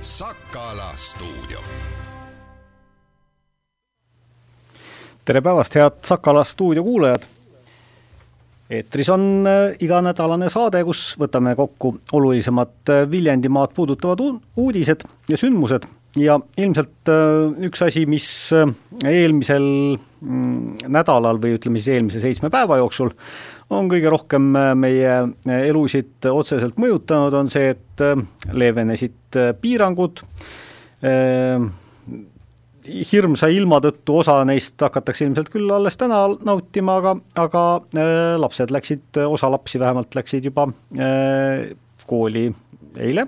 Sakala 0.00 0.92
stuudio. 0.96 1.58
tere 5.24 5.42
päevast, 5.44 5.74
head 5.76 5.98
Sakala 6.08 6.44
stuudio 6.44 6.82
kuulajad! 6.82 7.26
eetris 8.70 9.10
on 9.12 9.44
äh, 9.44 9.76
iganädalane 9.84 10.48
saade, 10.48 10.80
kus 10.88 11.02
võtame 11.20 11.52
kokku 11.58 11.98
olulisemad 12.16 12.88
äh, 12.88 13.04
Viljandimaad 13.10 13.76
puudutavad 13.76 14.24
uudised 14.56 15.04
ja 15.28 15.36
sündmused 15.36 15.84
ja 16.16 16.40
ilmselt 16.56 17.12
äh, 17.12 17.60
üks 17.68 17.84
asi, 17.84 18.06
mis 18.08 18.30
eelmisel 19.04 19.68
mm, 20.00 20.88
nädalal 20.88 21.44
või 21.44 21.58
ütleme 21.58 21.76
siis 21.76 21.92
eelmise 21.98 22.24
seitsme 22.24 22.48
päeva 22.48 22.80
jooksul 22.80 23.12
on 23.70 23.88
kõige 23.90 24.10
rohkem 24.10 24.50
meie 24.78 25.12
elusid 25.60 26.26
otseselt 26.30 26.78
mõjutanud, 26.80 27.36
on 27.38 27.50
see, 27.52 27.70
et 27.76 28.02
leevenesid 28.50 29.38
piirangud, 29.62 30.24
hirmsa 32.88 33.48
ilma 33.52 33.80
tõttu 33.82 34.20
osa 34.22 34.38
neist 34.48 34.80
hakatakse 34.80 35.26
ilmselt 35.26 35.50
küll 35.52 35.70
alles 35.72 35.98
täna 36.00 36.22
nautima, 36.46 36.96
aga, 37.00 37.14
aga 37.40 37.64
äh, 37.94 38.36
lapsed 38.40 38.72
läksid, 38.72 39.20
osa 39.26 39.50
lapsi 39.52 39.80
vähemalt 39.80 40.16
läksid 40.16 40.48
juba 40.48 40.68
äh, 40.96 41.70
kooli 42.10 42.48
eile. 42.96 43.26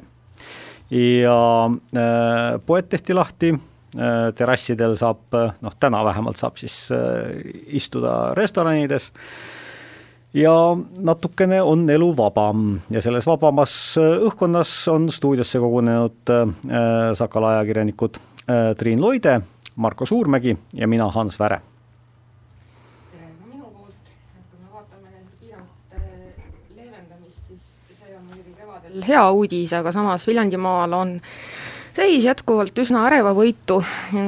Ja 0.92 1.38
äh, 1.68 2.60
poed 2.66 2.88
tehti 2.92 3.16
lahti 3.16 3.52
äh,, 3.54 4.32
terrassidel 4.36 4.96
saab, 5.00 5.24
noh 5.62 5.76
täna 5.80 6.02
vähemalt 6.04 6.40
saab 6.40 6.60
siis 6.60 6.84
äh, 6.92 7.42
istuda 7.78 8.32
restoranides 8.38 9.10
ja 10.34 10.76
natukene 10.98 11.62
on 11.62 11.90
elu 11.90 12.16
vabam 12.16 12.78
ja 12.90 13.02
selles 13.02 13.26
vabamas 13.26 13.74
õhkkonnas 14.00 14.74
on 14.92 15.10
stuudiosse 15.12 15.60
kogunenud 15.60 16.32
äh, 16.32 17.14
Sakala 17.18 17.56
ajakirjanikud 17.56 18.20
Äh, 18.42 18.74
Triin 18.76 19.00
Loide, 19.00 19.40
Marko 19.76 20.06
Suurmägi 20.06 20.56
ja 20.72 20.88
mina, 20.88 21.10
Hans 21.10 21.38
Väre. 21.38 21.60
hea 29.08 29.22
uudis, 29.30 29.72
aga 29.72 29.88
samas 29.92 30.26
Viljandimaal 30.26 30.92
on 30.92 31.14
seis 31.96 32.26
jätkuvalt 32.26 32.76
üsna 32.78 33.06
ärevavõitu 33.08 33.78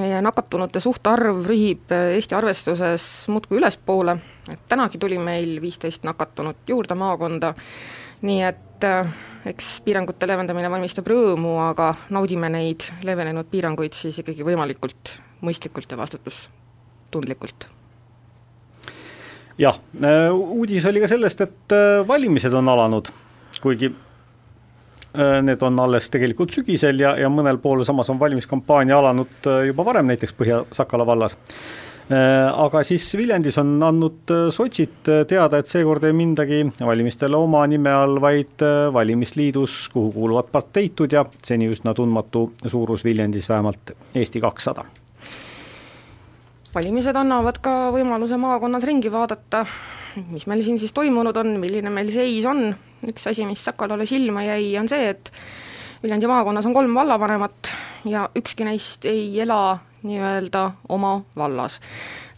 ja 0.08 0.22
nakatunute 0.24 0.80
suhtarv 0.80 1.44
rühib 1.46 1.92
Eesti 1.92 2.34
arvestuses 2.34 3.05
muudkui 3.28 3.61
ülespoole, 3.61 4.16
et 4.52 4.66
tänagi 4.68 4.98
tuli 4.98 5.18
meil 5.18 5.60
viisteist 5.62 6.04
nakatunut 6.04 6.68
juurde 6.68 6.94
maakonda, 6.98 7.54
nii 8.22 8.42
et 8.44 8.84
äh, 8.84 9.12
eks 9.46 9.78
piirangute 9.84 10.28
leevendamine 10.28 10.70
valmistab 10.70 11.08
rõõmu, 11.08 11.56
aga 11.64 11.94
naudime 12.14 12.50
neid 12.52 12.88
leevenenud 13.04 13.48
piiranguid 13.50 13.96
siis 13.96 14.20
ikkagi 14.22 14.46
võimalikult 14.46 15.16
mõistlikult 15.44 15.90
ja 15.90 16.00
vastutustundlikult. 16.00 17.68
jah, 19.58 19.78
äh, 20.02 20.32
uudis 20.32 20.86
oli 20.86 21.00
ka 21.00 21.08
sellest, 21.08 21.40
et 21.40 21.76
äh, 21.76 22.00
valimised 22.08 22.54
on 22.54 22.68
alanud, 22.68 23.12
kuigi 23.62 23.94
need 25.14 25.60
on 25.62 25.76
alles 25.78 26.08
tegelikult 26.10 26.50
sügisel 26.50 26.98
ja, 26.98 27.12
ja 27.14 27.28
mõnel 27.30 27.60
pool 27.62 27.84
samas 27.86 28.08
on 28.10 28.18
valimiskampaania 28.18 28.96
alanud 28.98 29.46
juba 29.68 29.84
varem, 29.86 30.08
näiteks 30.10 30.34
Põhja-Sakala 30.34 31.06
vallas 31.06 31.36
aga 32.12 32.83
siis 32.84 33.06
Viljandis 33.16 33.56
on 33.62 33.78
andnud 33.83 34.33
äh, 34.33 34.42
sotsid 34.52 35.08
äh, 35.08 35.22
teada, 35.28 35.62
et 35.62 35.70
seekord 35.70 36.05
ei 36.05 36.12
mindagi 36.12 36.61
valimistele 36.84 37.38
oma 37.38 37.62
nime 37.70 37.92
all, 37.96 38.19
vaid 38.20 38.61
valimisliidus, 38.92 39.88
kuhu 39.92 40.12
kuuluvad 40.12 40.50
parteitud 40.52 41.12
ja 41.12 41.24
seni 41.42 41.70
üsna 41.72 41.94
tundmatu 41.96 42.50
suurus 42.66 43.05
Viljandis 43.05 43.48
vähemalt 43.48 43.95
Eesti 44.14 44.40
kakssada. 44.45 44.84
valimised 46.74 47.17
annavad 47.17 47.61
ka 47.62 47.74
võimaluse 47.95 48.36
maakonnas 48.36 48.84
ringi 48.84 49.12
vaadata, 49.12 49.64
mis 50.28 50.46
meil 50.51 50.62
siin 50.67 50.78
siis 50.78 50.92
toimunud 50.92 51.36
on, 51.36 51.57
milline 51.62 51.90
meil 51.90 52.11
seis 52.12 52.45
on, 52.45 52.67
üks 53.08 53.30
asi, 53.30 53.46
mis 53.46 53.64
Sakalale 53.64 54.05
silma 54.07 54.45
jäi, 54.45 54.74
on 54.77 54.92
see, 54.92 55.08
et 55.08 55.33
Viljandi 56.02 56.28
maakonnas 56.28 56.67
on 56.68 56.74
kolm 56.77 56.95
vallavanemat 56.95 57.73
ja 58.05 58.28
ükski 58.36 58.68
neist 58.68 59.07
ei 59.08 59.40
ela 59.40 59.78
nii-öelda 60.04 60.64
oma 60.94 61.16
vallas. 61.36 61.80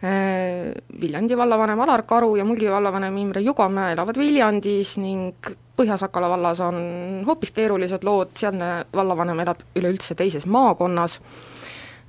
Äh, 0.05 0.73
Viljandi 1.01 1.37
vallavanem 1.37 1.81
Alar 1.81 2.03
Karu 2.07 2.37
ja 2.37 2.45
Mulgi 2.45 2.71
vallavanem 2.71 3.17
Imre 3.17 3.43
Jugamäe 3.45 3.95
elavad 3.97 4.19
Viljandis 4.19 4.97
ning 5.03 5.55
Põhja-Sakala 5.77 6.31
vallas 6.33 6.61
on 6.65 6.79
hoopis 7.27 7.53
keerulised 7.53 8.05
lood, 8.07 8.33
sealne 8.39 8.87
vallavanem 8.97 9.43
elab 9.45 9.61
üleüldse 9.77 10.17
teises 10.17 10.47
maakonnas, 10.49 11.19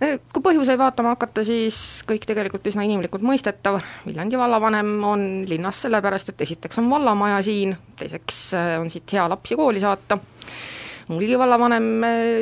äh, 0.03 0.15
kui 0.31 0.45
põhjuseid 0.45 0.79
vaatama 0.79 1.15
hakata, 1.15 1.43
siis 1.47 2.03
kõik 2.07 2.29
tegelikult 2.29 2.67
üsna 2.69 2.85
inimlikult 2.87 3.25
mõistetav, 3.27 3.81
Viljandi 4.05 4.39
vallavanem 4.39 4.95
on 5.03 5.27
linnas 5.49 5.83
sellepärast, 5.83 6.31
et 6.31 6.47
esiteks 6.47 6.79
on 6.83 6.89
vallamaja 6.93 7.41
siin, 7.43 7.75
teiseks 7.99 8.41
äh, 8.55 8.73
on 8.81 8.91
siit 8.93 9.17
hea 9.17 9.27
lapsi 9.31 9.59
kooli 9.59 9.83
saata, 9.83 10.19
Mulgi 11.07 11.37
vallavanem 11.39 11.85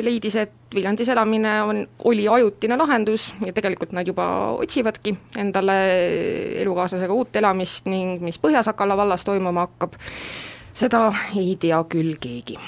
leidis, 0.02 0.34
et 0.42 0.54
Viljandis 0.74 1.08
elamine 1.12 1.52
on, 1.62 1.84
oli 2.10 2.24
ajutine 2.28 2.74
lahendus 2.76 3.28
ja 3.44 3.52
tegelikult 3.54 3.92
nad 3.94 4.08
juba 4.08 4.26
otsivadki 4.58 5.12
endale 5.38 5.76
elukaaslasega 6.64 7.14
uut 7.14 7.38
elamist 7.38 7.86
ning 7.86 8.24
mis 8.26 8.40
Põhja-Sakala 8.42 8.96
vallas 8.98 9.22
toimuma 9.24 9.68
hakkab, 9.68 9.94
seda 10.74 11.04
ei 11.38 11.54
tea 11.62 11.78
küll 11.92 12.18
keegi. 12.18 12.58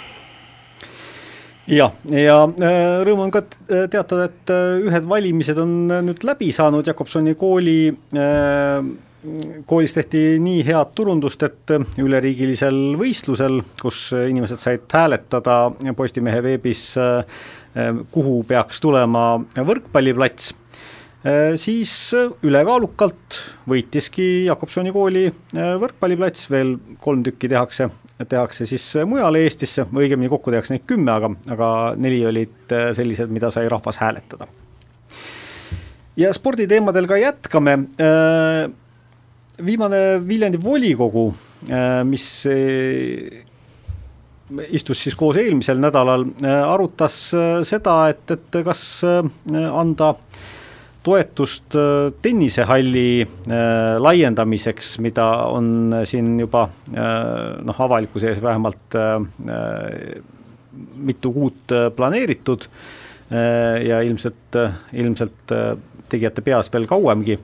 Jah, 1.69 1.93
ja 2.09 2.39
äh, 2.47 3.03
rõõm 3.05 3.27
on 3.27 3.33
ka 3.35 3.43
teatada, 3.69 4.31
et 4.31 4.53
äh, 4.55 4.87
ühed 4.89 5.05
valimised 5.11 5.59
on 5.61 5.75
nüüd 6.07 6.23
läbi 6.25 6.49
saanud 6.55 6.87
Jakobsoni 6.89 7.35
kooli 7.37 7.91
äh, 8.17 8.89
koolis 9.67 9.95
tehti 9.95 10.21
nii 10.43 10.63
head 10.67 10.95
turundust, 10.95 11.43
et 11.43 11.73
üleriigilisel 11.99 12.95
võistlusel, 12.99 13.61
kus 13.81 14.09
inimesed 14.15 14.63
said 14.63 14.87
hääletada 14.95 15.59
Postimehe 15.97 16.43
veebis, 16.45 16.93
kuhu 18.15 18.41
peaks 18.49 18.81
tulema 18.83 19.25
võrkpalliplats, 19.59 20.53
siis 21.59 21.93
ülekaalukalt 22.47 23.41
võitiski 23.69 24.47
Jakobsoni 24.47 24.95
kooli 24.95 25.27
võrkpalliplats, 25.53 26.47
veel 26.51 26.77
kolm 27.03 27.27
tükki 27.27 27.51
tehakse, 27.51 27.91
tehakse 28.23 28.71
siis 28.71 28.87
mujale 29.07 29.43
Eestisse, 29.43 29.89
õigemini 29.91 30.31
kokku 30.31 30.55
tehakse 30.55 30.77
neid 30.77 30.87
kümme, 30.87 31.11
aga, 31.19 31.35
aga 31.59 31.75
neli 31.99 32.23
olid 32.27 32.79
sellised, 32.95 33.35
mida 33.35 33.51
sai 33.51 33.67
rahvas 33.69 33.99
hääletada. 33.99 34.47
ja 36.17 36.33
sporditeemadel 36.35 37.07
ka 37.07 37.17
jätkame 37.19 37.81
viimane 39.65 40.21
Viljandi 40.29 40.59
volikogu, 40.63 41.29
äh, 41.71 42.03
mis 42.07 42.27
äh, 42.47 43.43
istus 44.73 45.03
siis 45.05 45.17
koos 45.19 45.39
eelmisel 45.41 45.81
nädalal, 45.83 46.27
äh, 46.43 46.61
arutas 46.69 47.19
seda, 47.69 47.99
et, 48.13 48.25
et 48.31 48.61
kas 48.65 48.85
anda 49.05 50.15
toetust 51.09 51.73
tennisehalli 52.21 53.23
laiendamiseks, 54.03 54.97
mida 55.01 55.25
on 55.55 55.95
siin 56.05 56.35
juba 56.43 56.67
noh, 57.65 57.79
avalikkuse 57.87 58.29
ees 58.29 58.43
vähemalt 58.45 58.97
mitu 61.09 61.33
kuud 61.33 61.75
planeeritud 61.97 62.67
ja 63.31 64.03
ilmselt, 64.05 64.59
ilmselt 65.01 65.55
tegijate 66.13 66.45
peas 66.45 66.69
veel 66.75 66.85
kauemgi. 66.91 67.39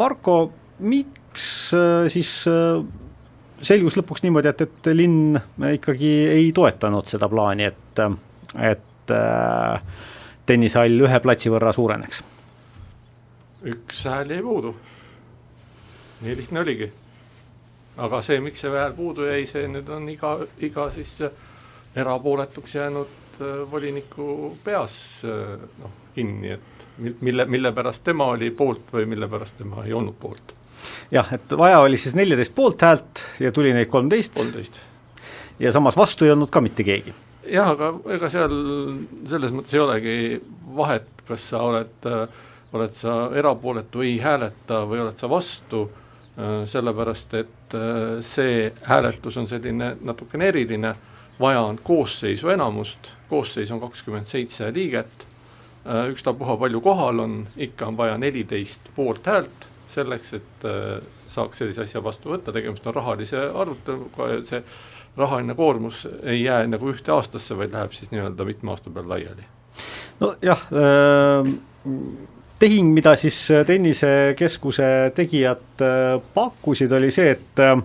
Marko, 0.00 0.40
miks 0.80 1.74
äh, 1.74 2.08
siis 2.08 2.32
äh, 2.48 2.82
selgus 3.62 3.96
lõpuks 3.98 4.24
niimoodi, 4.24 4.50
et, 4.50 4.64
et 4.66 4.90
linn 4.94 5.38
ikkagi 5.74 6.12
ei 6.32 6.50
toetanud 6.56 7.10
seda 7.10 7.28
plaani, 7.28 7.68
et, 7.68 8.02
et 8.70 9.14
äh, 9.14 9.82
tennishall 10.48 11.06
ühe 11.06 11.20
platsi 11.22 11.52
võrra 11.52 11.74
suureneks? 11.76 12.24
üks 13.70 14.06
hääl 14.08 14.30
jäi 14.32 14.42
puudu. 14.42 14.74
nii 16.24 16.36
lihtne 16.36 16.60
oligi. 16.60 16.90
aga 18.00 18.22
see, 18.24 18.40
miks 18.40 18.64
see 18.64 18.72
hääl 18.72 18.94
puudu 18.96 19.28
jäi, 19.28 19.44
see 19.46 19.66
nüüd 19.68 19.88
on 19.92 20.08
iga, 20.08 20.38
iga 20.64 20.88
siis 20.90 21.18
erapooletuks 21.96 22.74
jäänud 22.74 23.40
voliniku 23.70 24.56
peas 24.64 24.94
noh, 25.24 25.92
kinni, 26.14 26.56
et 26.56 26.88
mille, 27.20 27.44
mille 27.44 27.72
pärast 27.72 28.04
tema 28.04 28.32
oli 28.32 28.50
poolt 28.50 28.92
või 28.92 29.06
mille 29.08 29.28
pärast 29.28 29.60
tema 29.60 29.84
ei 29.84 29.92
olnud 29.96 30.16
poolt 30.20 30.59
jah, 31.10 31.32
et 31.34 31.56
vaja 31.58 31.80
oli 31.80 31.98
siis 31.98 32.14
neljateist 32.18 32.54
poolthäält 32.54 33.24
ja 33.40 33.52
tuli 33.52 33.72
neid 33.74 33.90
kolmteist. 33.90 34.34
kolmteist. 34.34 34.80
ja 35.58 35.72
samas 35.72 35.96
vastu 35.96 36.24
ei 36.24 36.30
olnud 36.30 36.50
ka 36.50 36.60
mitte 36.60 36.84
keegi. 36.84 37.14
jah, 37.46 37.70
aga 37.74 37.92
ega 38.14 38.28
seal 38.32 38.54
selles 39.28 39.54
mõttes 39.54 39.74
ei 39.74 39.82
olegi 39.82 40.16
vahet, 40.76 41.08
kas 41.28 41.48
sa 41.52 41.62
oled, 41.66 42.10
oled 42.72 42.94
sa 42.94 43.22
erapooletu, 43.36 44.04
ei 44.06 44.18
hääleta 44.22 44.84
või 44.88 45.02
oled 45.04 45.18
sa 45.18 45.30
vastu, 45.30 45.88
sellepärast 46.70 47.34
et 47.34 47.78
see 48.24 48.70
hääletus 48.86 49.36
on 49.36 49.48
selline 49.48 49.96
natukene 50.00 50.48
eriline, 50.48 50.94
vaja 51.40 51.64
on 51.66 51.80
koosseisu 51.82 52.52
enamust, 52.54 53.12
koosseis 53.28 53.70
on 53.70 53.80
kakskümmend 53.80 54.28
seitse 54.28 54.70
liiget, 54.74 55.26
ükstapuha 56.12 56.56
palju 56.60 56.80
kohal 56.84 57.24
on, 57.24 57.36
ikka 57.56 57.88
on 57.88 57.96
vaja 57.96 58.18
neliteist 58.20 58.92
poolthäält 58.96 59.69
selleks, 59.90 60.32
et 60.38 60.66
saaks 61.28 61.62
sellise 61.62 61.84
asja 61.84 62.02
vastu 62.04 62.32
võtta, 62.32 62.52
tegemist 62.54 62.86
on 62.86 62.94
rahalise 62.94 63.44
aruteluga 63.62 64.28
ja 64.32 64.40
see 64.46 64.62
rahaline 65.16 65.54
koormus 65.58 66.04
ei 66.22 66.42
jää 66.42 66.66
nagu 66.70 66.90
ühte 66.92 67.12
aastasse, 67.12 67.56
vaid 67.58 67.74
läheb 67.74 67.94
siis 67.96 68.12
nii-öelda 68.14 68.46
mitme 68.46 68.74
aasta 68.74 68.90
peale 68.94 69.14
laiali. 69.14 69.48
nojah 70.20 70.66
äh,, 70.70 71.54
tehing, 72.60 72.92
mida 72.94 73.14
siis 73.16 73.38
tennisekeskuse 73.66 75.12
tegijad 75.16 75.82
äh, 75.84 76.20
pakkusid, 76.34 76.92
oli 76.92 77.10
see, 77.14 77.30
et 77.36 77.62
äh, 77.64 77.78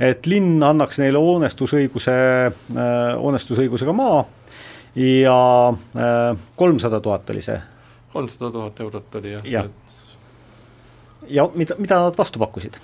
et 0.00 0.26
linn 0.26 0.62
annaks 0.64 0.98
neile 0.98 1.20
hoonestusõiguse, 1.22 2.14
äh, 2.50 2.96
hoonestusõigusega 3.20 3.94
maa 3.94 4.24
ja 4.98 5.38
kolmsada 6.56 7.00
tuhat 7.02 7.30
oli 7.34 7.42
see. 7.42 7.56
kolmsada 8.12 8.50
tuhat 8.54 8.80
eurot 8.80 9.16
oli 9.20 9.32
jah 9.32 9.48
ja. 9.50 9.62
See... 9.62 9.83
ja 11.28 11.46
mida, 11.54 11.76
mida 11.78 12.00
nad 12.06 12.18
vastu 12.18 12.42
pakkusid? 12.42 12.78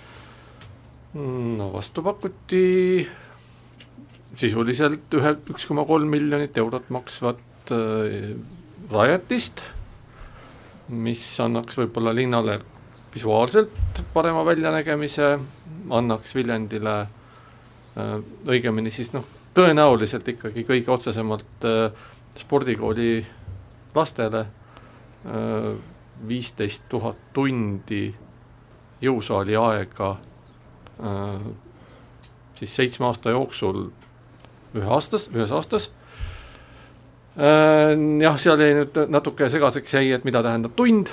no 1.14 1.72
vastu 1.72 2.02
pakuti 2.06 3.06
sisuliselt 4.38 5.14
ühe, 5.18 5.34
üks 5.50 5.66
koma 5.66 5.84
kolm 5.88 6.10
miljonit 6.12 6.56
eurot 6.60 6.90
maksvat 6.94 7.72
äh, 7.74 8.36
rajatist, 8.90 9.64
mis 10.90 11.24
annaks 11.42 11.78
võib-olla 11.78 12.14
linnale 12.14 12.60
visuaalselt 13.14 14.04
parema 14.14 14.44
väljanägemise, 14.46 15.34
annaks 15.90 16.34
Viljandile 16.34 16.96
äh, 17.02 18.16
õigemini 18.46 18.94
siis 18.94 19.12
noh, 19.14 19.26
tõenäoliselt 19.54 20.28
ikkagi 20.30 20.64
kõige 20.68 20.94
otsesemalt 20.94 21.66
äh, 21.66 22.06
spordikooli 22.38 23.12
lastele 23.94 24.44
äh, 24.46 25.72
viisteist 26.28 26.86
tuhat 26.88 27.18
tundi 27.34 28.10
jõusaali 29.00 29.56
aega 29.56 30.14
äh, 31.00 31.50
siis 32.60 32.76
seitsme 32.76 33.08
aasta 33.08 33.32
jooksul 33.32 33.88
ühe 34.76 34.92
aastas, 34.96 35.26
ühes 35.32 35.50
aastas. 35.54 35.88
Äh, 37.40 37.94
jah, 38.22 38.38
seal 38.42 38.60
jäi 38.60 38.76
nüüd 38.76 39.02
natuke 39.10 39.48
segaseks 39.52 39.96
jäi, 39.96 40.10
et 40.16 40.26
mida 40.28 40.42
tähendab 40.44 40.74
tund, 40.78 41.12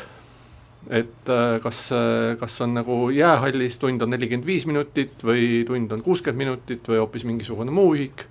et 0.89 1.31
äh, 1.31 1.60
kas, 1.63 1.86
äh, 1.95 2.34
kas 2.42 2.57
on 2.66 2.75
nagu 2.78 3.07
jäähallis 3.16 3.80
tund 3.81 4.04
on 4.04 4.12
nelikümmend 4.13 4.48
viis 4.48 4.68
minutit 4.69 5.24
või 5.25 5.63
tund 5.68 5.94
on 5.94 6.04
kuuskümmend 6.04 6.44
minutit 6.44 6.89
või 6.89 7.01
hoopis 7.04 7.28
mingisugune 7.28 7.74
muu 7.74 7.95
ühik 7.98 8.28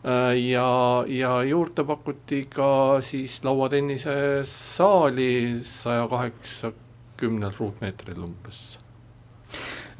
ja, 0.00 0.68
ja 1.12 1.32
juurde 1.44 1.84
pakuti 1.84 2.46
ka 2.48 2.70
siis 3.04 3.42
lauatennise 3.44 4.14
saali 4.48 5.60
saja 5.60 6.06
kaheksakümnel 6.08 7.52
ruutmeetril 7.58 8.22
umbes 8.24 8.79
Äh, 8.79 8.79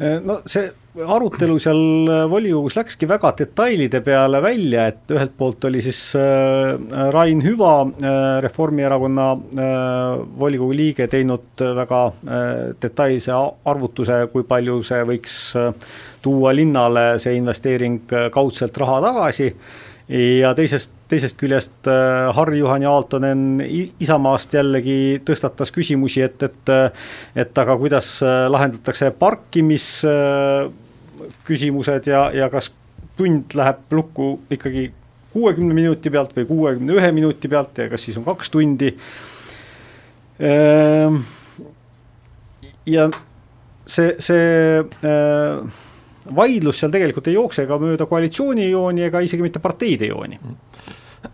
no 0.01 0.41
see 0.49 0.71
arutelu 1.01 1.59
seal 1.61 2.09
volikogus 2.31 2.75
läkski 2.79 3.07
väga 3.09 3.31
detailide 3.39 4.01
peale 4.05 4.41
välja, 4.43 4.87
et 4.91 5.13
ühelt 5.13 5.35
poolt 5.39 5.67
oli 5.69 5.83
siis 5.85 5.99
äh, 6.19 6.73
Rain 7.13 7.43
Hüva, 7.45 7.75
Reformierakonna 8.41 9.27
volikogu 10.41 10.73
liige, 10.77 11.07
teinud 11.13 11.65
väga 11.77 12.01
detailse 12.83 13.37
arvutuse, 13.71 14.23
kui 14.33 14.47
palju 14.49 14.81
see 14.87 15.05
võiks 15.13 15.37
tuua 16.25 16.55
linnale, 16.57 17.05
see 17.23 17.37
investeering 17.39 18.03
kaudselt 18.33 18.77
raha 18.81 19.01
tagasi. 19.05 19.53
Ja 20.41 20.55
teisest, 20.59 20.91
teisest 21.11 21.37
küljest 21.41 21.89
äh, 21.91 22.37
Harri-Juhan 22.37 22.85
Aaltonen 22.89 23.41
Isamaast 24.01 24.55
jällegi 24.55 25.21
tõstatas 25.27 25.71
küsimusi, 25.75 26.23
et, 26.27 26.43
et 26.47 26.69
et 27.45 27.59
aga 27.59 27.77
kuidas 27.81 28.09
äh, 28.23 28.29
lahendatakse 28.51 29.11
parkimisküsimused 29.19 32.07
ja, 32.11 32.31
ja 32.35 32.49
kas 32.53 32.73
tund 33.19 33.45
läheb 33.59 33.77
lukku 33.93 34.41
ikkagi 34.51 34.93
kuuekümne 35.33 35.75
minuti 35.75 36.11
pealt 36.11 36.37
või 36.37 36.47
kuuekümne 36.49 36.93
ühe 36.99 37.13
minuti 37.15 37.49
pealt 37.49 37.79
ja 37.79 37.89
kas 37.91 38.03
siis 38.07 38.17
on 38.19 38.25
kaks 38.27 38.51
tundi. 38.51 38.95
Ehm, 40.41 41.17
ja 42.89 43.11
see, 43.87 44.15
see 44.19 44.81
äh, 44.81 45.59
vaidlus 46.37 46.81
seal 46.81 46.93
tegelikult 46.95 47.29
ei 47.31 47.37
jookse 47.37 47.67
ka 47.69 47.79
mööda 47.81 48.07
koalitsioonijooni 48.11 49.07
ega 49.09 49.23
isegi 49.25 49.45
mitte 49.45 49.63
parteide 49.63 50.11
jooni. 50.11 50.39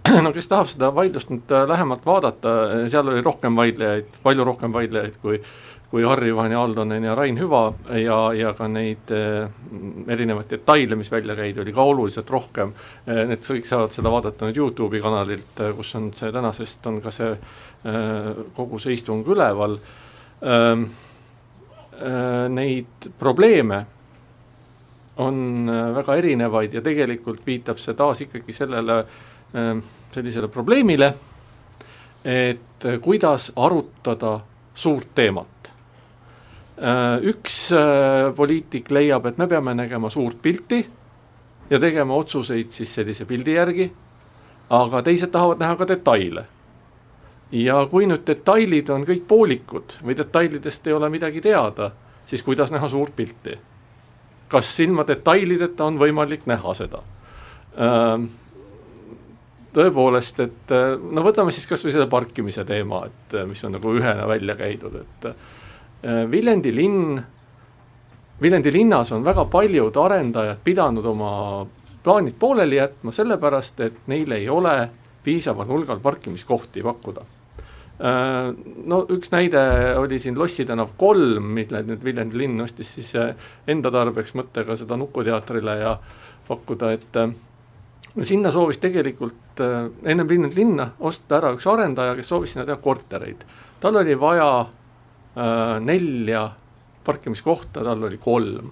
no 0.25 0.33
kes 0.35 0.49
tahab 0.51 0.69
seda 0.71 0.91
vaidlust 0.95 1.31
nüüd 1.33 1.53
äh, 1.55 1.65
lähemalt 1.69 2.05
vaadata, 2.07 2.53
äh, 2.67 2.83
seal 2.93 3.09
oli 3.11 3.23
rohkem 3.25 3.57
vaidlejaid, 3.59 4.21
palju 4.23 4.45
rohkem 4.47 4.75
vaidlejaid 4.77 5.23
kui 5.23 5.41
kui 5.87 6.03
Harri-Juhan 6.03 6.51
ja 6.51 6.65
Aldonen 6.67 7.05
ja 7.07 7.13
Rain 7.15 7.37
Hüva 7.39 7.69
ja, 7.95 8.17
ja 8.35 8.51
ka 8.59 8.67
neid 8.69 9.13
äh, 9.15 9.47
erinevaid 10.11 10.51
detaile, 10.51 10.99
mis 10.99 11.13
välja 11.13 11.37
käidi, 11.39 11.63
oli 11.63 11.73
ka 11.73 11.85
oluliselt 11.87 12.31
rohkem. 12.35 12.73
Need 13.07 13.47
kõik 13.47 13.69
saavad 13.69 13.95
seda 13.95 14.11
vaadata 14.11 14.49
nüüd 14.49 14.59
Youtube'i 14.59 15.01
kanalilt, 15.01 15.63
kus 15.79 15.95
on 15.95 16.11
see 16.19 16.33
tänasest 16.35 16.91
on 16.91 16.99
ka 17.05 17.15
see 17.15 17.31
kogu 18.59 18.83
see 18.83 18.97
istung 18.99 19.23
üleval. 19.31 19.79
Ähm, 20.43 20.89
neid 22.59 23.07
probleeme 23.23 23.85
on 25.23 25.71
väga 25.95 26.19
erinevaid 26.19 26.75
ja 26.75 26.83
tegelikult 26.83 27.47
viitab 27.47 27.79
see 27.81 27.95
taas 27.95 28.27
ikkagi 28.27 28.59
sellele 28.59 28.99
äh, 29.55 29.71
sellisele 30.17 30.49
probleemile, 30.53 31.13
et 32.25 32.85
äh, 32.85 32.99
kuidas 33.03 33.51
arutada 33.57 34.41
suurt 34.75 35.15
teemat. 35.15 35.49
Üks 37.25 37.71
poliitik 38.37 38.91
leiab, 38.93 39.25
et 39.31 39.39
me 39.41 39.47
peame 39.49 39.73
nägema 39.73 40.11
suurt 40.13 40.43
pilti 40.45 40.83
ja 41.71 41.79
tegema 41.81 42.19
otsuseid 42.21 42.69
siis 42.69 42.91
sellise 42.99 43.25
pildi 43.25 43.55
järgi, 43.55 43.87
aga 44.77 45.01
teised 45.07 45.33
tahavad 45.33 45.63
näha 45.65 45.79
ka 45.81 45.89
detaile. 45.89 46.45
ja 47.53 47.79
kui 47.89 48.05
nüüd 48.11 48.27
detailid 48.29 48.93
on 48.93 49.07
kõik 49.09 49.25
poolikud 49.25 49.97
või 50.05 50.19
detailidest 50.19 50.87
ei 50.87 50.93
ole 50.93 51.09
midagi 51.09 51.41
teada, 51.41 51.91
siis 52.27 52.43
kuidas 52.45 52.75
näha 52.75 52.89
suurt 52.93 53.17
pilti 53.17 53.57
kas 54.49 54.81
ilma 54.81 55.05
detailideta 55.07 55.87
on 55.87 55.99
võimalik 56.01 56.47
näha 56.47 56.75
seda? 56.79 57.03
Tõepoolest, 59.77 60.39
et 60.41 60.73
äh, 60.73 60.95
no 60.97 61.21
võtame 61.27 61.53
siis 61.53 61.67
kas 61.69 61.83
või 61.85 61.93
selle 61.93 62.09
parkimise 62.09 62.65
teema, 62.65 63.03
et 63.11 63.35
äh, 63.37 63.45
mis 63.45 63.61
on 63.67 63.75
nagu 63.77 63.91
ühena 63.93 64.25
välja 64.29 64.57
käidud, 64.57 64.95
et 65.03 65.27
äh, 65.29 66.23
Viljandi 66.33 66.73
linn, 66.73 67.19
Viljandi 68.41 68.73
linnas 68.73 69.13
on 69.13 69.25
väga 69.27 69.45
paljud 69.53 69.99
arendajad 70.01 70.63
pidanud 70.65 71.05
oma 71.13 71.31
plaanid 72.05 72.39
pooleli 72.41 72.81
jätma, 72.81 73.13
sellepärast 73.13 73.81
et 73.85 74.03
neil 74.09 74.33
ei 74.33 74.49
ole 74.49 74.75
piisaval 75.27 75.69
hulgal 75.69 76.01
parkimiskohti 76.01 76.85
pakkuda. 76.87 77.25
No 77.97 78.99
üks 79.11 79.33
näide 79.33 79.63
oli 79.97 80.19
siin 80.21 80.37
Lossi 80.39 80.67
tänav 80.69 80.93
kolm, 81.01 81.49
mille 81.57 81.81
nüüd 81.89 82.05
Viljandi 82.05 82.39
linn 82.39 82.61
ostis 82.61 82.93
siis 82.99 83.15
enda 83.67 83.91
tarbeks 83.91 84.37
mõttega 84.37 84.77
seda 84.77 85.01
Nukuteatrile 85.01 85.79
ja 85.81 85.97
pakkuda, 86.47 86.93
et 86.93 87.19
sinna 88.25 88.51
soovis 88.53 88.79
tegelikult 88.81 89.61
ennem 89.61 90.29
Viljandi 90.29 90.57
linna 90.57 90.87
osta 91.05 91.37
ära 91.37 91.53
üks 91.57 91.67
arendaja, 91.69 92.15
kes 92.17 92.31
soovis 92.33 92.55
sinna 92.55 92.65
teha 92.65 92.79
kortereid. 92.81 93.45
tal 93.81 93.97
oli 93.97 94.15
vaja 94.21 94.51
äh, 94.61 95.81
nelja 95.81 96.51
parkimiskohta, 97.05 97.85
tal 97.85 98.05
oli 98.09 98.19
kolm 98.19 98.71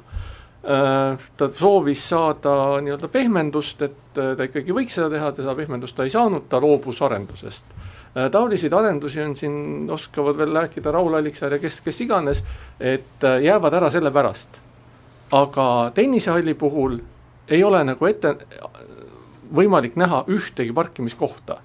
äh,. 0.64 1.18
ta 1.36 1.50
soovis 1.54 2.08
saada 2.08 2.80
nii-öelda 2.80 3.08
pehmendust, 3.08 3.82
et 3.82 4.14
ta 4.14 4.48
ikkagi 4.48 4.72
võiks 4.72 4.96
seda 4.96 5.10
teha, 5.12 5.32
seda 5.36 5.54
pehmendust 5.54 5.96
ta 5.96 6.08
ei 6.08 6.14
saanud, 6.14 6.48
ta 6.48 6.60
loobus 6.62 7.02
arendusest 7.02 7.74
Äh, 8.16 8.30
taoliseid 8.30 8.72
arendusi 8.72 9.22
on 9.22 9.32
siin, 9.36 9.90
oskavad 9.90 10.36
veel 10.38 10.54
rääkida 10.54 10.92
Raul 10.94 11.14
Alliksaar 11.14 11.52
ja 11.52 11.58
kes, 11.58 11.80
kes 11.82 12.00
iganes, 12.00 12.44
et 12.80 13.24
äh, 13.24 13.40
jäävad 13.42 13.74
ära 13.74 13.90
sellepärast. 13.90 14.60
aga 15.32 15.90
tennisehalli 15.94 16.54
puhul 16.54 16.98
ei 17.48 17.64
ole 17.64 17.80
nagu 17.84 18.06
ette 18.06 18.36
võimalik 19.54 19.96
näha 19.96 20.24
ühtegi 20.28 20.72
parkimiskohta. 20.72 21.58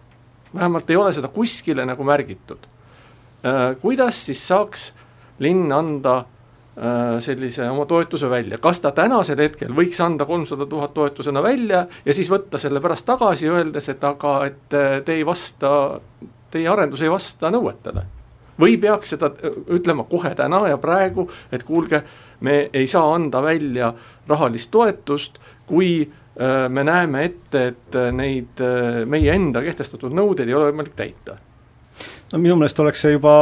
vähemalt 0.53 0.89
ei 0.89 0.95
ole 0.95 1.13
seda 1.13 1.27
kuskile 1.27 1.85
nagu 1.85 2.03
märgitud. 2.03 2.65
Äh, 3.45 3.77
kuidas 3.81 4.25
siis 4.25 4.47
saaks 4.47 4.93
linn 5.39 5.71
anda 5.71 6.25
sellise 7.19 7.65
oma 7.67 7.83
toetuse 7.85 8.29
välja, 8.29 8.57
kas 8.57 8.79
ta 8.79 8.93
tänasel 8.95 9.41
hetkel 9.41 9.73
võiks 9.75 9.97
anda 9.99 10.23
kolmsada 10.25 10.63
tuhat 10.65 10.93
toetusena 10.93 11.41
välja 11.43 11.81
ja 12.05 12.13
siis 12.15 12.29
võtta 12.31 12.57
selle 12.57 12.79
pärast 12.79 13.03
tagasi, 13.05 13.49
öeldes, 13.51 13.89
et 13.91 14.03
aga, 14.03 14.45
et 14.47 14.69
te 15.03 15.17
ei 15.17 15.25
vasta 15.27 15.99
teie 16.51 16.69
arendus 16.69 17.01
ei 17.01 17.11
vasta 17.11 17.51
nõuetele. 17.53 18.05
või 18.59 18.75
peaks 18.75 19.13
seda 19.13 19.29
ütlema 19.71 20.03
kohe 20.03 20.33
täna 20.35 20.65
ja 20.67 20.77
praegu, 20.77 21.29
et 21.51 21.63
kuulge, 21.63 22.01
me 22.43 22.69
ei 22.73 22.87
saa 22.87 23.13
anda 23.15 23.39
välja 23.41 23.93
rahalist 24.27 24.71
toetust, 24.71 25.39
kui 25.67 26.01
äh, 26.03 26.17
me 26.37 26.83
näeme 26.87 27.23
ette, 27.25 27.61
et 27.73 27.95
neid 28.15 28.61
meie 29.09 29.33
enda 29.35 29.63
kehtestatud 29.65 30.13
nõudeid 30.15 30.47
ei 30.47 30.55
ole 30.55 30.69
võimalik 30.69 30.93
täita 30.95 31.35
no 32.31 32.39
minu 32.39 32.55
meelest 32.59 32.79
oleks 32.79 33.01
see 33.03 33.15
juba 33.15 33.33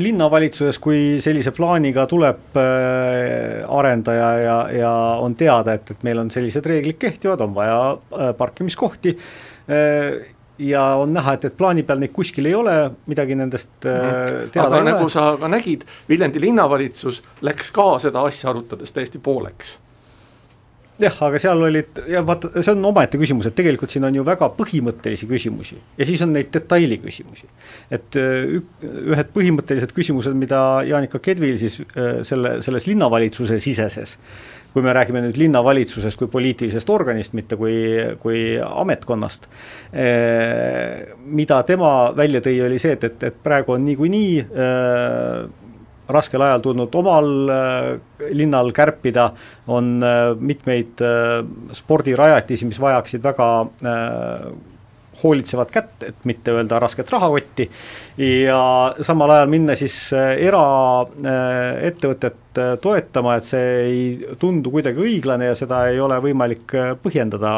linnavalitsuses, 0.00 0.80
kui 0.82 1.22
sellise 1.24 1.54
plaaniga 1.56 2.04
tuleb 2.10 2.58
arendaja 2.58 4.28
ja, 4.42 4.58
ja 4.74 4.92
on 5.22 5.38
teada, 5.38 5.78
et, 5.78 5.94
et 5.94 6.04
meil 6.04 6.20
on 6.20 6.32
sellised 6.34 6.66
reeglid 6.68 6.98
kehtivad, 7.00 7.44
on 7.46 7.54
vaja 7.56 8.34
parkimiskohti 8.36 9.16
ja 10.58 10.82
on 10.94 11.12
näha, 11.12 11.34
et, 11.34 11.44
et 11.44 11.56
plaani 11.56 11.82
peal 11.86 12.02
neid 12.02 12.12
kuskil 12.14 12.46
ei 12.46 12.54
ole, 12.54 12.74
midagi 13.10 13.36
nendest 13.38 13.72
mm. 13.82 14.50
teada 14.54 14.68
aga 14.68 14.82
ei 14.82 14.88
nagu 14.90 15.06
ole. 15.06 15.14
sa 15.14 15.26
ka 15.40 15.50
nägid, 15.50 15.86
Viljandi 16.08 16.42
linnavalitsus 16.42 17.22
läks 17.46 17.72
ka 17.74 17.88
seda 18.02 18.22
asja 18.28 18.50
arutades 18.52 18.94
täiesti 18.94 19.18
pooleks. 19.22 19.76
Jah, 21.02 21.16
aga 21.26 21.40
seal 21.42 21.62
olid 21.66 22.00
ja 22.10 22.22
vaata, 22.26 22.50
see 22.60 22.74
on 22.74 22.88
omaette 22.90 23.18
küsimus, 23.20 23.48
et 23.48 23.56
tegelikult 23.58 23.92
siin 23.92 24.06
on 24.06 24.14
ju 24.14 24.24
väga 24.26 24.50
põhimõttelisi 24.58 25.28
küsimusi 25.30 25.78
ja 25.98 26.08
siis 26.08 26.22
on 26.22 26.34
neid 26.36 26.52
detaili 26.54 27.00
küsimusi. 27.02 27.48
et 27.90 28.18
äh, 28.20 28.58
ühed 28.82 29.32
põhimõttelised 29.34 29.94
küsimused, 29.96 30.36
mida 30.38 30.84
Jaanika 30.86 31.18
Kedvil 31.22 31.58
siis 31.58 31.80
äh, 31.82 32.20
selle, 32.26 32.60
selles 32.64 32.86
linnavalitsuse 32.90 33.58
siseses 33.62 34.18
kui 34.74 34.82
me 34.82 34.90
räägime 34.90 35.22
nüüd 35.22 35.36
linnavalitsusest 35.38 36.18
kui 36.18 36.26
poliitilisest 36.30 36.88
organist, 36.90 37.34
mitte 37.38 37.54
kui, 37.54 37.76
kui 38.18 38.40
ametkonnast, 38.58 39.46
eh, 39.94 41.12
mida 41.30 41.60
tema 41.62 41.90
välja 42.16 42.42
tõi, 42.42 42.56
oli 42.66 42.80
see, 42.82 42.96
et, 42.98 43.06
et, 43.06 43.28
et 43.30 43.36
praegu 43.46 43.76
on 43.76 43.86
niikuinii 43.86 44.32
äh, 44.42 45.44
raskel 46.08 46.42
ajal 46.44 46.60
tulnud 46.64 46.94
omal 46.94 47.50
äh, 47.50 48.00
linnal 48.36 48.72
kärpida, 48.76 49.30
on 49.66 50.02
äh, 50.04 50.36
mitmeid 50.38 51.00
äh, 51.04 51.44
spordirajatisi, 51.72 52.64
mis 52.68 52.80
vajaksid 52.80 53.22
väga 53.24 53.68
hoolitsevat 55.14 55.70
kätt, 55.70 56.02
et 56.02 56.24
mitte 56.26 56.50
öelda 56.50 56.78
rasket 56.82 57.10
rahakotti 57.14 57.70
ja 58.18 58.94
samal 59.06 59.30
ajal 59.30 59.46
minna 59.52 59.76
siis 59.78 59.94
eraettevõtet 60.18 62.58
toetama, 62.82 63.36
et 63.38 63.46
see 63.46 63.68
ei 63.84 64.34
tundu 64.40 64.70
kuidagi 64.74 64.98
õiglane 65.06 65.46
ja 65.52 65.56
seda 65.58 65.84
ei 65.92 66.00
ole 66.02 66.18
võimalik 66.24 66.66
põhjendada 67.02 67.52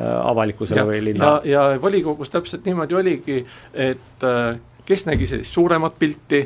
avalikkusele 0.00 0.84
või 0.88 1.00
linna. 1.10 1.24
ja, 1.44 1.72
ja 1.74 1.80
volikogus 1.82 2.30
täpselt 2.32 2.64
niimoodi 2.64 2.94
oligi, 2.96 3.38
et 3.74 4.24
kes 4.88 5.04
nägi 5.06 5.28
sellist 5.28 5.52
suuremat 5.52 5.98
pilti, 6.00 6.40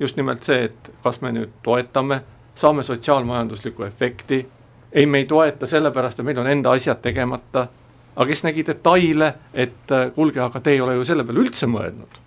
just 0.00 0.16
nimelt 0.16 0.42
see, 0.42 0.64
et 0.68 0.90
kas 1.02 1.20
me 1.22 1.32
nüüd 1.34 1.52
toetame, 1.62 2.20
saame 2.54 2.82
sotsiaalmajanduslikku 2.82 3.84
efekti, 3.86 4.44
ei, 4.92 5.06
me 5.06 5.18
ei 5.18 5.26
toeta 5.30 5.66
sellepärast, 5.66 6.20
et 6.20 6.26
meil 6.26 6.38
on 6.38 6.50
enda 6.50 6.74
asjad 6.74 7.02
tegemata. 7.02 7.66
Aga 8.14 8.28
kes 8.30 8.44
nägi 8.46 8.62
detaile, 8.66 9.32
et 9.54 9.90
äh, 9.92 10.10
kuulge, 10.14 10.40
aga 10.40 10.60
te 10.62 10.70
ei 10.70 10.80
ole 10.80 10.94
ju 10.94 11.04
selle 11.04 11.24
peale 11.26 11.42
üldse 11.42 11.66
mõelnud. 11.66 12.20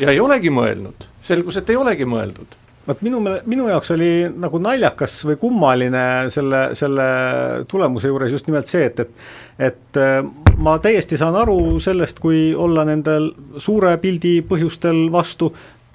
ja 0.00 0.10
ei 0.10 0.20
olegi 0.20 0.50
mõelnud, 0.50 1.06
selgus, 1.22 1.56
et 1.56 1.70
ei 1.70 1.76
olegi 1.76 2.06
mõeldud. 2.06 2.58
Vot 2.86 3.02
minu, 3.04 3.18
minu 3.46 3.66
jaoks 3.68 3.90
oli 3.92 4.10
nagu 4.40 4.58
naljakas 4.58 5.18
või 5.28 5.36
kummaline 5.38 6.04
selle, 6.32 6.62
selle 6.78 7.04
tulemuse 7.68 8.08
juures 8.08 8.32
just 8.32 8.46
nimelt 8.48 8.70
see, 8.70 8.86
et, 8.86 9.00
et 9.00 9.10
et 9.60 9.98
äh, 10.00 10.22
ma 10.56 10.78
täiesti 10.78 11.18
saan 11.20 11.36
aru 11.36 11.80
sellest, 11.82 12.20
kui 12.22 12.54
olla 12.56 12.84
nendel 12.88 13.30
suure 13.60 13.96
pildi 14.00 14.40
põhjustel 14.48 15.08
vastu, 15.12 15.50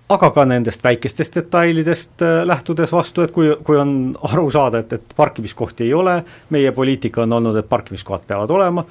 aga 0.10 0.30
ka 0.32 0.46
nendest 0.46 0.84
väikestest 0.84 1.40
detailidest 1.40 2.22
äh, 2.22 2.44
lähtudes 2.46 2.92
vastu, 2.94 3.26
et 3.26 3.34
kui, 3.34 3.50
kui 3.64 3.78
on 3.78 4.16
aru 4.30 4.50
saada, 4.54 4.84
et, 4.84 4.94
et 4.94 5.16
parkimiskohti 5.18 5.88
ei 5.88 5.94
ole, 5.98 6.20
meie 6.54 6.72
poliitika 6.72 7.24
on 7.26 7.34
olnud, 7.40 7.58
et 7.58 7.70
parkimiskohad 7.70 8.28
peavad 8.28 8.54
olema, 8.54 8.86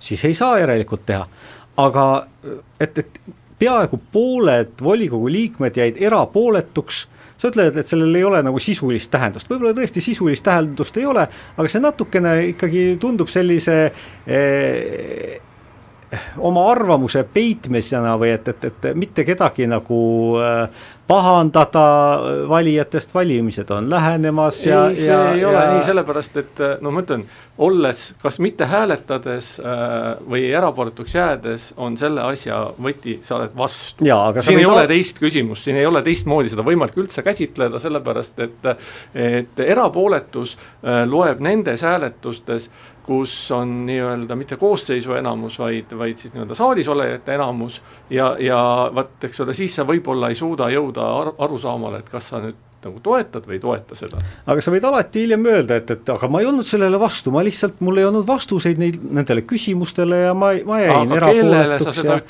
siis 0.00 0.24
ei 0.24 0.34
saa 0.34 0.58
järelikult 0.62 1.06
teha. 1.06 1.26
aga 1.76 2.04
et, 2.80 2.98
et 2.98 3.20
peaaegu 3.58 3.98
pooled 4.12 4.78
volikogu 4.82 5.28
liikmed 5.32 5.76
jäid 5.76 5.98
erapooletuks, 6.02 7.06
sa 7.36 7.50
ütled, 7.50 7.76
et 7.76 7.88
sellel 7.88 8.14
ei 8.14 8.24
ole 8.24 8.42
nagu 8.46 8.60
sisulist 8.62 9.10
tähendust, 9.10 9.50
võib-olla 9.50 9.74
tõesti 9.76 10.00
sisulist 10.00 10.44
tähendust 10.46 10.96
ei 10.96 11.06
ole, 11.06 11.26
aga 11.56 11.70
see 11.70 11.82
natukene 11.82 12.36
ikkagi 12.52 12.84
tundub 13.02 13.28
sellise 13.32 13.78
eh, 13.90 15.40
oma 16.38 16.66
arvamuse 16.70 17.24
peitmisena 17.34 18.16
või 18.20 18.34
et, 18.34 18.48
et, 18.48 18.68
et 18.70 18.90
mitte 18.98 19.24
kedagi 19.26 19.66
nagu 19.70 20.00
äh, 20.40 20.84
pahandada 21.06 22.20
valijatest, 22.48 23.14
valimised 23.14 23.70
on 23.70 23.90
lähenemas 23.90 24.66
ja 24.66 24.86
ei, 24.88 24.96
see 24.96 25.10
ja, 25.12 25.32
ei 25.32 25.40
ja... 25.40 25.48
ole 25.48 25.64
nii, 25.74 25.82
sellepärast 25.84 26.38
et 26.40 26.62
no 26.80 26.92
ma 26.94 27.02
ütlen, 27.04 27.26
olles 27.58 28.06
kas 28.22 28.38
mitte 28.42 28.64
hääletades 28.70 29.50
äh, 29.60 30.06
või 30.30 30.46
erapooletuks 30.48 31.14
jäädes, 31.14 31.66
on 31.76 31.98
selle 32.00 32.24
asja 32.24 32.62
võti, 32.82 33.18
sa 33.22 33.36
oled 33.36 33.52
vastu. 33.56 34.06
siin 34.40 34.62
ei 34.62 34.66
ole 34.68 34.86
teist 34.90 35.20
küsimust, 35.20 35.68
siin 35.68 35.76
ei 35.76 35.86
ole 35.86 36.02
teistmoodi 36.02 36.54
seda 36.54 36.64
võimalik 36.66 36.96
üldse 37.04 37.22
käsitleda, 37.22 37.82
sellepärast 37.82 38.40
et 38.46 38.70
et 39.14 39.60
erapooletus 39.60 40.56
äh, 40.56 41.04
loeb 41.08 41.44
nendes 41.44 41.84
hääletustes, 41.84 42.70
kus 43.04 43.32
on 43.52 43.72
nii-öelda 43.86 44.36
mitte 44.36 44.56
koosseisu 44.56 45.12
enamus, 45.18 45.58
vaid, 45.60 45.92
vaid 45.98 46.20
siis 46.20 46.32
nii-öelda 46.34 46.56
saalis 46.56 46.88
olejate 46.88 47.34
enamus 47.36 47.80
ja, 48.10 48.34
ja 48.40 48.60
vot, 48.94 49.16
eks 49.28 49.44
ole, 49.44 49.56
siis 49.56 49.76
sa 49.76 49.84
võib-olla 49.88 50.32
ei 50.32 50.38
suuda 50.38 50.70
jõuda 50.72 51.08
ar 51.20 51.34
arusaamale, 51.46 52.00
et 52.00 52.08
kas 52.12 52.30
sa 52.32 52.40
nüüd 52.42 52.60
nagu 52.84 53.00
toetad 53.04 53.46
või 53.48 53.56
ei 53.58 53.62
toeta 53.62 53.96
seda. 53.96 54.20
aga 54.46 54.64
sa 54.64 54.72
võid 54.72 54.84
alati 54.88 55.24
hiljem 55.24 55.46
öelda, 55.48 55.78
et, 55.80 55.92
et 55.94 56.12
aga 56.16 56.28
ma 56.32 56.42
ei 56.42 56.48
olnud 56.48 56.68
sellele 56.68 57.00
vastu, 57.00 57.32
ma 57.34 57.44
lihtsalt, 57.44 57.80
mul 57.84 58.00
ei 58.00 58.08
olnud 58.08 58.26
vastuseid 58.28 58.80
neid, 58.80 59.00
nendele 59.04 59.44
küsimustele 59.48 60.24
ja 60.26 60.34
ma, 60.36 60.52
ma 60.68 60.80
jäin 60.82 61.16
erapooletuks 61.18 62.04
ja 62.04 62.20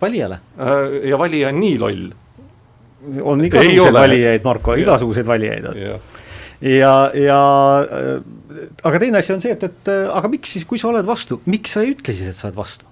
valijale. 0.00 0.40
Äh, 0.60 1.08
ja 1.10 1.18
valija 1.18 1.48
on 1.48 1.60
nii 1.60 1.78
loll. 1.78 2.08
on 3.22 3.44
igasuguseid 3.44 3.94
valijaid, 3.96 4.44
Marko, 4.44 4.74
igasuguseid 4.76 5.26
valijaid 5.26 5.68
on. 5.72 5.84
Ja, 6.60 6.94
ja, 7.16 7.16
ja 7.16 7.40
aga 8.84 9.02
teine 9.02 9.20
asi 9.20 9.34
on 9.34 9.42
see, 9.42 9.52
et, 9.56 9.64
et 9.64 9.90
aga 9.90 10.30
miks 10.32 10.56
siis, 10.56 10.66
kui 10.68 10.80
sa 10.80 10.90
oled 10.90 11.06
vastu, 11.08 11.40
miks 11.50 11.76
sa 11.76 11.84
ei 11.84 11.94
ütle 11.94 12.14
siis, 12.14 12.32
et 12.32 12.38
sa 12.38 12.48
oled 12.48 12.58
vastu? 12.58 12.88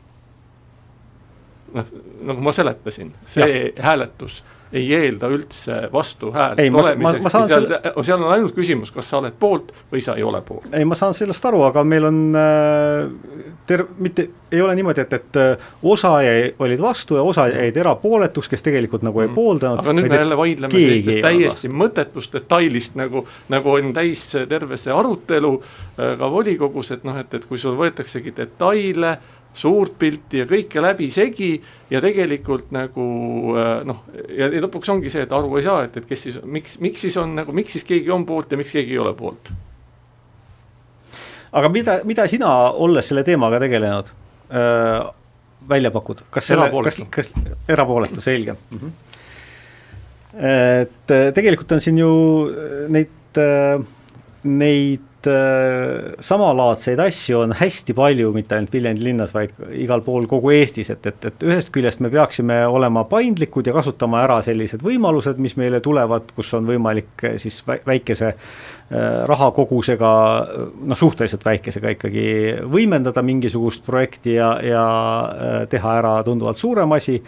noh, 1.75 1.91
nagu 2.31 2.45
ma 2.45 2.55
seletasin, 2.57 3.11
see 3.29 3.49
ja. 3.49 3.73
hääletus 3.91 4.41
ei 4.73 4.89
eelda 4.95 5.29
üldse 5.33 5.77
vastuhäält 5.93 6.61
olemiseks, 6.61 7.31
seal 7.33 7.47
selle..., 7.49 7.81
seal 8.05 8.23
on 8.23 8.33
ainult 8.35 8.57
küsimus, 8.57 8.93
kas 8.93 9.09
sa 9.11 9.21
oled 9.23 9.37
poolt 9.41 9.73
või 9.93 10.03
sa 10.05 10.17
ei 10.19 10.27
ole 10.27 10.41
poolt. 10.45 10.69
ei, 10.73 10.85
ma 10.89 10.99
saan 10.99 11.17
sellest 11.17 11.45
aru, 11.49 11.63
aga 11.69 11.85
meil 11.89 12.09
on 12.09 12.19
äh, 12.37 13.55
ter-, 13.69 13.87
mitte, 14.03 14.29
ei 14.53 14.61
ole 14.65 14.75
niimoodi, 14.79 15.05
et, 15.07 15.17
et 15.17 15.41
äh, 15.41 15.71
osa 15.83 16.13
jäi, 16.25 16.53
olid 16.59 16.83
vastu 16.85 17.17
ja 17.17 17.25
osa 17.25 17.49
jäid 17.53 17.77
erapooletuks, 17.81 18.51
kes 18.53 18.67
tegelikult 18.67 19.07
nagu 19.07 19.25
ei 19.25 19.31
mm. 19.31 19.39
pooldanud. 19.39 19.83
aga 19.85 19.97
nüüd 19.97 20.11
me 20.13 20.21
jälle 20.21 20.41
vaidleme 20.43 20.85
sellistest 20.85 21.25
täiesti 21.25 21.73
mõttetust 21.73 22.37
detailist, 22.37 22.99
nagu, 23.01 23.25
nagu 23.49 23.75
on 23.79 23.93
täis 23.97 24.29
terve 24.51 24.81
see 24.81 24.93
arutelu 24.93 25.55
äh, 25.57 26.15
ka 26.21 26.31
volikogus, 26.33 26.93
et 26.97 27.09
noh, 27.09 27.17
et, 27.21 27.35
et 27.41 27.49
kui 27.49 27.61
sul 27.61 27.79
võetaksegi 27.81 28.37
detaile 28.37 29.17
äh, 29.17 29.35
suurt 29.59 29.97
pilti 29.99 30.43
ja 30.43 30.47
kõike 30.49 30.83
läbisegi 30.83 31.51
ja 31.91 32.01
tegelikult 32.03 32.71
nagu 32.75 33.07
äh, 33.59 33.71
noh, 33.89 34.05
ja, 34.29 34.51
ja 34.53 34.63
lõpuks 34.65 34.93
ongi 34.95 35.11
see, 35.13 35.25
et 35.27 35.35
aru 35.35 35.59
ei 35.59 35.67
saa, 35.67 35.83
et, 35.89 35.99
et 35.99 36.07
kes 36.09 36.27
siis, 36.29 36.37
miks, 36.45 36.77
miks 36.85 37.03
siis 37.07 37.17
on 37.21 37.35
nagu, 37.41 37.55
miks 37.57 37.75
siis 37.77 37.87
keegi 37.89 38.13
on 38.15 38.27
poolt 38.29 38.55
ja 38.55 38.61
miks 38.61 38.75
keegi 38.77 38.95
ei 38.95 39.03
ole 39.03 39.15
poolt. 39.19 39.51
aga 41.59 41.73
mida, 41.75 41.99
mida 42.09 42.29
sina, 42.31 42.53
olles 42.87 43.11
selle 43.11 43.25
teemaga 43.27 43.61
tegelenud 43.65 44.13
äh,, 44.53 45.11
välja 45.69 45.91
pakud, 45.93 46.23
kas 46.31 46.53
selle, 46.53 46.71
kas, 46.85 47.03
kas 47.11 47.33
erapooletu, 47.69 48.23
selge 48.25 48.55
mm. 48.55 48.79
-hmm. 48.79 48.91
et 50.39 51.17
äh, 51.19 51.29
tegelikult 51.35 51.73
on 51.79 51.83
siin 51.83 51.99
ju 51.99 52.13
neid, 52.95 53.43
neid 54.45 55.08
äh, 55.27 56.15
samalaadseid 56.23 57.01
asju 57.03 57.41
on 57.43 57.55
hästi 57.59 57.95
palju, 57.97 58.31
mitte 58.37 58.55
ainult 58.55 58.73
Viljandi 58.75 59.03
linnas, 59.03 59.33
vaid 59.35 59.55
igal 59.75 60.03
pool 60.07 60.29
kogu 60.31 60.53
Eestis, 60.55 60.93
et, 60.95 61.07
et, 61.11 61.29
et 61.31 61.45
ühest 61.49 61.73
küljest 61.75 62.03
me 62.05 62.11
peaksime 62.13 62.61
olema 62.71 63.03
paindlikud 63.11 63.67
ja 63.67 63.75
kasutama 63.75 64.23
ära 64.23 64.39
sellised 64.47 64.85
võimalused, 64.87 65.41
mis 65.43 65.57
meile 65.59 65.83
tulevad, 65.85 66.31
kus 66.37 66.53
on 66.59 66.69
võimalik 66.69 67.27
äh, 67.27 67.37
siis 67.43 67.59
väikese 67.67 68.31
äh, 68.31 68.39
rahakogusega, 69.29 70.13
noh, 70.79 70.99
suhteliselt 70.99 71.47
väikesega 71.49 71.97
ikkagi 71.97 72.29
võimendada 72.71 73.25
mingisugust 73.27 73.83
projekti 73.87 74.39
ja, 74.39 74.55
ja 74.63 74.85
teha 75.71 75.99
ära 75.99 76.19
tunduvalt 76.27 76.61
suurem 76.61 76.95
asi 76.97 77.19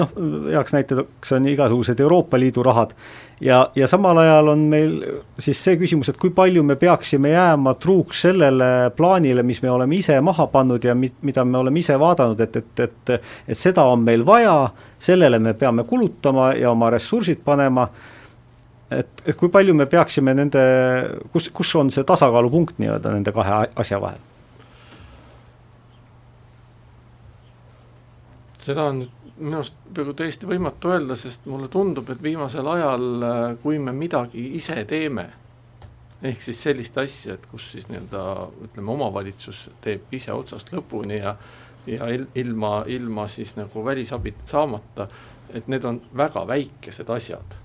noh, 0.00 0.14
heaks 0.52 0.72
näiteks 0.72 1.34
on 1.36 1.48
igasugused 1.48 2.00
Euroopa 2.00 2.40
Liidu 2.40 2.62
rahad 2.62 2.94
ja, 3.40 3.70
ja 3.74 3.86
samal 3.88 4.18
ajal 4.22 4.48
on 4.48 4.64
meil 4.70 4.94
siis 5.38 5.60
see 5.64 5.76
küsimus, 5.80 6.08
et 6.12 6.20
kui 6.20 6.30
palju 6.34 6.62
me 6.62 6.76
peaksime 6.80 7.34
jääma 7.34 7.74
truuks 7.82 8.22
sellele 8.26 8.92
plaanile, 8.96 9.42
mis 9.42 9.62
me 9.62 9.70
oleme 9.70 9.98
ise 9.98 10.20
maha 10.20 10.46
pannud 10.52 10.84
ja 10.84 10.94
mi-, 10.94 11.12
mida 11.22 11.44
me 11.44 11.58
oleme 11.58 11.82
ise 11.82 11.98
vaadanud, 12.00 12.40
et, 12.40 12.56
et, 12.56 12.86
et 12.86 13.14
et 13.48 13.58
seda 13.58 13.84
on 13.90 14.02
meil 14.04 14.24
vaja, 14.26 14.56
sellele 14.98 15.38
me 15.38 15.54
peame 15.58 15.84
kulutama 15.84 16.52
ja 16.54 16.70
oma 16.70 16.90
ressursid 16.90 17.42
panema 17.44 17.88
et, 18.98 19.22
et 19.26 19.36
kui 19.38 19.50
palju 19.52 19.74
me 19.74 19.86
peaksime 19.90 20.34
nende, 20.36 20.62
kus, 21.32 21.48
kus 21.54 21.74
on 21.80 21.90
see 21.90 22.04
tasakaalupunkt 22.08 22.78
nii-öelda 22.82 23.14
nende 23.14 23.34
kahe 23.34 23.64
asja 23.76 24.00
vahel? 24.02 24.20
seda 28.62 28.84
on 28.92 29.02
minu 29.42 29.58
arust 29.58 29.76
peaaegu 29.94 30.14
täiesti 30.16 30.48
võimatu 30.48 30.92
öelda, 30.94 31.16
sest 31.18 31.46
mulle 31.50 31.68
tundub, 31.72 32.08
et 32.10 32.22
viimasel 32.22 32.68
ajal, 32.76 33.06
kui 33.62 33.78
me 33.82 33.92
midagi 33.96 34.44
ise 34.58 34.84
teeme, 34.88 35.26
ehk 36.22 36.42
siis 36.42 36.62
sellist 36.62 36.98
asja, 37.02 37.34
et 37.34 37.46
kus 37.50 37.72
siis 37.74 37.88
nii-öelda 37.90 38.22
ütleme, 38.68 38.94
omavalitsus 38.94 39.66
teeb 39.82 40.14
ise 40.14 40.32
otsast 40.32 40.70
lõpuni 40.72 41.18
ja 41.18 41.36
ja 41.86 42.08
il, 42.08 42.26
ilma, 42.34 42.84
ilma 42.86 43.28
siis 43.28 43.56
nagu 43.56 43.84
välisabit 43.84 44.34
saamata, 44.46 45.08
et 45.50 45.68
need 45.68 45.84
on 45.84 46.00
väga 46.16 46.46
väikesed 46.46 47.10
asjad. 47.10 47.58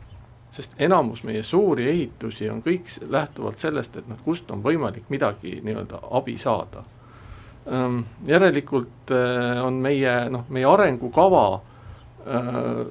sest 0.52 0.72
enamus 0.80 1.24
meie 1.24 1.44
suuri 1.44 1.90
ehitusi 1.90 2.50
on 2.50 2.64
kõik 2.64 2.88
lähtuvalt 3.10 3.58
sellest, 3.58 3.98
et 4.00 4.08
noh, 4.08 4.18
kust 4.26 4.52
on 4.52 4.64
võimalik 4.64 5.10
midagi 5.10 5.60
nii-öelda 5.64 6.00
abi 6.18 6.38
saada. 6.38 6.84
Ehm, 7.68 8.00
järelikult 8.28 9.12
eh, 9.12 9.58
on 9.60 9.82
meie 9.84 10.14
noh, 10.32 10.46
meie 10.56 10.68
arengukava 10.70 11.42
eh, 12.24 12.46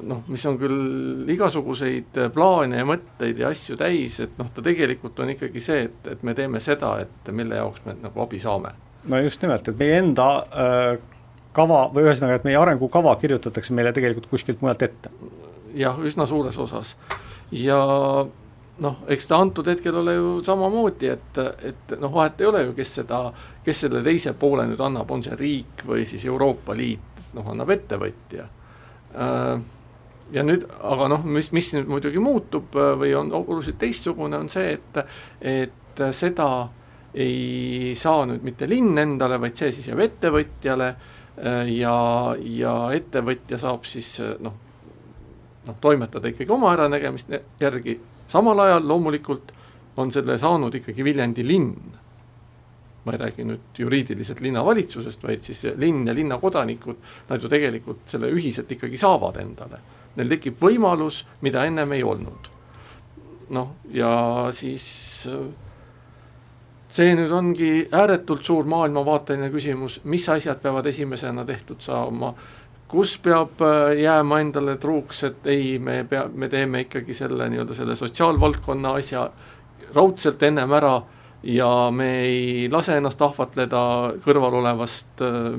noh, 0.04 0.20
mis 0.28 0.44
on 0.50 0.58
küll 0.60 1.30
igasuguseid 1.32 2.18
plaane 2.34 2.82
ja 2.82 2.88
mõtteid 2.88 3.40
ja 3.40 3.54
asju 3.54 3.78
täis, 3.80 4.18
et 4.20 4.36
noh, 4.36 4.50
ta 4.52 4.64
tegelikult 4.66 5.22
on 5.24 5.32
ikkagi 5.32 5.62
see, 5.64 5.86
et, 5.88 6.10
et 6.12 6.26
me 6.28 6.36
teeme 6.36 6.60
seda, 6.60 6.92
et 7.06 7.32
mille 7.32 7.56
jaoks 7.56 7.86
me 7.86 7.96
nagu 8.02 8.24
abi 8.26 8.40
saame. 8.42 8.74
no 9.08 9.22
just 9.24 9.40
nimelt, 9.46 9.68
et 9.72 9.80
meie 9.80 9.96
enda 10.02 10.28
kava 11.56 11.86
või 11.94 12.04
ühesõnaga, 12.10 12.36
et 12.36 12.44
meie 12.44 12.60
arengukava 12.60 13.14
kirjutatakse 13.22 13.72
meile 13.72 13.94
tegelikult 13.96 14.28
kuskilt 14.28 14.60
mujalt 14.60 14.84
ette? 14.90 15.14
jah, 15.72 15.96
üsna 16.04 16.28
suures 16.28 16.58
osas. 16.60 16.92
ja 17.48 17.80
noh, 18.84 18.98
eks 19.08 19.28
ta 19.30 19.38
antud 19.40 19.68
hetkel 19.70 19.96
ole 20.02 20.16
ju 20.16 20.32
samamoodi, 20.44 21.08
et, 21.12 21.40
et 21.70 21.96
noh, 22.00 22.12
vahet 22.12 22.40
ei 22.40 22.50
ole 22.50 22.64
ju, 22.66 22.74
kes 22.76 22.94
seda, 23.00 23.20
kes 23.64 23.84
selle 23.86 24.02
teise 24.04 24.34
poole 24.38 24.66
nüüd 24.68 24.82
annab, 24.84 25.10
on 25.10 25.24
see 25.24 25.38
riik 25.38 25.86
või 25.88 26.04
siis 26.08 26.26
Euroopa 26.28 26.76
Liit, 26.76 27.24
noh, 27.36 27.48
annab 27.54 27.72
ettevõtja. 27.76 28.48
Äh, 29.16 29.52
ja 30.36 30.46
nüüd, 30.46 30.68
aga 30.82 31.10
noh, 31.14 31.24
mis, 31.24 31.52
mis 31.56 31.72
nüüd 31.76 31.90
muidugi 31.90 32.22
muutub 32.22 32.76
äh, 32.76 32.94
või 33.00 33.14
on 33.16 33.32
oluliselt 33.36 33.80
teistsugune, 33.80 34.42
on 34.44 34.52
see, 34.52 34.76
et, 34.76 35.04
et 35.40 36.06
seda 36.16 36.50
ei 37.16 37.94
saa 37.96 38.26
nüüd 38.28 38.42
mitte 38.44 38.68
linn 38.68 38.98
endale, 39.00 39.38
vaid 39.40 39.56
see 39.56 39.70
siis 39.72 39.88
jääb 39.88 40.02
ettevõtjale 40.04 40.90
Äh, 41.36 41.68
ja, 41.76 41.96
ja 42.40 42.74
ettevõtja 42.96 43.58
saab 43.60 43.84
siis 43.84 44.14
noh, 44.40 44.54
noh 45.66 45.76
toimetada 45.84 46.30
ikkagi 46.32 46.52
oma 46.54 46.70
äranägemist 46.72 47.34
järgi, 47.60 47.98
samal 48.28 48.60
ajal 48.66 48.88
loomulikult 48.88 49.52
on 49.96 50.12
selle 50.12 50.38
saanud 50.38 50.74
ikkagi 50.74 51.04
Viljandi 51.04 51.46
linn. 51.46 51.76
ma 53.06 53.12
ei 53.14 53.18
räägi 53.18 53.44
nüüd 53.46 53.78
juriidiliselt 53.78 54.40
linnavalitsusest, 54.42 55.22
vaid 55.22 55.44
siis 55.46 55.60
linn 55.78 56.08
ja 56.08 56.14
linnakodanikud, 56.14 56.96
nad 57.28 57.42
ju 57.42 57.48
tegelikult 57.48 58.00
selle 58.10 58.32
ühiselt 58.34 58.72
ikkagi 58.74 58.98
saavad 58.98 59.38
endale. 59.38 59.78
Neil 60.16 60.32
tekib 60.32 60.58
võimalus, 60.58 61.20
mida 61.40 61.62
ennem 61.64 61.92
ei 61.94 62.02
olnud. 62.02 62.50
noh, 63.54 63.76
ja 63.94 64.10
siis 64.50 64.88
see 66.96 67.14
nüüd 67.14 67.30
ongi 67.30 67.70
ääretult 67.94 68.42
suur 68.46 68.66
maailmavaateline 68.70 69.52
küsimus, 69.54 70.00
mis 70.04 70.26
asjad 70.32 70.58
peavad 70.62 70.86
esimesena 70.86 71.44
tehtud 71.46 71.82
saama, 71.84 72.32
kus 72.88 73.16
peab 73.22 73.60
äh, 73.64 73.96
jääma 74.02 74.40
endale 74.44 74.76
truuks, 74.82 75.24
et 75.26 75.46
ei, 75.50 75.78
me 75.82 76.04
pea, 76.08 76.26
me 76.32 76.48
teeme 76.48 76.84
ikkagi 76.86 77.14
selle 77.14 77.48
nii-öelda 77.50 77.74
selle 77.74 77.96
sotsiaalvaldkonna 77.98 78.94
asja 79.00 79.26
raudselt 79.94 80.42
ennem 80.46 80.72
ära 80.78 80.94
ja 81.46 81.70
me 81.94 82.10
ei 82.26 82.68
lase 82.72 82.96
ennast 82.98 83.22
ahvatleda 83.22 83.82
kõrval 84.24 84.60
olevast 84.60 85.22
äh, 85.24 85.50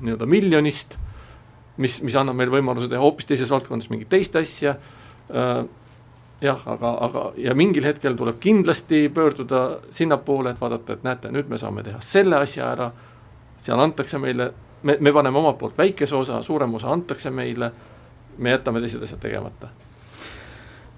nii-öelda 0.00 0.26
miljonist, 0.30 0.96
mis, 1.80 2.00
mis 2.06 2.16
annab 2.16 2.38
meile 2.38 2.54
võimaluse 2.54 2.88
teha 2.90 3.02
hoopis 3.02 3.28
teises 3.28 3.50
valdkonnas 3.50 3.90
mingit 3.92 4.10
teist 4.12 4.36
asja 4.38 4.76
äh,, 4.76 5.60
jah, 6.40 6.62
aga, 6.66 6.94
aga 7.06 7.24
ja 7.40 7.54
mingil 7.56 7.84
hetkel 7.84 8.16
tuleb 8.16 8.40
kindlasti 8.40 9.08
pöörduda 9.14 9.62
sinnapoole, 9.94 10.54
et 10.54 10.60
vaadata, 10.60 10.96
et 10.96 11.06
näete, 11.06 11.32
nüüd 11.34 11.50
me 11.50 11.58
saame 11.60 11.84
teha 11.86 12.00
selle 12.04 12.40
asja 12.40 12.70
ära, 12.72 12.90
seal 13.60 13.80
antakse 13.80 14.20
meile, 14.22 14.50
me, 14.82 14.96
me 15.00 15.12
paneme 15.12 15.38
omalt 15.38 15.58
poolt 15.58 15.78
väikese 15.78 16.16
osa, 16.16 16.42
suurem 16.42 16.74
osa 16.74 16.90
antakse 16.92 17.30
meile, 17.30 17.70
me 18.38 18.56
jätame 18.56 18.80
teised 18.80 19.02
asjad 19.02 19.22
tegemata. 19.22 19.70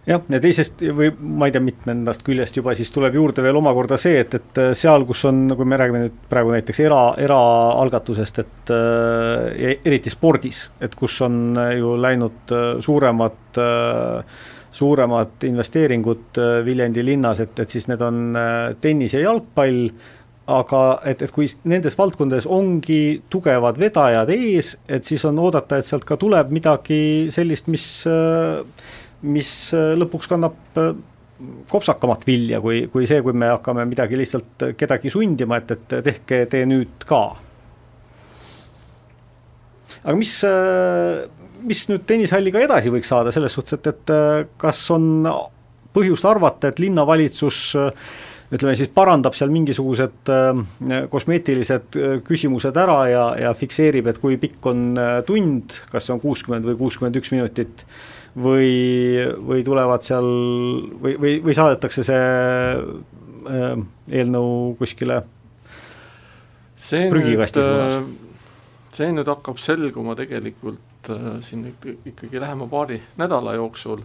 Jah, 0.07 0.19
ja 0.35 0.39
teisest 0.43 0.81
või 0.83 1.13
ma 1.15 1.47
ei 1.47 1.53
tea, 1.55 1.63
mitmendast 1.63 2.25
küljest 2.27 2.57
juba 2.59 2.73
siis 2.75 2.91
tuleb 2.91 3.15
juurde 3.15 3.43
veel 3.45 3.61
omakorda 3.61 3.95
see, 4.01 4.17
et, 4.25 4.35
et 4.35 4.59
seal, 4.75 5.05
kus 5.07 5.21
on, 5.31 5.45
kui 5.55 5.69
me 5.69 5.79
räägime 5.79 6.01
nüüd 6.03 6.17
praegu 6.31 6.51
näiteks 6.51 6.81
era, 6.83 7.03
eraalgatusest, 7.23 8.41
et 8.43 8.73
äh, 8.75 9.77
eriti 9.79 10.11
spordis, 10.11 10.65
et 10.83 10.97
kus 10.99 11.21
on 11.23 11.55
ju 11.79 11.95
läinud 12.03 12.57
suuremad 12.83 13.63
äh, 13.63 14.43
suuremad 14.73 15.45
investeeringud 15.45 16.39
äh, 16.39 16.65
Viljandi 16.65 17.05
linnas, 17.05 17.41
et, 17.45 17.59
et 17.61 17.71
siis 17.71 17.87
need 17.91 18.03
on 18.03 18.33
äh, 18.37 18.73
tennis 18.81 19.15
ja 19.15 19.21
jalgpall, 19.27 19.85
aga 20.51 20.83
et, 21.07 21.23
et 21.23 21.31
kui 21.35 21.47
nendes 21.71 21.95
valdkondades 21.99 22.49
ongi 22.51 23.23
tugevad 23.31 23.79
vedajad 23.79 24.33
ees, 24.35 24.75
et 24.89 25.07
siis 25.07 25.23
on 25.29 25.39
oodata, 25.43 25.79
et 25.79 25.87
sealt 25.87 26.07
ka 26.09 26.19
tuleb 26.21 26.51
midagi 26.55 27.31
sellist, 27.35 27.71
mis, 27.73 27.87
äh, 28.11 28.63
mis 29.23 29.53
lõpuks 29.73 30.31
kannab 30.31 30.59
kopsakamat 31.71 32.27
vilja, 32.27 32.61
kui, 32.63 32.85
kui 32.91 33.07
see, 33.11 33.23
kui 33.23 33.35
me 33.35 33.49
hakkame 33.51 33.87
midagi 33.91 34.19
lihtsalt 34.19 34.67
kedagi 34.79 35.11
sundima, 35.11 35.59
et, 35.59 35.73
et 35.75 35.97
tehke 36.07 36.45
te 36.51 36.65
nüüd 36.71 37.07
ka. 37.07 37.23
aga 40.03 40.19
mis 40.19 40.37
mis 41.67 41.87
nüüd 41.91 42.05
tennishalliga 42.09 42.63
edasi 42.65 42.93
võiks 42.93 43.11
saada, 43.13 43.33
selles 43.35 43.55
suhtes, 43.55 43.79
et, 43.79 43.89
et 43.93 44.13
äh, 44.15 44.45
kas 44.61 44.83
on 44.95 45.27
põhjust 45.93 46.27
arvata, 46.29 46.71
et 46.73 46.81
linnavalitsus 46.83 47.63
äh, 47.79 48.13
ütleme 48.53 48.77
siis 48.77 48.91
parandab 48.93 49.37
seal 49.39 49.53
mingisugused 49.55 50.33
äh, 50.33 51.05
kosmeetilised 51.13 52.01
küsimused 52.27 52.77
ära 52.77 52.99
ja, 53.09 53.27
ja 53.49 53.53
fikseerib, 53.57 54.11
et 54.13 54.23
kui 54.23 54.37
pikk 54.41 54.73
on 54.73 54.91
tund, 55.29 55.79
kas 55.93 56.09
see 56.09 56.17
on 56.17 56.21
kuuskümmend 56.23 56.69
või 56.69 56.81
kuuskümmend 56.81 57.17
üks 57.21 57.33
minutit, 57.33 57.87
või, 58.37 59.21
või 59.47 59.65
tulevad 59.65 60.05
seal 60.07 60.29
või, 61.03 61.17
või, 61.21 61.35
või 61.45 61.55
saadetakse 61.57 62.05
see 62.07 62.23
äh, 62.23 63.83
eelnõu 64.09 64.75
kuskile 64.81 65.23
see 66.77 67.09
prügikasti 67.13 67.61
suunas? 67.61 67.99
see 68.93 69.13
nüüd 69.13 69.29
hakkab 69.29 69.61
selguma 69.61 70.17
tegelikult 70.19 71.13
äh, 71.13 71.29
siin 71.45 71.69
ikkagi 71.73 72.41
lähema 72.41 72.69
paari 72.73 73.01
nädala 73.21 73.57
jooksul, 73.59 74.05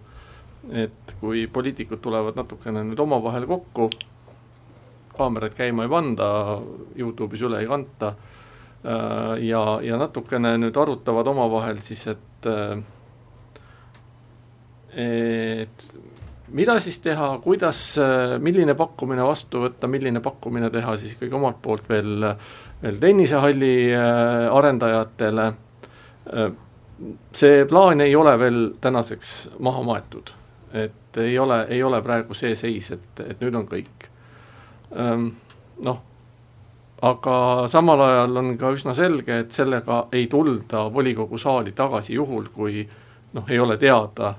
et 0.71 1.15
kui 1.21 1.47
poliitikud 1.47 2.03
tulevad 2.03 2.39
natukene 2.39 2.83
nüüd 2.87 2.99
omavahel 2.99 3.47
kokku, 3.47 3.89
kaameraid 5.17 5.55
käima 5.57 5.85
ei 5.85 5.91
panda, 5.91 6.27
Youtube'is 6.97 7.43
üle 7.47 7.61
ei 7.63 7.69
kanta 7.69 8.13
äh, 8.13 9.33
ja, 9.47 9.63
ja 9.83 9.99
natukene 10.01 10.55
nüüd 10.61 10.77
arutavad 10.77 11.27
omavahel 11.33 11.81
siis, 11.85 12.05
et 12.13 12.49
äh, 12.51 12.77
et 14.97 15.83
mida 16.57 16.79
siis 16.81 16.97
teha, 17.03 17.35
kuidas, 17.43 17.81
milline 18.41 18.73
pakkumine 18.79 19.25
vastu 19.27 19.59
võtta, 19.65 19.89
milline 19.91 20.23
pakkumine 20.25 20.71
teha 20.73 20.95
siis 20.97 21.13
ikkagi 21.13 21.35
omalt 21.37 21.59
poolt 21.61 21.89
veel, 21.91 22.23
veel 22.81 22.97
tennisehalli 23.03 23.75
arendajatele 23.93 25.51
see 27.33 27.65
plaan 27.65 28.01
ei 28.01 28.15
ole 28.15 28.39
veel 28.39 28.69
tänaseks 28.81 29.49
maha 29.59 29.83
maetud. 29.83 30.29
et 30.73 31.17
ei 31.17 31.39
ole, 31.39 31.65
ei 31.69 31.83
ole 31.83 32.01
praegu 32.01 32.33
see 32.33 32.55
seis, 32.55 32.91
et, 32.91 33.19
et 33.23 33.39
nüüd 33.41 33.55
on 33.55 33.65
kõik. 33.65 34.09
Ehm, 34.95 35.27
noh, 35.83 35.99
aga 37.07 37.37
samal 37.71 38.01
ajal 38.07 38.41
on 38.41 38.53
ka 38.57 38.71
üsna 38.75 38.95
selge, 38.97 39.41
et 39.43 39.55
sellega 39.55 40.05
ei 40.15 40.27
tulda 40.31 40.87
volikogu 40.93 41.39
saali 41.41 41.73
tagasi 41.77 42.15
juhul, 42.17 42.49
kui 42.53 42.85
noh, 43.33 43.49
ei 43.49 43.59
ole 43.59 43.77
teada 43.81 44.33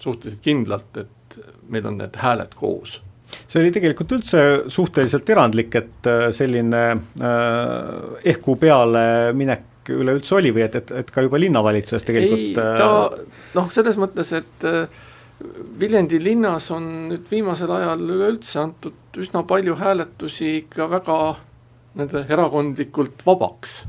suhteliselt 0.00 0.42
kindlalt, 0.44 0.96
et 1.02 1.38
meil 1.68 1.86
on 1.86 2.00
need 2.00 2.16
hääled 2.20 2.56
koos. 2.56 3.00
See 3.46 3.58
oli 3.58 3.72
tegelikult 3.74 4.12
üldse 4.14 4.42
suhteliselt 4.70 5.30
erandlik, 5.34 5.74
et 5.74 6.10
äh, 6.10 6.28
selline 6.34 6.82
äh, 6.94 8.28
ehku 8.32 8.54
peale 8.60 9.32
minek 9.34 9.90
üleüldse 9.90 10.36
oli 10.38 10.52
või 10.54 10.64
et, 10.66 10.78
et, 10.78 10.92
et 11.02 11.10
ka 11.14 11.24
juba 11.26 11.38
linnavalitsuses 11.40 12.06
tegelikult 12.06 12.42
ei, 12.42 12.54
ta 12.54 12.88
äh, 13.10 13.42
noh, 13.58 13.68
selles 13.74 13.98
mõttes, 14.00 14.32
et 14.38 14.66
äh, 14.66 15.04
Viljandi 15.76 16.16
linnas 16.24 16.70
on 16.72 16.86
nüüd 17.10 17.26
viimasel 17.28 17.68
ajal 17.74 18.00
üleüldse 18.00 18.60
antud 18.62 19.18
üsna 19.20 19.42
palju 19.44 19.74
hääletusi 19.76 20.54
ikka 20.62 20.86
väga 20.88 21.18
nende 22.00 22.22
erakondlikult 22.28 23.24
vabaks. 23.26 23.84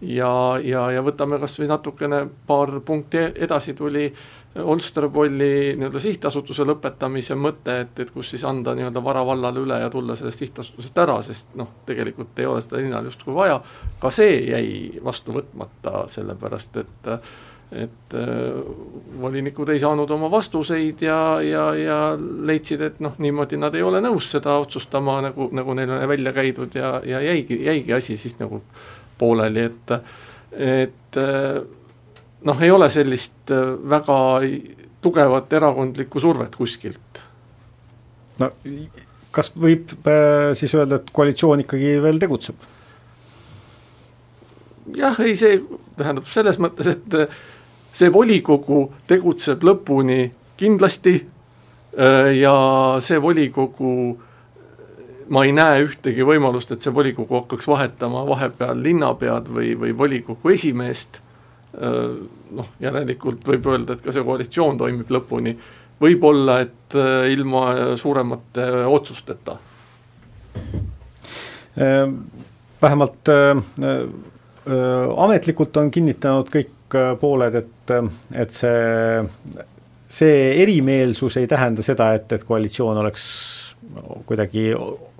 ja, 0.00 0.58
ja, 0.60 0.90
ja 0.92 1.02
võtame 1.04 1.38
kas 1.40 1.56
või 1.60 1.68
natukene 1.70 2.26
paar 2.46 2.80
punkti 2.84 3.22
edasi 3.46 3.72
tuli 3.74 4.10
Olsterpolli 4.54 5.74
nii-öelda 5.78 5.98
sihtasutuse 5.98 6.62
lõpetamise 6.68 7.34
mõte, 7.34 7.78
et, 7.86 7.96
et 8.04 8.10
kus 8.14 8.34
siis 8.34 8.44
anda 8.44 8.74
nii-öelda 8.76 9.00
vara 9.04 9.24
vallale 9.26 9.64
üle 9.64 9.80
ja 9.80 9.88
tulla 9.90 10.14
sellest 10.16 10.44
sihtasutusest 10.44 11.00
ära, 11.02 11.16
sest 11.26 11.56
noh, 11.58 11.72
tegelikult 11.88 12.38
ei 12.38 12.46
ole 12.46 12.60
seda 12.62 12.78
linnal 12.78 13.08
justkui 13.08 13.34
vaja, 13.34 13.56
ka 13.98 14.12
see 14.14 14.36
jäi 14.52 15.00
vastu 15.02 15.34
võtmata, 15.34 16.04
sellepärast 16.12 16.78
et 16.84 17.10
et 17.74 18.14
äh, 18.14 19.20
volinikud 19.20 19.68
ei 19.74 19.80
saanud 19.82 20.10
oma 20.14 20.30
vastuseid 20.30 21.02
ja, 21.02 21.18
ja, 21.42 21.64
ja 21.74 21.96
leidsid, 22.18 22.82
et 22.86 23.00
noh, 23.02 23.16
niimoodi 23.18 23.58
nad 23.58 23.74
ei 23.74 23.82
ole 23.82 24.02
nõus 24.04 24.28
seda 24.30 24.54
otsustama, 24.62 25.18
nagu, 25.28 25.48
nagu 25.54 25.74
neil 25.74 25.90
on 25.90 26.02
välja 26.08 26.32
käidud 26.36 26.76
ja, 26.78 26.96
ja 27.06 27.22
jäigi, 27.24 27.58
jäigi 27.66 27.96
asi 27.96 28.16
siis 28.20 28.38
nagu 28.38 28.62
pooleli, 29.18 29.66
et 29.70 29.96
et 30.54 31.18
äh, 31.18 31.62
noh, 32.46 32.62
ei 32.62 32.70
ole 32.70 32.90
sellist 32.94 33.50
äh, 33.50 33.72
väga 33.90 34.18
tugevat 35.02 35.52
erakondlikku 35.52 36.22
survet 36.22 36.54
kuskilt. 36.56 37.24
no 38.38 38.50
kas 39.34 39.50
võib 39.58 39.90
siis 40.54 40.70
öelda, 40.78 41.00
et 41.00 41.10
koalitsioon 41.10 41.64
ikkagi 41.64 41.96
veel 42.02 42.22
tegutseb? 42.22 42.70
jah, 44.94 45.18
ei 45.26 45.34
see 45.38 45.58
tähendab 45.98 46.30
selles 46.30 46.60
mõttes, 46.62 46.94
et 46.94 47.18
see 47.94 48.10
volikogu 48.12 48.88
tegutseb 49.06 49.62
lõpuni 49.62 50.26
kindlasti 50.58 51.14
ja 52.34 52.54
see 52.98 53.20
volikogu, 53.22 53.90
ma 55.30 55.44
ei 55.46 55.52
näe 55.54 55.84
ühtegi 55.84 56.26
võimalust, 56.26 56.72
et 56.74 56.82
see 56.82 56.94
volikogu 56.94 57.38
hakkaks 57.38 57.68
vahetama 57.70 58.24
vahepeal 58.26 58.82
linnapead 58.82 59.46
või, 59.46 59.76
või 59.78 59.94
volikogu 59.94 60.50
esimeest 60.50 61.20
Äh, 61.74 62.10
noh, 62.54 62.68
järelikult 62.78 63.42
võib 63.48 63.64
öelda, 63.66 63.96
et 63.96 64.02
ka 64.04 64.12
see 64.14 64.22
koalitsioon 64.22 64.76
toimib 64.78 65.08
lõpuni, 65.10 65.56
võib-olla 65.98 66.60
et 66.62 66.94
äh, 66.94 67.26
ilma 67.34 67.96
suuremate 67.98 68.66
otsusteta. 68.86 69.56
Äh, 71.74 72.04
vähemalt 72.82 73.30
ametlikult 75.24 75.76
on 75.80 75.90
kinnitanud 75.90 76.50
kõik 76.52 76.96
pooled, 77.20 77.54
et, 77.58 77.73
et 77.90 78.54
see, 78.54 79.24
see 80.08 80.36
erimeelsus 80.62 81.36
ei 81.40 81.48
tähenda 81.50 81.82
seda, 81.82 82.12
et, 82.14 82.32
et 82.32 82.44
koalitsioon 82.44 83.00
oleks 83.02 83.24
kuidagi 84.26 84.70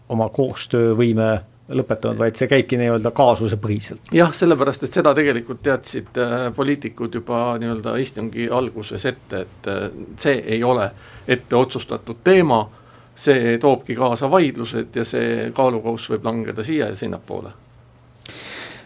oma 0.09 0.29
koostöövõime 0.29 1.33
lõpetanud, 1.69 2.19
vaid 2.21 2.37
see 2.37 2.49
käibki 2.49 2.77
nii-öelda 2.77 3.11
kaasusepõhiselt. 3.17 4.13
jah, 4.13 4.33
sellepärast, 4.37 4.85
et 4.85 4.99
seda 5.01 5.15
tegelikult 5.17 5.63
teadsid 5.65 6.21
äh, 6.21 6.37
poliitikud 6.57 7.15
juba 7.21 7.57
nii-öelda 7.61 7.97
istungi 8.03 8.49
alguses 8.53 9.07
ette, 9.09 9.45
et 9.47 9.69
äh, 9.73 9.89
see 10.21 10.43
ei 10.57 10.65
ole 10.65 10.91
ette 11.29 11.57
otsustatud 11.57 12.21
teema, 12.25 12.67
see 13.15 13.57
toobki 13.63 13.97
kaasa 13.97 14.31
vaidlused 14.31 14.97
ja 14.97 15.05
see 15.09 15.51
kaalukauss 15.57 16.11
võib 16.13 16.25
langeda 16.29 16.65
siia 16.67 16.91
ja 16.93 16.97
sinnapoole 16.99 17.64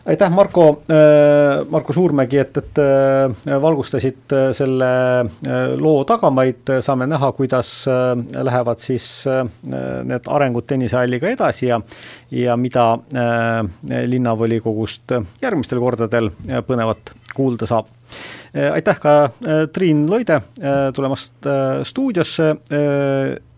aitäh, 0.09 0.31
Marko, 0.31 0.83
äh, 0.90 1.66
Marko 1.71 1.92
Suurmägi, 1.92 2.38
et, 2.38 2.57
et 2.57 2.79
äh, 2.81 3.61
valgustasid 3.62 4.33
äh, 4.33 4.47
selle 4.57 4.88
loo 5.77 6.05
tagamaid, 6.09 6.73
saame 6.85 7.07
näha, 7.11 7.31
kuidas 7.37 7.71
lähevad 8.49 8.81
siis 8.83 9.09
need 10.09 10.29
arengud 10.29 10.66
tennisehalliga 10.68 11.29
edasi 11.35 11.68
ja 11.68 11.81
ja 12.31 12.57
mida 12.61 12.85
linnavolikogust 14.07 15.14
järgmistel 15.42 15.81
kordadel 15.81 16.31
põnevat 16.66 17.12
kuulda 17.35 17.68
saab. 17.68 17.88
Aitäh 18.73 19.01
ka 19.01 19.14
Triin 19.73 20.07
Loide 20.11 20.40
tulemast 20.97 21.49
stuudiosse 21.88 22.51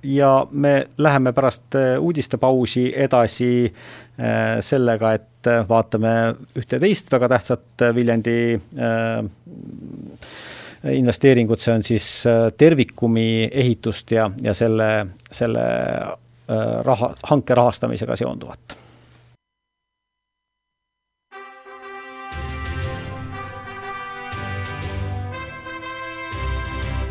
ja 0.03 0.31
me 0.51 0.75
läheme 0.99 1.33
pärast 1.33 1.79
uudistepausi 1.99 2.91
edasi 2.97 3.51
sellega, 4.61 5.13
et 5.19 5.30
et 5.41 5.49
äh, 5.49 5.65
vaatame 5.69 6.13
ühte 6.59 6.81
teist 6.81 7.11
väga 7.13 7.29
tähtsat 7.33 7.85
äh, 7.85 7.95
Viljandi 7.97 8.61
äh, 8.79 9.25
investeeringut, 10.91 11.61
see 11.61 11.75
on 11.77 11.83
siis 11.85 12.07
Tervikumi 12.57 13.51
ehitust 13.53 14.15
ja, 14.17 14.31
ja 14.41 14.55
selle, 14.57 14.87
selle 15.29 15.65
raha, 16.49 17.11
hanke 17.29 17.55
rahastamisega 17.55 18.17
seonduvat. 18.17 18.79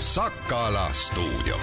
Sakala 0.02 0.90
stuudio 0.98 1.62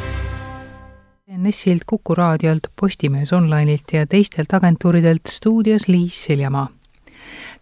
NS-ilt, 1.27 1.83
Kuku 1.87 2.15
raadiolt, 2.15 2.69
Postimees 2.81 3.33
Online'ilt 3.33 3.93
ja 3.93 4.07
teistelt 4.07 4.53
agentuuridelt 4.55 5.27
stuudios 5.27 5.89
Liis 5.89 6.25
Seljamaa. 6.25 6.69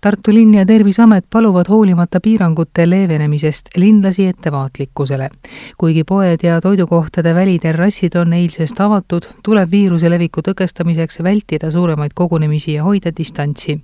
Tartu 0.01 0.35
linn 0.35 0.55
ja 0.55 0.67
Terviseamet 0.67 1.25
paluvad 1.31 1.69
hoolimata 1.69 2.21
piirangute 2.21 2.91
leevenemisest 2.91 3.69
linlasi 3.77 4.27
ettevaatlikkusele. 4.27 5.31
kuigi 5.79 6.05
poed 6.05 6.39
ja 6.43 6.61
toidukohtade 6.61 7.35
väliterrassid 7.35 8.17
on 8.17 8.33
eilsest 8.33 8.81
avatud, 8.81 9.23
tuleb 9.45 9.71
viiruse 9.71 10.11
leviku 10.11 10.41
tõkestamiseks 10.41 11.23
vältida 11.23 11.71
suuremaid 11.71 12.13
kogunemisi 12.15 12.73
ja 12.73 12.85
hoida 12.85 13.17
distantsi. 13.17 13.81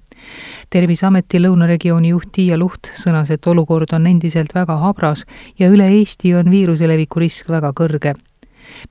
terviseameti 0.71 1.41
lõunaregiooni 1.41 2.09
juht 2.09 2.33
Tiia 2.33 2.59
Luht 2.59 2.93
sõnas, 2.95 3.31
et 3.31 3.47
olukord 3.47 3.93
on 3.93 4.07
endiselt 4.07 4.55
väga 4.55 4.77
habras 4.77 5.25
ja 5.59 5.71
üle 5.71 5.89
Eesti 5.89 6.35
on 6.35 6.51
viiruse 6.51 6.89
leviku 6.89 7.21
risk 7.21 7.49
väga 7.49 7.73
kõrge 7.73 8.15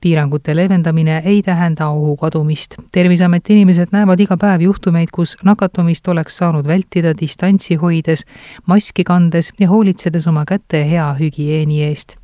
piirangute 0.00 0.56
leevendamine 0.56 1.22
ei 1.24 1.42
tähenda 1.42 1.88
ohu 1.88 2.16
kadumist. 2.16 2.74
terviseameti 2.92 3.52
inimesed 3.52 3.88
näevad 3.92 4.20
iga 4.20 4.36
päev 4.36 4.60
juhtumeid, 4.60 5.08
kus 5.12 5.36
nakatumist 5.44 6.08
oleks 6.08 6.36
saanud 6.36 6.66
vältida 6.66 7.14
distantsi 7.20 7.74
hoides, 7.74 8.24
maski 8.66 9.04
kandes 9.04 9.52
ja 9.60 9.68
hoolitsedes 9.68 10.26
oma 10.26 10.44
käte 10.44 10.84
hea 10.90 11.14
hügieeni 11.20 11.82
eest. 11.82 12.16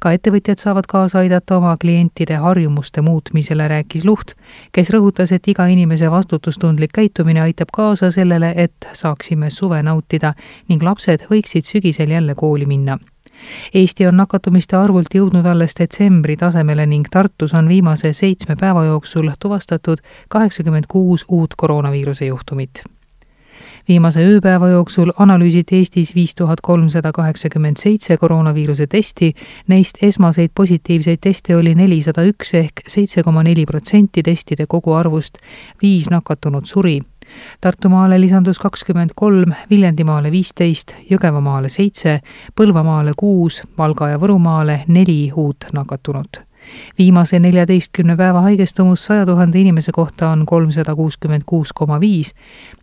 ka 0.00 0.12
ettevõtjad 0.12 0.58
saavad 0.58 0.86
kaasa 0.90 1.18
aidata 1.18 1.56
oma 1.56 1.76
klientide 1.76 2.34
harjumuste 2.34 3.02
muutmisele, 3.02 3.68
rääkis 3.68 4.04
Luht, 4.04 4.34
kes 4.72 4.90
rõhutas, 4.90 5.32
et 5.32 5.48
iga 5.48 5.66
inimese 5.66 6.10
vastutustundlik 6.10 6.92
käitumine 6.92 7.40
aitab 7.40 7.70
kaasa 7.72 8.10
sellele, 8.10 8.52
et 8.56 8.88
saaksime 8.92 9.50
suve 9.50 9.82
nautida 9.82 10.34
ning 10.68 10.82
lapsed 10.82 11.26
võiksid 11.30 11.70
sügisel 11.70 12.10
jälle 12.10 12.34
kooli 12.34 12.66
minna 12.66 12.98
Eesti 13.74 14.06
on 14.06 14.16
nakatumiste 14.16 14.76
arvult 14.76 15.14
jõudnud 15.14 15.46
alles 15.46 15.76
detsembri 15.78 16.36
tasemele 16.36 16.86
ning 16.86 17.06
Tartus 17.10 17.54
on 17.54 17.68
viimase 17.68 18.12
seitsme 18.12 18.56
päeva 18.60 18.84
jooksul 18.84 19.30
tuvastatud 19.40 20.02
kaheksakümmend 20.28 20.84
kuus 20.88 21.24
uut 21.28 21.54
koroonaviiruse 21.56 22.26
juhtumit. 22.26 22.84
Viimase 23.88 24.22
ööpäeva 24.24 24.68
jooksul 24.68 25.10
analüüsiti 25.20 25.76
Eestis 25.76 26.14
viis 26.14 26.34
tuhat 26.34 26.60
kolmsada 26.64 27.12
kaheksakümmend 27.12 27.76
seitse 27.76 28.16
koroonaviiruse 28.16 28.86
testi, 28.86 29.34
neist 29.68 30.00
esmaseid 30.02 30.50
positiivseid 30.54 31.20
teste 31.20 31.56
oli 31.56 31.74
nelisada 31.74 32.24
üks 32.24 32.54
ehk 32.54 32.80
seitse 32.88 33.22
koma 33.22 33.42
neli 33.44 33.66
protsenti 33.68 34.22
testide 34.22 34.64
koguarvust, 34.68 35.36
viis 35.82 36.08
nakatunut 36.10 36.64
suri 36.64 37.00
Tartumaale 37.60 38.20
lisandus 38.20 38.58
kakskümmend 38.58 39.10
kolm, 39.16 39.52
Viljandimaale 39.70 40.30
viisteist, 40.30 40.94
Jõgevamaale 41.10 41.68
seitse, 41.68 42.20
Põlvamaale 42.56 43.12
kuus, 43.16 43.62
Valga 43.78 44.08
ja 44.08 44.18
Võrumaale 44.20 44.84
neli 44.88 45.32
uut 45.36 45.64
nakatunut. 45.72 46.42
viimase 46.98 47.38
neljateistkümne 47.38 48.16
päeva 48.16 48.40
haigestumus 48.40 49.04
saja 49.04 49.26
tuhande 49.26 49.60
inimese 49.60 49.92
kohta 49.92 50.28
on 50.28 50.46
kolmsada 50.46 50.94
kuuskümmend 50.94 51.42
kuus 51.46 51.72
koma 51.72 52.00
viis 52.00 52.34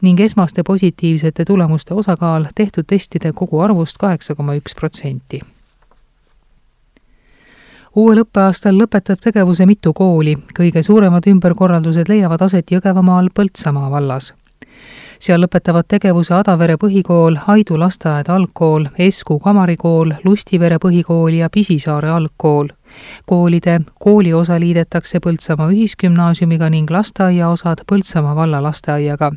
ning 0.02 0.20
esmaste 0.20 0.64
positiivsete 0.64 1.46
tulemuste 1.46 1.94
osakaal 1.94 2.46
tehtud 2.56 2.84
testide 2.88 3.32
koguarvust 3.34 3.98
kaheksa 3.98 4.36
koma 4.36 4.54
üks 4.54 4.76
protsenti 4.76 5.42
uuel 7.96 8.24
õppeaastal 8.24 8.78
lõpetab 8.80 9.20
tegevuse 9.20 9.66
mitu 9.68 9.94
kooli, 9.94 10.38
kõige 10.58 10.84
suuremad 10.84 11.28
ümberkorraldused 11.28 12.08
leiavad 12.10 12.42
aset 12.48 12.72
Jõgevamaal 12.72 13.30
Põltsamaa 13.36 13.92
vallas. 13.92 14.34
seal 15.22 15.42
lõpetavad 15.44 15.86
tegevuse 15.88 16.34
Adavere 16.34 16.78
põhikool, 16.82 17.36
Aidu 17.48 17.78
lasteaed 17.78 18.30
algkool, 18.30 18.88
Esku 18.98 19.40
kamarikool, 19.40 20.14
Lustivere 20.24 20.78
põhikool 20.80 21.34
ja 21.34 21.50
Pisisaare 21.50 22.10
algkool. 22.10 22.68
koolide 23.26 23.82
kooliosa 24.00 24.60
liidetakse 24.60 25.20
Põltsamaa 25.20 25.70
ühisgümnaasiumiga 25.72 26.70
ning 26.70 26.90
lasteaiaosad 26.90 27.84
Põltsamaa 27.92 28.36
valla 28.36 28.64
lasteaiaga. 28.64 29.32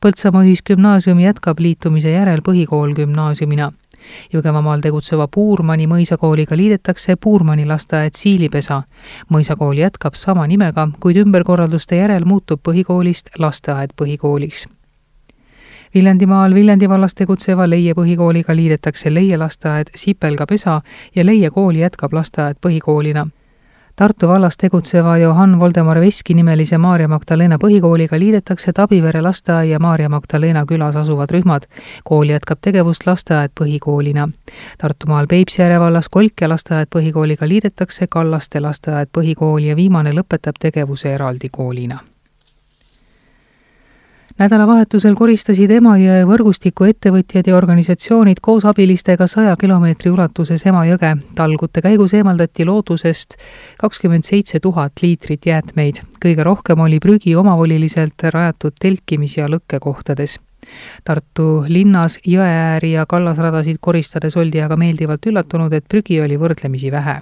Põltsamaa 0.00 0.42
ühisgümnaasium 0.42 1.20
jätkab 1.20 1.58
liitumise 1.58 2.10
järel 2.10 2.40
põhikool 2.42 2.94
gümnaasiumina 2.94 3.72
Jõgevamaal 4.32 4.80
tegutseva 4.80 5.28
Puurmani 5.28 5.86
mõisakooliga 5.86 6.56
liidetakse 6.56 7.16
Puurmani 7.16 7.66
lasteaed 7.66 8.14
Siilipesa. 8.16 8.82
mõisakool 9.32 9.78
jätkab 9.78 10.14
sama 10.14 10.46
nimega, 10.46 10.88
kuid 11.00 11.16
ümberkorralduste 11.16 11.96
järel 11.96 12.24
muutub 12.24 12.60
põhikoolist 12.62 13.30
lasteaed 13.38 13.90
põhikooliks 13.96 14.66
Viljandimaal 15.94 16.54
Viljandi 16.54 16.88
vallas 16.88 17.14
tegutseva 17.14 17.68
Leie 17.70 17.94
põhikooliga 17.94 18.56
liidetakse 18.56 19.14
Leie 19.14 19.36
lasteaed 19.38 19.92
Sipelga-Pesa 19.94 20.80
ja 21.16 21.26
Leie 21.26 21.50
kool 21.50 21.78
jätkab 21.78 22.12
lasteaed 22.12 22.58
põhikoolina 22.66 23.28
Tartu 23.96 24.28
vallas 24.28 24.56
tegutseva 24.56 25.18
Johann 25.18 25.58
Voldemar 25.60 26.00
Veski 26.00 26.34
nimelise 26.34 26.78
Maarja 26.78 27.08
Magdalena 27.08 27.58
põhikooliga 27.62 28.18
liidetakse 28.18 28.72
Tabivere 28.74 29.20
lasteaia 29.22 29.78
Maarja 29.78 30.08
Magdalena 30.08 30.64
külas 30.66 30.96
asuvad 30.96 31.30
rühmad. 31.30 31.68
kool 32.04 32.28
jätkab 32.28 32.58
tegevust 32.60 33.06
lasteaed 33.06 33.52
põhikoolina. 33.60 34.28
Tartumaal 34.78 35.26
Peipsiääre 35.26 35.80
vallas 35.80 36.08
Kolkja 36.08 36.48
lasteaed 36.48 36.90
põhikooliga 36.96 37.48
liidetakse 37.48 38.06
Kallaste 38.10 38.60
lasteaed 38.60 39.14
põhikool 39.18 39.62
ja 39.62 39.76
viimane 39.76 40.12
lõpetab 40.12 40.58
tegevuse 40.60 41.14
eraldi 41.14 41.48
koolina 41.48 42.13
nädalavahetusel 44.38 45.14
koristasid 45.14 45.70
Emajõe 45.70 46.24
võrgustiku 46.26 46.88
ettevõtjad 46.88 47.46
ja 47.46 47.56
organisatsioonid 47.56 48.40
koos 48.42 48.64
abilistega 48.66 49.28
saja 49.30 49.54
kilomeetri 49.60 50.10
ulatuses 50.10 50.66
Emajõge. 50.66 51.12
talgute 51.34 51.82
käigus 51.82 52.14
eemaldati 52.14 52.64
loodusest 52.64 53.36
kakskümmend 53.78 54.24
seitse 54.24 54.60
tuhat 54.60 54.92
liitrit 55.02 55.46
jäätmeid. 55.46 56.02
kõige 56.24 56.42
rohkem 56.42 56.80
oli 56.80 56.98
prügi 56.98 57.36
omavoliliselt 57.36 58.22
rajatud 58.22 58.72
telkimis- 58.80 59.36
ja 59.36 59.46
lõkkekohtades. 59.46 60.38
Tartu 61.04 61.64
linnas 61.68 62.18
jõeääri 62.26 62.92
ja 62.92 63.06
kallasradasid 63.06 63.76
koristades 63.80 64.36
oldi 64.36 64.60
aga 64.60 64.76
meeldivalt 64.76 65.26
üllatunud, 65.26 65.72
et 65.72 65.84
prügi 65.88 66.20
oli 66.20 66.36
võrdlemisi 66.36 66.90
vähe 66.90 67.20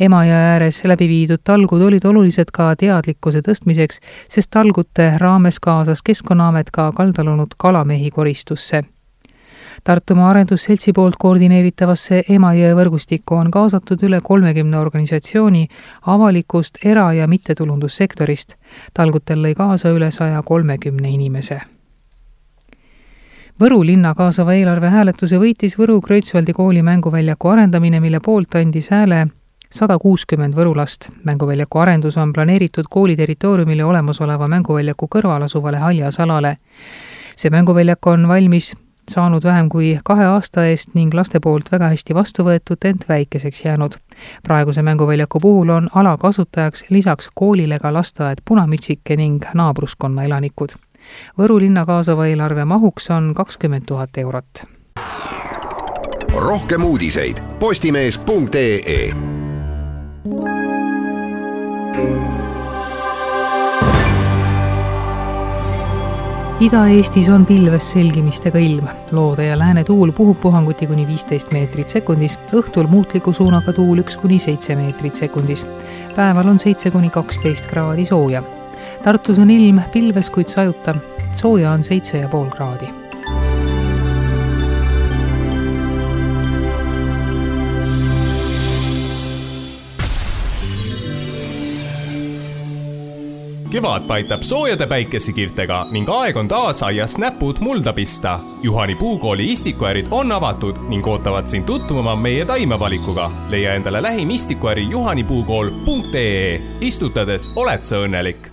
Emajõe 0.00 0.40
ääres 0.54 0.84
läbi 0.84 1.08
viidud 1.08 1.42
talgud 1.44 1.82
olid 1.82 2.04
olulised 2.04 2.50
ka 2.52 2.72
teadlikkuse 2.76 3.42
tõstmiseks, 3.46 4.00
sest 4.28 4.50
talgute 4.50 5.12
raames 5.18 5.60
kaasas 5.60 6.02
Keskkonnaamet 6.02 6.70
ka 6.70 6.92
kaldal 6.96 7.28
olnud 7.34 7.54
kalamehi 7.58 8.10
koristusse. 8.10 8.82
Tartumaa 9.84 10.30
Arendusseltsi 10.30 10.92
poolt 10.92 11.16
koordineeritavasse 11.18 12.22
Emajõe 12.28 12.74
võrgustikku 12.78 13.34
on 13.34 13.50
kaasatud 13.50 14.02
üle 14.06 14.20
kolmekümne 14.22 14.78
organisatsiooni 14.78 15.66
avalikust 16.06 16.78
era- 16.84 17.12
ja 17.12 17.26
mittetulundussektorist. 17.26 18.56
talgutel 18.94 19.42
lõi 19.42 19.54
kaasa 19.54 19.88
üle 19.88 20.10
saja 20.10 20.42
kolmekümne 20.42 21.08
inimese 21.08 21.60
Võru 23.60 23.82
linna 23.86 24.14
kaasava 24.14 24.54
eelarve 24.54 24.88
hääletuse 24.88 25.38
võitis 25.38 25.76
Võru 25.78 26.00
Kreutzwaldi 26.00 26.52
kooli 26.52 26.82
mänguväljaku 26.82 27.48
arendamine, 27.48 28.00
mille 28.00 28.20
poolt 28.24 28.54
andis 28.54 28.88
hääle 28.90 29.26
sada 29.72 29.98
kuuskümmend 29.98 30.54
Võru 30.54 30.76
last. 30.76 31.08
mänguväljaku 31.24 31.78
arendus 31.78 32.16
on 32.16 32.32
planeeritud 32.32 32.84
kooli 32.90 33.16
territooriumile 33.16 33.84
olemasoleva 33.84 34.48
mänguväljaku 34.48 35.08
kõrval 35.16 35.42
asuvale 35.42 35.76
haljasalale. 35.76 36.56
see 37.36 37.50
mänguväljak 37.50 38.06
on 38.06 38.28
valmis 38.28 38.74
saanud 39.10 39.44
vähem 39.44 39.68
kui 39.68 39.98
kahe 40.04 40.24
aasta 40.24 40.66
eest 40.66 40.94
ning 40.94 41.14
laste 41.14 41.40
poolt 41.40 41.72
väga 41.72 41.88
hästi 41.88 42.14
vastu 42.14 42.44
võetud, 42.44 42.78
ent 42.84 43.08
väikeseks 43.08 43.64
jäänud. 43.64 43.94
praeguse 44.42 44.82
mänguväljaku 44.82 45.40
puhul 45.40 45.68
on 45.68 45.88
ala 45.94 46.16
kasutajaks 46.16 46.84
lisaks 46.90 47.28
koolile 47.34 47.78
ka 47.78 47.92
lasteaed 47.92 48.38
Punamütsike 48.44 49.16
ning 49.16 49.44
naabruskonna 49.54 50.24
elanikud. 50.24 50.68
Võru 51.38 51.58
linna 51.58 51.84
kaasava 51.86 52.26
eelarve 52.26 52.64
mahuks 52.64 53.10
on 53.10 53.34
kakskümmend 53.34 53.84
tuhat 53.86 54.18
eurot. 54.18 54.64
rohkem 56.36 56.84
uudiseid 56.84 57.42
postimees.ee 57.58 59.31
Ida-Eestis 66.62 67.26
on 67.28 67.46
pilves 67.46 67.90
selgimistega 67.90 68.58
ilm. 68.58 68.86
loode 69.10 69.46
ja 69.46 69.58
lääne 69.58 69.84
tuul 69.84 70.12
puhub 70.12 70.40
puhanguti 70.40 70.86
kuni 70.86 71.06
viisteist 71.06 71.50
meetrit 71.50 71.88
sekundis, 71.88 72.38
õhtul 72.54 72.86
muutliku 72.86 73.32
suunaga 73.32 73.72
tuul 73.72 73.98
üks 73.98 74.16
kuni 74.16 74.38
seitse 74.38 74.78
meetrit 74.78 75.14
sekundis. 75.14 75.66
päeval 76.16 76.54
on 76.54 76.58
seitse 76.58 76.90
kuni 76.90 77.10
kaksteist 77.10 77.66
kraadi 77.66 78.06
sooja. 78.06 78.42
Tartus 79.02 79.38
on 79.38 79.50
ilm 79.50 79.82
pilves, 79.92 80.30
kuid 80.30 80.48
sajuta. 80.48 80.94
sooja 81.34 81.70
on 81.70 81.84
seitse 81.84 82.18
ja 82.18 82.28
pool 82.28 82.46
kraadi 82.46 83.01
kevad 93.72 94.04
paitab 94.06 94.42
soojade 94.44 94.86
päikesekiirtega 94.86 95.78
ning 95.94 96.08
aeg 96.12 96.36
on 96.36 96.48
taas 96.48 96.82
aias 96.84 97.16
näpud 97.18 97.62
mulda 97.64 97.92
pista. 97.96 98.38
Juhani 98.62 98.96
puukooli 99.00 99.48
istikuärid 99.52 100.10
on 100.10 100.32
avatud 100.32 100.76
ning 100.92 101.06
ootavad 101.08 101.48
sind 101.48 101.64
tutvuma 101.64 102.16
meie 102.16 102.44
taimevalikuga. 102.44 103.30
leia 103.48 103.74
endale 103.74 104.02
lähim 104.02 104.30
istikuäri 104.30 104.90
juhanipuukool.ee. 104.90 106.60
istutades 106.80 107.50
oled 107.56 107.80
sa 107.82 108.04
õnnelik 108.04 108.51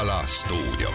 Sakala 0.00 0.22
stuudio. 0.26 0.88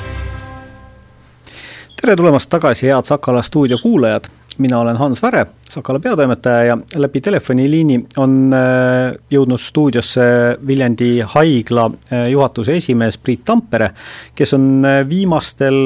tere 2.01 2.15
tulemast 2.17 2.49
tagasi, 2.49 2.87
head 2.89 3.05
Sakala 3.05 3.41
stuudio 3.45 3.77
kuulajad. 3.77 4.25
mina 4.57 4.79
olen 4.79 4.97
Hans 4.97 5.21
Väre, 5.21 5.45
Sakala 5.69 5.99
peatoimetaja 5.99 6.63
ja 6.63 6.77
läbi 6.95 7.21
telefoniliini 7.21 7.99
on 8.17 8.53
äh, 8.53 9.13
jõudnud 9.29 9.61
stuudiosse 9.61 10.25
Viljandi 10.67 11.19
haigla 11.21 11.85
äh, 11.85 12.29
juhatuse 12.31 12.79
esimees 12.79 13.17
Priit 13.17 13.45
Tampere, 13.45 13.91
kes 14.35 14.53
on 14.57 14.85
äh, 14.85 15.03
viimastel 15.09 15.77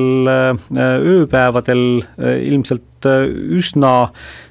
ööpäevadel 0.79 1.85
ilmselt 2.45 3.09
üsna 3.59 3.93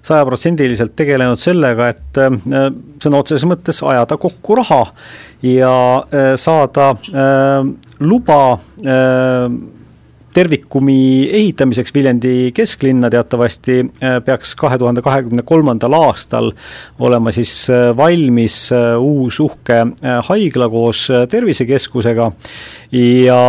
sajaprotsendiliselt 0.03 0.93
tegelenud 0.97 1.41
sellega, 1.41 1.89
et 1.89 2.21
sõna 3.01 3.21
otseses 3.21 3.45
mõttes 3.49 3.81
ajada 3.85 4.17
kokku 4.17 4.61
raha 4.61 4.87
ja 5.45 5.75
saada 6.41 6.95
luba 8.01 8.59
tervikumi 10.39 11.29
ehitamiseks 11.33 11.95
Viljandi 11.95 12.53
kesklinna 12.55 13.11
teatavasti 13.11 13.79
äh, 13.81 14.19
peaks 14.25 14.55
kahe 14.59 14.79
tuhande 14.79 15.03
kahekümne 15.03 15.43
kolmandal 15.47 15.97
aastal 15.99 16.53
olema 17.03 17.33
siis 17.35 17.53
äh, 17.73 17.91
valmis 17.97 18.59
äh, 18.73 18.95
uus 19.01 19.41
uhke 19.43 19.81
haigla 20.29 20.69
koos 20.69 21.07
tervisekeskusega. 21.31 22.31
Ja 22.93 23.41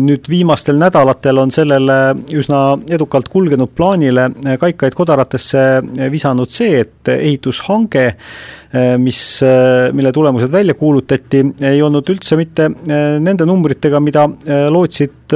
nüüd 0.00 0.28
viimastel 0.32 0.78
nädalatel 0.80 1.36
on 1.42 1.50
sellele 1.52 1.96
üsna 2.32 2.78
edukalt 2.88 3.28
kulgenud 3.28 3.74
plaanile 3.76 4.30
kaikaid 4.62 4.96
kodaratesse 4.96 5.64
visanud 6.12 6.48
see, 6.54 6.80
et 6.86 7.10
ehitushange 7.12 8.06
Äh, 8.08 8.59
mis, 8.98 9.42
äh, 9.42 9.92
mille 9.92 10.12
tulemused 10.12 10.52
välja 10.52 10.74
kuulutati, 10.78 11.42
ei 11.66 11.80
olnud 11.82 12.06
üldse 12.12 12.36
mitte 12.38 12.68
äh, 12.70 13.16
nende 13.18 13.46
numbritega, 13.48 13.98
mida 14.02 14.28
lootsid 14.70 15.34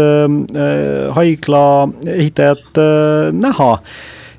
haigla 1.14 1.62
ehitajad 2.14 2.78
näha. 3.34 3.70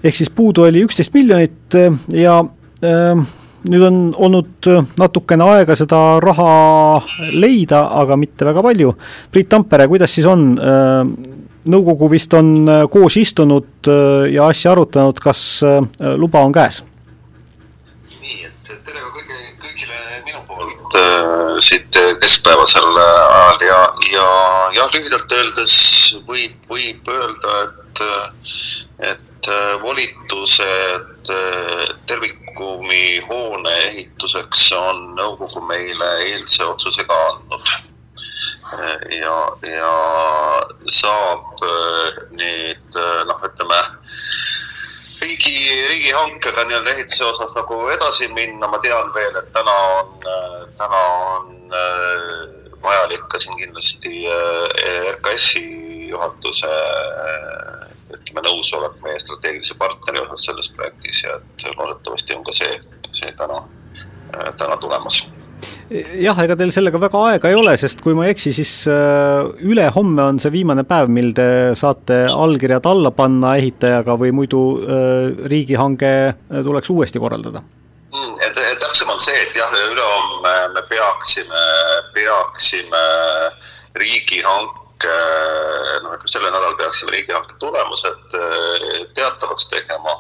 ehk 0.04 0.16
siis 0.16 0.30
puudu 0.30 0.66
oli 0.68 0.84
üksteist 0.86 1.14
miljonit 1.16 1.76
ja 2.14 2.36
nüüd 3.66 3.86
on 3.88 4.00
olnud 4.16 4.68
natukene 5.00 5.48
aega 5.56 5.76
seda 5.76 6.20
raha 6.22 7.02
leida, 7.34 7.88
aga 8.02 8.18
mitte 8.20 8.46
väga 8.46 8.62
palju. 8.62 8.94
Priit 9.32 9.50
Tampere, 9.50 9.88
kuidas 9.88 10.14
siis 10.16 10.28
on? 10.30 10.52
nõukogu 11.66 12.12
vist 12.12 12.34
on 12.38 12.68
koos 12.94 13.16
istunud 13.18 13.88
ja 14.30 14.52
asja 14.52 14.76
arutanud, 14.76 15.18
kas 15.18 15.64
luba 16.22 16.44
on 16.46 16.54
käes 16.54 16.84
äh, 21.00 21.56
siit 21.64 21.98
keskpäevasel 22.22 22.98
ajal 23.02 23.64
ja, 23.68 23.80
ja 24.12 24.28
jah, 24.76 24.92
lühidalt 24.94 25.32
öeldes 25.32 25.76
võib, 26.28 26.56
võib 26.70 27.10
öelda, 27.12 27.58
et, 27.64 28.04
et 29.12 29.50
volitused 29.82 31.32
tervikumi 32.10 33.20
hoone 33.28 33.74
ehituseks 33.90 34.68
on 34.78 35.02
nõukogu 35.18 35.62
meile 35.70 36.10
eilse 36.28 36.66
otsusega 36.66 37.20
andnud. 37.32 37.74
ja, 39.14 39.38
ja 39.70 39.96
saab 40.90 41.66
nüüd 42.34 43.00
noh, 43.30 43.46
ütleme 43.50 43.82
riigi, 45.26 45.88
riigihankega 45.90 46.64
nii-öelda 46.68 46.94
ehituse 46.94 47.26
osas 47.26 47.56
nagu 47.58 47.80
edasi 47.94 48.28
minna, 48.34 48.70
ma 48.70 48.80
tean 48.84 49.12
veel, 49.16 49.40
et 49.42 49.52
täna 49.56 49.76
on, 49.98 50.12
täna 50.80 51.02
on 51.32 51.76
äh, 51.82 52.76
vajalik 52.84 53.26
ka 53.32 53.42
siin 53.42 53.58
kindlasti 53.62 54.26
äh, 54.30 55.16
RKS-i 55.16 55.66
juhatuse 56.12 56.70
äh, 56.70 57.86
ütleme 58.16 58.42
andsime 58.42 58.44
nõusoleku 58.46 59.08
meie 59.08 59.20
strateegilise 59.20 59.78
partneri 59.80 60.22
osas 60.24 60.46
selles 60.46 60.70
projektis 60.78 61.24
ja 61.24 61.40
et 61.40 61.66
loodetavasti 61.78 62.38
on 62.38 62.46
ka 62.46 62.54
see, 62.56 62.78
see 63.12 63.34
täna, 63.40 63.64
täna 64.60 64.78
tulemas 64.78 65.24
jah, 65.92 66.40
ega 66.44 66.58
teil 66.58 66.72
sellega 66.74 67.00
väga 67.02 67.22
aega 67.30 67.52
ei 67.52 67.58
ole, 67.58 67.76
sest 67.78 68.02
kui 68.04 68.16
ma 68.18 68.26
ei 68.26 68.34
eksi, 68.34 68.54
siis 68.58 68.74
ülehomme 68.90 70.24
on 70.26 70.42
see 70.42 70.54
viimane 70.54 70.86
päev, 70.88 71.12
mil 71.14 71.34
te 71.38 71.48
saate 71.78 72.24
allkirjad 72.32 72.88
alla 72.90 73.12
panna 73.16 73.56
ehitajaga 73.62 74.18
või 74.22 74.34
muidu 74.36 74.64
riigihange 75.52 76.14
tuleks 76.66 76.94
uuesti 76.94 77.22
korraldada 77.22 77.62
mm,? 77.62 78.56
täpsem 78.82 79.12
on 79.12 79.22
see, 79.22 79.36
et 79.44 79.58
jah, 79.58 79.76
ülehomme 79.92 80.56
me 80.74 80.88
peaksime, 80.90 81.68
peaksime 82.18 83.06
riigihanke 84.00 84.85
noh, 85.04 86.14
ütleme 86.16 86.32
sellel 86.32 86.52
nädalal 86.54 86.76
peaksime 86.80 87.12
riigihanke 87.12 87.56
tulemused 87.60 88.36
eh, 88.40 89.02
teatavaks 89.18 89.68
tegema. 89.72 90.14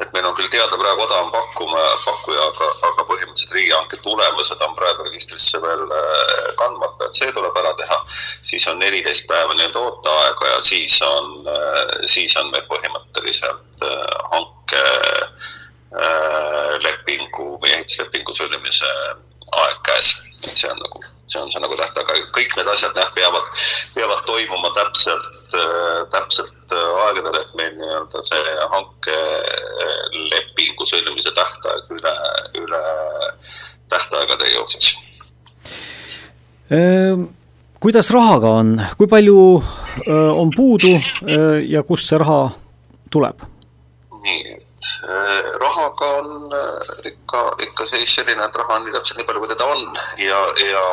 et 0.00 0.12
meil 0.12 0.26
on 0.28 0.36
küll 0.36 0.50
teada 0.52 0.76
praegu 0.76 1.02
odavam 1.02 1.30
pakkuma, 1.32 1.80
pakkuja, 2.04 2.42
aga, 2.50 2.68
aga 2.90 3.06
põhimõtteliselt 3.10 3.54
riigihanke 3.56 4.00
tulemused 4.04 4.64
on 4.66 4.74
praegu 4.76 5.06
registrisse 5.08 5.60
veel 5.62 5.84
eh, 6.00 6.50
kandmata, 6.60 7.08
et 7.08 7.20
see 7.20 7.32
tuleb 7.32 7.56
ära 7.62 7.72
teha. 7.80 7.98
siis 8.42 8.66
on 8.68 8.78
neliteist 8.78 9.26
päeva 9.30 9.54
nii-öelda 9.54 9.84
ooteaega 9.86 10.52
ja 10.52 10.60
siis 10.62 11.00
on, 11.02 11.48
siis 12.06 12.36
on 12.36 12.52
meil 12.52 12.66
põhimõtteliselt 12.68 13.88
hanke 14.32 14.84
lepingu 16.84 17.54
või 17.62 17.72
ehituslepingu 17.72 18.34
sõlmimise 18.36 18.90
aeg 19.56 19.78
käes. 19.86 20.16
See 20.46 20.70
on 20.70 20.78
nagu, 20.78 21.00
see 21.26 21.40
on 21.40 21.50
see 21.50 21.60
nagu 21.62 21.76
tähtaeg, 21.78 22.10
aga 22.10 22.20
kõik 22.36 22.56
need 22.58 22.68
asjad 22.72 22.96
jah, 22.98 23.10
peavad, 23.16 23.46
peavad 23.94 24.22
toimuma 24.28 24.70
täpselt, 24.76 25.56
täpselt 26.12 26.76
aegadel, 26.76 27.40
et 27.40 27.52
meil 27.58 27.74
nii-öelda 27.78 28.18
see 28.26 28.54
hankelepingu 28.74 30.84
sõlmimise 30.88 31.32
tähtaeg 31.36 31.84
üle, 31.96 32.14
üle 32.62 32.84
tähtaegade 33.88 34.44
ei 34.48 34.54
jookseks 34.54 34.88
ehm, 36.76 37.20
kuidas 37.80 38.08
rahaga 38.14 38.48
on, 38.60 38.68
kui 38.98 39.08
palju 39.10 39.38
on 40.08 40.50
puudu 40.54 40.94
ja 41.68 41.82
kust 41.86 42.10
see 42.10 42.18
raha 42.20 42.40
tuleb? 43.10 43.36
nii, 44.22 44.57
Äh, 44.78 45.42
rahaga 45.60 46.06
on 46.18 46.52
äh, 46.52 47.08
ikka, 47.10 47.40
ikka 47.66 47.86
seis 47.86 48.14
selline, 48.14 48.44
et 48.44 48.58
raha 48.60 48.76
on 48.76 48.84
nii 48.86 48.94
täpselt 48.94 49.18
nii 49.18 49.26
palju, 49.26 49.40
kui 49.42 49.50
teda 49.50 49.66
on. 49.74 49.98
Ja, 50.22 50.38
ja, 50.62 50.84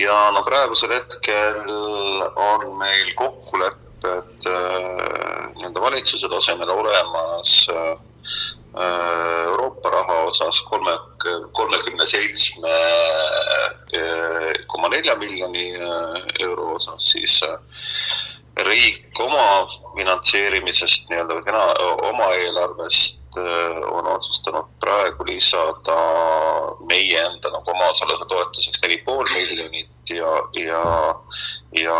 ja 0.00 0.14
no 0.32 0.40
praegusel 0.46 0.94
hetkel 0.96 1.58
on 2.46 2.64
meil 2.80 3.10
kokkulepped 3.18 4.48
äh, 4.48 4.78
nii-öelda 5.58 5.84
valitsuse 5.84 6.32
tasemel 6.32 6.72
olemas 6.72 7.52
Euroopa 8.74 9.90
raha 9.92 10.16
osas 10.26 10.62
kolme, 10.66 10.96
kolmekümne 11.54 12.06
seitsme 12.08 12.72
koma 14.66 14.88
nelja 14.90 15.14
miljoni 15.20 15.68
euro 16.40 16.72
osas, 16.74 17.12
siis 17.12 17.36
riik 18.62 19.18
oma 19.18 19.66
finantseerimisest 19.96 21.08
nii-öelda 21.10 21.36
või 21.38 21.44
kena 21.46 21.62
oma 22.10 22.28
eelarvest 22.38 23.38
äh, 23.38 23.80
on 23.90 24.06
otsustanud 24.14 24.68
praegu 24.82 25.26
lisada 25.26 25.96
meie 26.86 27.18
enda 27.18 27.50
nagu 27.50 27.74
omaosaluse 27.74 28.28
toetuseks 28.30 28.82
neli 28.84 29.00
pool 29.06 29.26
miljonit 29.34 30.14
ja, 30.14 30.36
ja, 30.60 30.84
ja 31.80 31.98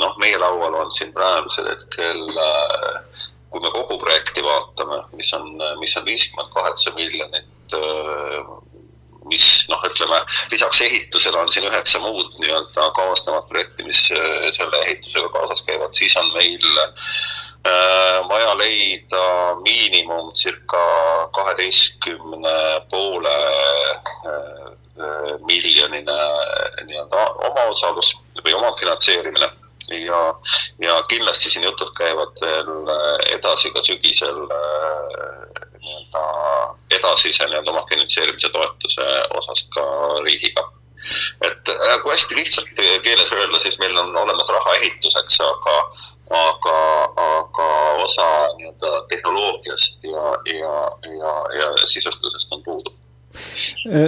noh, 0.00 0.18
meie 0.18 0.38
laual 0.42 0.80
on 0.82 0.90
siin 0.90 1.14
praegusel 1.14 1.70
hetkel 1.70 2.26
äh, 2.34 3.24
kui 3.54 3.62
me 3.62 3.70
kogu 3.70 4.00
projekti 4.02 4.42
vaatame, 4.42 4.98
mis 5.14 5.30
on, 5.36 5.52
mis 5.78 5.94
on 5.96 6.06
viiskümmend 6.08 6.50
kaheksa 6.56 6.90
miljonit 6.98 7.78
äh, 7.78 8.54
mis 9.30 9.46
noh, 9.68 9.80
ütleme 9.88 10.20
lisaks 10.52 10.80
ehitusele 10.84 11.38
on 11.38 11.50
siin 11.52 11.66
üheksa 11.68 12.00
muud 12.02 12.36
nii-öelda 12.42 12.90
kaasnevat 12.96 13.48
projekti, 13.48 13.86
mis 13.88 14.06
äh, 14.12 14.46
selle 14.56 14.82
ehitusega 14.84 15.30
kaasas 15.34 15.64
käivad, 15.66 15.94
siis 15.96 16.16
on 16.20 16.30
meil 16.36 16.68
äh, 16.84 18.20
vaja 18.28 18.54
leida 18.60 19.24
miinimum 19.62 20.32
circa 20.36 20.84
kaheteistkümne 21.36 22.56
poole 22.90 23.36
äh, 24.30 24.72
miljonine 25.48 26.20
nii-öelda 26.86 27.28
omaosalus 27.50 28.14
või 28.44 28.56
omafinantseerimine. 28.60 29.50
Ja, 29.92 30.20
ja 30.80 30.94
kindlasti 31.10 31.50
siin 31.52 31.66
jutud 31.66 31.90
käivad 31.98 32.38
veel 32.40 32.70
edasi 33.34 33.68
ka 33.74 33.82
sügisel 33.84 34.38
nii-öelda 35.94 36.76
edasise 36.98 37.46
nii-öelda 37.46 37.70
omafinantseerimise 37.70 38.48
toetuse 38.54 39.06
osas 39.40 39.66
ka 39.74 39.84
riigiga. 40.24 40.64
et 41.44 41.68
äh, 41.68 42.02
kui 42.02 42.12
hästi 42.12 42.36
lihtsalt 42.36 42.82
keeles 43.02 43.32
öelda, 43.32 43.58
siis 43.60 43.78
meil 43.78 43.96
on 44.00 44.16
olemas 44.16 44.48
raha 44.48 44.74
ehituseks, 44.80 45.40
aga, 45.44 45.76
aga, 46.40 46.76
aga 47.28 47.70
osa 48.06 48.28
nii-öelda 48.56 48.92
tehnoloogiast 49.08 50.04
ja, 50.04 50.26
ja, 50.58 50.76
ja, 51.18 51.32
ja 51.60 51.86
sisustusest 51.86 52.52
on 52.52 52.62
puudu 52.62 52.94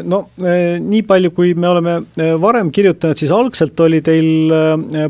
no 0.07 0.21
eh, 0.43 0.77
nii 0.83 1.03
palju, 1.07 1.33
kui 1.37 1.53
me 1.59 1.69
oleme 1.71 1.97
eh, 2.21 2.35
varem 2.41 2.71
kirjutanud, 2.75 3.19
siis 3.19 3.33
algselt 3.35 3.81
oli 3.85 4.01
teil 4.05 4.55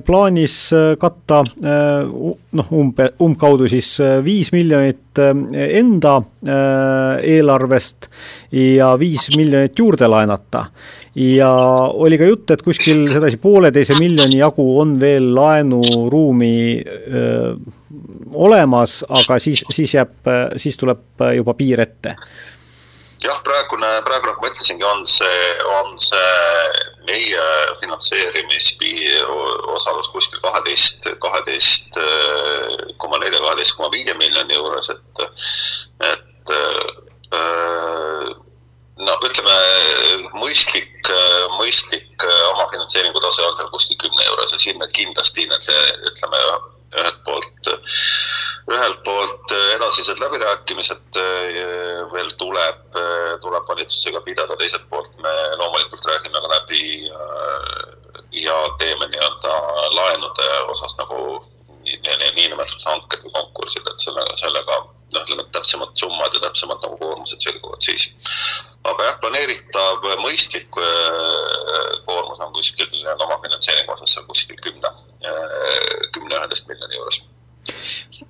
plaanis 0.06 0.56
katta 1.00 1.42
noh, 1.46 2.72
umbe, 2.76 3.10
umbkaudu 3.22 3.68
siis 3.70 3.96
viis 4.24 4.50
miljonit 4.54 5.20
enda 5.20 6.18
eelarvest 6.46 8.10
ja 8.56 8.92
viis 9.00 9.28
miljonit 9.36 9.78
juurde 9.78 10.08
laenata. 10.10 10.66
ja 11.16 11.50
oli 11.94 12.18
ka 12.18 12.28
jutt, 12.28 12.50
et 12.52 12.62
kuskil 12.62 13.06
sedasi 13.12 13.38
pooleteise 13.40 13.96
miljoni 14.00 14.40
jagu 14.42 14.66
on 14.80 14.98
veel 15.00 15.30
laenuruumi 15.34 16.56
öö, 16.84 17.54
olemas, 18.36 19.00
aga 19.08 19.38
siis, 19.40 19.64
siis 19.72 19.94
jääb, 19.94 20.28
siis 20.60 20.76
tuleb 20.76 21.24
juba 21.38 21.54
piir 21.56 21.80
ette 21.80 22.16
jah, 23.26 23.38
praegune, 23.46 23.90
praegu 24.06 24.24
nagu 24.30 24.40
ma 24.42 24.50
ütlesingi, 24.50 24.84
on 24.86 25.00
see, 25.10 25.40
on 25.78 25.88
see 26.00 26.32
meie 27.06 27.44
finantseerimisosalus 27.82 30.08
kuskil 30.14 30.40
kaheteist, 30.44 31.00
kaheteist 31.22 31.90
koma 33.02 33.16
nelja, 33.22 33.40
kaheteist 33.42 33.74
koma 33.78 33.88
viie 33.94 34.14
miljoni 34.18 34.54
juures, 34.58 34.86
et, 34.94 35.14
et 36.10 36.46
no 39.06 39.12
ütleme, 39.28 39.56
mõistlik, 40.40 40.96
mõistlik 41.58 42.16
omafinantseeringu 42.52 43.20
tase 43.22 43.40
on 43.44 43.56
seal 43.58 43.70
kuskil 43.74 43.98
kümne 44.02 44.22
juures 44.24 44.52
ja 44.54 44.58
siin 44.62 44.76
me 44.80 44.86
kindlasti 44.94 45.42
need, 45.50 45.64
ütleme, 46.10 46.38
ühelt 47.00 47.18
poolt, 47.24 47.70
ühelt 48.72 49.02
poolt 49.04 49.54
edasised 49.74 50.20
läbirääkimised 50.22 51.20
eh, 51.22 51.58
veel 52.12 52.30
tuleb, 52.40 52.82
eh, 53.02 53.34
tuleb 53.42 53.68
valitsusega 53.72 54.22
pidada, 54.26 54.56
teiselt 54.60 54.88
poolt 54.90 55.12
me 55.22 55.34
loomulikult 55.60 56.08
räägime 56.12 56.42
ka 56.44 56.52
läbi 56.54 56.82
ja 58.36 58.56
teeme 58.78 59.08
nii-öelda 59.12 59.52
laenude 59.96 60.48
osas 60.72 60.96
nagu 60.98 61.20
niinimetatud 61.86 62.82
hanked 62.84 63.22
või 63.24 63.32
konkursid, 63.36 63.86
et 63.86 64.02
sellega, 64.02 64.34
sellega 64.36 64.78
noh, 64.82 65.22
ütleme 65.22 65.44
täpsemad 65.54 65.92
summad 65.98 66.34
ja 66.34 66.42
täpsemad 66.48 66.82
nagu 66.82 66.98
koormused 67.00 67.40
selguvad 67.46 67.86
siis. 67.86 68.08
aga 68.84 69.06
jah, 69.08 69.18
planeeritav 69.22 70.04
mõistlik 70.22 70.68
koormus 72.06 72.42
on 72.42 72.52
kuskil 72.54 72.90
omafinantseeringu 73.14 73.94
osas 73.94 74.14
seal 74.14 74.26
kuskil 74.28 74.58
kümne 74.62 74.90
kümne-üheteist 76.14 76.68
miljoni 76.70 77.00
juures. 77.00 77.24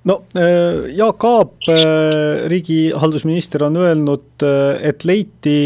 No 0.07 0.21
äh, 0.35 0.89
Jaak 0.95 1.23
Aab, 1.23 1.53
äh, 1.69 2.47
riigihaldusminister, 2.49 3.67
on 3.67 3.77
öelnud, 3.77 4.25
äh, 4.43 4.79
et 4.89 5.05
leiti 5.05 5.57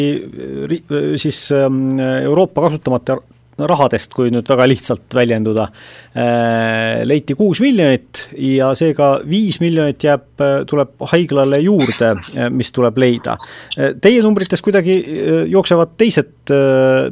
siis 1.22 1.44
ähm, 1.56 2.00
Euroopa 2.00 2.67
kasutamata 2.67 3.18
rahadest, 3.58 4.14
kui 4.16 4.32
nüüd 4.34 4.47
väga 4.49 4.66
lihtsalt 4.70 5.14
väljenduda, 5.14 5.68
leiti 7.06 7.36
kuus 7.38 7.60
miljonit 7.62 8.24
ja 8.39 8.72
seega 8.78 9.10
viis 9.28 9.60
miljonit 9.62 10.02
jääb, 10.04 10.43
tuleb 10.70 11.06
haiglale 11.12 11.60
juurde, 11.62 12.14
mis 12.56 12.72
tuleb 12.74 12.97
leida. 13.04 13.36
Teie 14.02 14.24
numbrites 14.24 14.64
kuidagi 14.66 14.97
jooksevad 15.52 15.97
teised, 15.99 16.54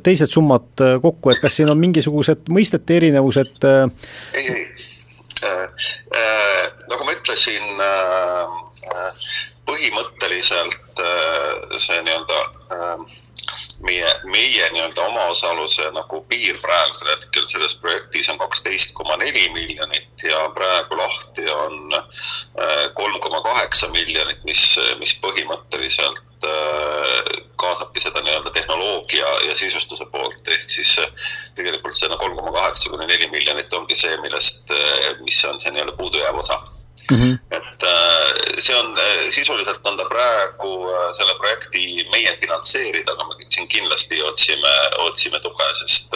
teised 0.04 0.32
summad 0.32 0.86
kokku, 1.04 1.34
et 1.34 1.44
kas 1.44 1.60
siin 1.60 1.70
on 1.70 1.80
mingisugused 1.82 2.50
mõistete 2.50 2.98
erinevused? 3.02 3.68
ei, 3.68 4.48
ei 4.48 4.64
Äh, 5.44 5.64
äh, 6.16 6.72
nagu 6.90 7.06
ma 7.08 7.14
ütlesin, 7.16 7.64
äh, 7.80 9.28
põhimõtteliselt 9.70 11.04
see 11.80 12.00
nii-öelda 12.04 12.40
meie, 13.86 14.08
meie 14.24 14.70
nii-öelda 14.74 15.06
omaosaluse 15.08 15.90
nagu 15.96 16.22
piir 16.30 16.60
praegusel 16.64 17.12
hetkel 17.14 17.46
selles 17.50 17.76
projektis 17.82 18.30
on 18.30 18.40
kaksteist 18.42 18.94
koma 18.98 19.18
neli 19.22 19.48
miljonit 19.54 20.24
ja 20.24 20.46
praegu 20.56 20.98
lahti 20.98 21.46
on 21.52 21.96
kaheksa 23.44 23.88
miljonit, 23.92 24.44
mis, 24.44 24.64
mis 25.00 25.14
põhimõtteliselt 25.24 26.24
kaasabki 27.60 28.00
seda 28.00 28.22
nii-öelda 28.24 28.52
tehnoloogia 28.56 29.30
ja 29.48 29.56
sisustuse 29.56 30.06
poolt, 30.12 30.48
ehk 30.48 30.72
siis 30.72 30.96
tegelikult 31.58 31.96
see 31.98 32.20
kolm 32.22 32.38
koma 32.40 32.56
kaheksa 32.56 32.92
kuni 32.94 33.08
neli 33.10 33.28
miljonit 33.32 33.74
ongi 33.74 33.98
see, 34.00 34.16
millest, 34.24 34.72
mis 35.26 35.44
on 35.46 35.60
see 35.60 35.74
nii-öelda 35.76 35.98
puudujääv 36.00 36.40
osa 36.40 36.62
Mm 37.12 37.18
-hmm. 37.18 37.40
et 37.58 37.84
äh, 37.84 38.60
see 38.60 38.76
on, 38.76 38.98
äh, 38.98 39.30
sisuliselt 39.30 39.88
on 39.88 39.98
ta 39.98 40.06
praegu 40.06 40.72
äh, 40.90 41.14
selle 41.18 41.34
projekti 41.40 42.08
meie 42.12 42.38
finantseerida, 42.42 43.12
aga 43.12 43.24
me 43.24 43.46
siin 43.50 43.68
kindlasti 43.68 44.24
otsime, 44.24 44.74
otsime 44.98 45.40
tuge, 45.40 45.70
sest, 45.74 46.14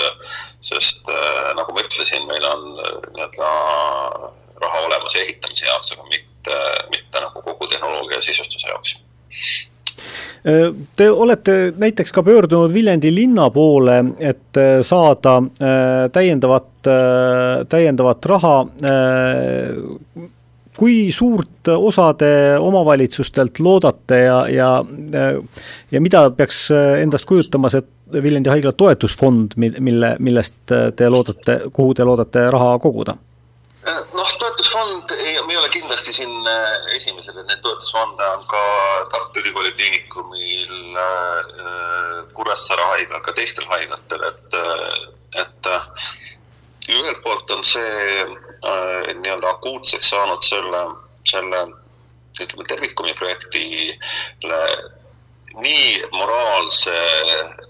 sest 0.60 1.10
nagu 1.56 1.74
ma 1.74 1.82
ütlesin, 1.82 2.28
meil 2.28 2.46
on 2.46 2.64
nii-öelda 3.16 3.50
raha 4.62 4.80
olemas 4.86 5.16
ehitamise 5.16 5.66
jaoks, 5.66 5.92
aga 5.92 6.04
mitte, 6.04 6.60
mitte 6.90 7.20
nagu 7.26 7.42
kogu 7.42 7.68
tehnoloogia 7.68 8.22
sisustuse 8.22 8.68
jaoks 8.68 8.98
Te 10.96 11.10
olete 11.12 11.74
näiteks 11.78 12.12
ka 12.12 12.24
pöördunud 12.24 12.74
Viljandi 12.74 13.16
linna 13.16 13.50
poole, 13.50 14.04
et 14.20 14.60
saada 14.82 15.38
täiendavat, 16.12 16.90
täiendavat 17.70 18.26
raha 18.26 18.58
kui 20.78 21.12
suurt 21.14 21.70
osa 21.74 22.14
te 22.18 22.30
omavalitsustelt 22.60 23.60
loodate 23.60 24.24
ja, 24.24 24.38
ja 24.50 24.70
ja 25.92 26.02
mida 26.02 26.30
peaks 26.32 26.66
endast 27.02 27.30
kujutama 27.30 27.70
see 27.70 27.84
Viljandi 28.14 28.50
haigla 28.52 28.74
toetusfond, 28.78 29.56
mille, 29.58 30.10
millest 30.22 30.70
te 30.70 31.08
loodate, 31.10 31.56
kuhu 31.74 31.96
te 31.98 32.06
loodate 32.06 32.44
raha 32.54 32.76
koguda? 32.82 33.16
noh, 34.14 34.34
toetusfond, 34.40 35.12
me 35.48 35.54
ei 35.54 35.58
ole 35.58 35.70
kindlasti 35.74 36.14
siin 36.14 36.48
esimesed, 36.96 37.36
et 37.36 37.50
neid 37.50 37.64
toetusfonde 37.66 38.28
on 38.38 38.46
ka 38.48 38.62
Tartu 39.12 39.42
Ülikooli 39.42 39.74
Kliinikumil, 39.76 41.00
Kuressaare 42.38 42.86
haiglal, 42.94 43.22
ka 43.26 43.34
teistel 43.36 43.68
haiglatel, 43.68 44.24
et, 44.30 44.58
et 45.44 45.72
ühelt 46.94 47.22
poolt 47.26 47.52
on 47.58 47.64
see 47.68 48.26
äh, 48.66 49.14
nii-öelda 49.20 49.50
akuutseks 49.56 50.10
saanud 50.14 50.44
selle, 50.46 50.84
selle 51.30 51.64
ütleme, 52.42 52.68
Tervikumi 52.68 53.14
projektile 53.20 54.60
nii 55.54 55.90
moraalse 56.14 56.96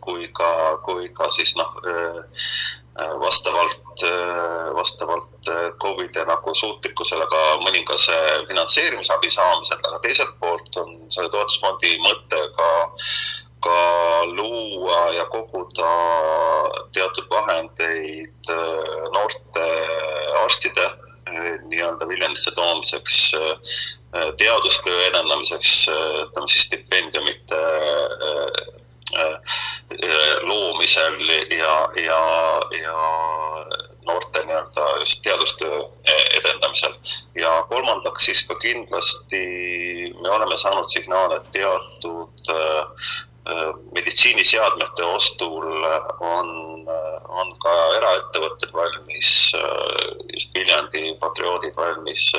kui 0.04 0.30
ka, 0.36 0.78
kui 0.86 1.10
ka 1.16 1.30
siis 1.36 1.56
noh, 1.60 1.74
äh, 1.84 2.44
vastavalt, 3.20 4.04
äh, 4.08 4.70
vastavalt 4.78 5.52
KOV-ide 5.84 6.24
nagu 6.30 6.54
suutlikkusele 6.56 7.26
ka 7.32 7.42
mõningase 7.66 8.20
finantseerimisabi 8.52 9.32
saamisel, 9.34 9.82
aga 9.84 10.00
teiselt 10.06 10.38
poolt 10.40 10.80
on 10.84 10.96
selle 11.10 11.32
toetusfondi 11.34 11.98
mõte 12.06 12.46
ka 12.60 12.70
ka 13.64 14.26
luua 14.26 15.00
ja 15.16 15.26
koguda 15.32 15.92
teatud 16.94 17.30
vahendeid 17.32 18.52
äh, 18.52 19.04
noorte 19.16 19.66
arstide 20.44 20.86
äh, 20.86 21.56
nii-öelda 21.70 22.08
Viljandisse 22.08 22.52
toomiseks, 22.56 23.20
äh, 23.40 24.28
teadustöö 24.38 25.00
edendamiseks, 25.08 25.88
ütleme 25.90 26.48
siis 26.48 26.68
stipendiumite 26.68 27.62
loomisel 30.42 31.18
ja, 31.54 31.74
ja, 32.02 32.20
ja 32.82 33.00
noorte 34.06 34.44
nii-öelda 34.46 34.86
just 35.00 35.22
teadustöö 35.26 35.82
edendamisel. 36.38 36.94
ja 37.40 37.52
kolmandaks 37.70 38.26
siis 38.26 38.44
ka 38.48 38.56
kindlasti 38.62 39.44
me 40.22 40.30
oleme 40.30 40.58
saanud 40.58 40.90
signaale, 40.94 41.42
teatud 41.52 42.34
Äh, 42.50 42.86
meditsiiniseadmete 43.94 45.04
ostul 45.04 45.66
on, 46.20 46.52
on 47.28 47.50
ka 47.64 47.74
eraettevõtted 47.98 48.72
valmis, 48.76 49.32
äh, 49.60 50.14
just 50.32 50.56
Viljandi 50.56 51.12
patrioodid 51.20 51.76
valmis 51.76 52.30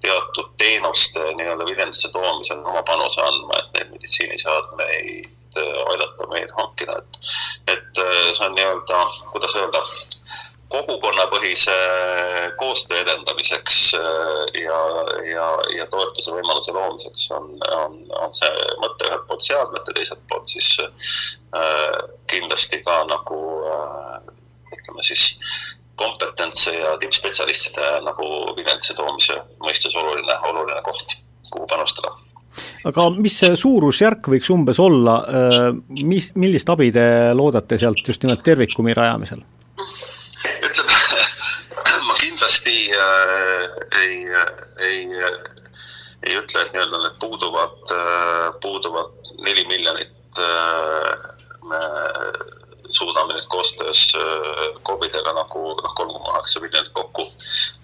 teatud 0.00 0.54
teenuste 0.60 1.24
nii-öelda 1.36 1.68
Viljandisse 1.68 2.08
toomisel 2.14 2.62
oma 2.64 2.82
panuse 2.88 3.20
andma, 3.24 3.60
et 3.60 3.76
neid 3.76 3.92
meditsiiniseadmeid 3.98 5.60
äh, 5.60 5.82
aidata 5.92 6.30
meil 6.32 6.48
hankida, 6.56 6.96
et, 7.02 7.20
et 7.76 8.02
see 8.02 8.46
on 8.48 8.56
nii-öelda, 8.56 9.04
kuidas 9.34 9.56
öelda, 9.60 9.84
kogukonnapõhise 10.68 11.76
koostöö 12.60 13.00
edendamiseks 13.00 13.78
äh, 13.94 14.02
ja, 14.62 14.80
ja, 15.30 15.46
ja 15.78 15.86
toetuse 15.92 16.34
võimaluse 16.34 16.74
loomiseks 16.76 17.30
on, 17.36 17.48
on, 17.78 17.96
on 18.20 18.34
see 18.36 18.50
mõte 18.82 19.08
ühelt 19.08 19.24
poolt 19.30 19.46
seadmete, 19.46 19.94
teiselt 19.96 20.20
poolt 20.28 20.50
siis 20.50 20.74
äh, 20.82 21.96
kindlasti 22.28 22.82
ka 22.84 23.00
nagu 23.08 23.40
äh, 23.72 24.30
ütleme 24.76 25.06
siis 25.06 25.30
kompetentse 25.98 26.76
ja 26.76 26.94
tippspetsialistide 27.00 27.96
nagu 28.06 28.28
Viljandisse 28.56 28.94
toomise 28.94 29.40
mõistes 29.64 29.96
oluline, 29.98 30.36
oluline 30.52 30.84
koht, 30.86 31.16
kuhu 31.50 31.66
panustada 31.70 32.12
aga 32.88 33.08
mis 33.16 33.40
see 33.40 33.56
suurusjärk 33.58 34.28
võiks 34.34 34.52
umbes 34.52 34.80
olla, 34.82 35.16
äh, 35.24 35.66
mis, 36.04 36.30
millist 36.36 36.68
abi 36.72 36.92
te 36.92 37.08
loodate 37.36 37.80
sealt 37.80 38.04
just 38.04 38.22
nimelt 38.24 38.44
Tervikumi 38.44 38.92
rajamisel? 38.96 39.42
kindlasti 42.48 42.90
äh, 42.92 44.00
ei, 44.00 44.26
ei, 44.78 45.08
ei 46.22 46.36
ütle, 46.36 46.62
et 46.62 46.72
nii-öelda 46.72 47.00
need 47.02 47.18
puuduvad 47.20 47.92
äh,, 47.92 48.52
puuduvad 48.62 49.12
neli 49.44 49.66
miljonit 49.68 50.38
äh, 50.40 51.28
me 51.68 51.80
suudame 52.88 53.34
nüüd 53.36 53.46
koostöös 53.52 54.14
äh, 54.16 54.80
KOV-idega 54.82 55.34
nagu 55.36 55.74
noh, 55.76 55.92
kolm 55.94 56.12
koma 56.12 56.32
kaheksa 56.38 56.60
miljonit 56.64 56.92
kokku, 56.96 57.26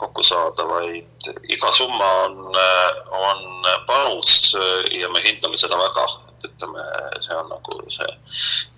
kokku 0.00 0.22
saada, 0.24 0.64
vaid 0.68 1.28
iga 1.52 1.72
summa 1.72 2.10
on, 2.24 2.40
äh, 2.56 2.90
on 3.12 3.68
panus 3.86 4.54
äh, 4.56 5.00
ja 5.00 5.12
me 5.12 5.20
hindame 5.20 5.60
seda 5.60 5.76
väga 5.76 6.08
ütleme, 6.48 6.84
see 7.24 7.36
on 7.38 7.48
nagu 7.52 7.78
see 7.92 8.10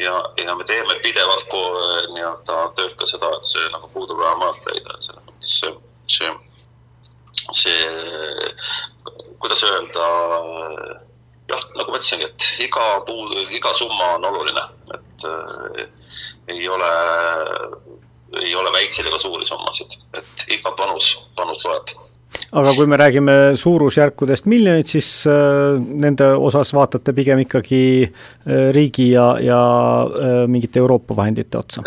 ja, 0.02 0.14
ja 0.42 0.54
me 0.58 0.66
teeme 0.68 0.98
pidevalt 1.04 1.56
nii-öelda 2.14 2.58
tööd 2.78 2.94
ka 3.00 3.08
seda, 3.08 3.30
et 3.36 3.48
see 3.48 3.66
nagu 3.74 3.90
puudub 3.94 4.20
raha 4.22 4.38
maalt 4.42 4.62
leida, 4.70 4.94
et 4.94 5.08
selles 5.08 5.26
mõttes 5.28 5.56
see, 5.60 5.72
see, 6.16 6.30
see, 7.60 7.90
kuidas 9.42 9.62
öelda, 9.66 10.08
jah, 11.50 11.68
nagu 11.76 11.92
ma 11.92 12.00
ütlesingi, 12.00 12.30
et 12.30 12.48
iga 12.66 12.86
puu, 13.08 13.28
iga 13.58 13.74
summa 13.76 14.14
on 14.16 14.30
oluline, 14.30 14.66
et 14.96 15.28
äh, 15.30 15.84
ei 16.56 16.68
ole, 16.68 16.90
ei 18.42 18.54
ole 18.54 18.72
väikseid 18.74 19.08
ega 19.10 19.20
suuri 19.20 19.46
summasid, 19.48 19.98
et 20.18 20.48
iga 20.58 20.74
panus, 20.78 21.14
panus 21.38 21.64
loeb 21.66 21.94
aga 22.52 22.72
kui 22.76 22.86
me 22.86 22.96
räägime 23.00 23.34
suurusjärkudest 23.58 24.46
miljonid, 24.50 24.88
siis 24.88 25.08
äh, 25.30 25.76
nende 25.78 26.28
osas 26.48 26.72
vaatate 26.76 27.14
pigem 27.16 27.42
ikkagi 27.44 27.82
äh, 28.06 28.68
riigi 28.76 29.10
ja, 29.12 29.28
ja 29.42 29.60
äh, 30.06 30.42
mingite 30.50 30.82
Euroopa 30.82 31.16
vahendite 31.16 31.58
otsa? 31.58 31.84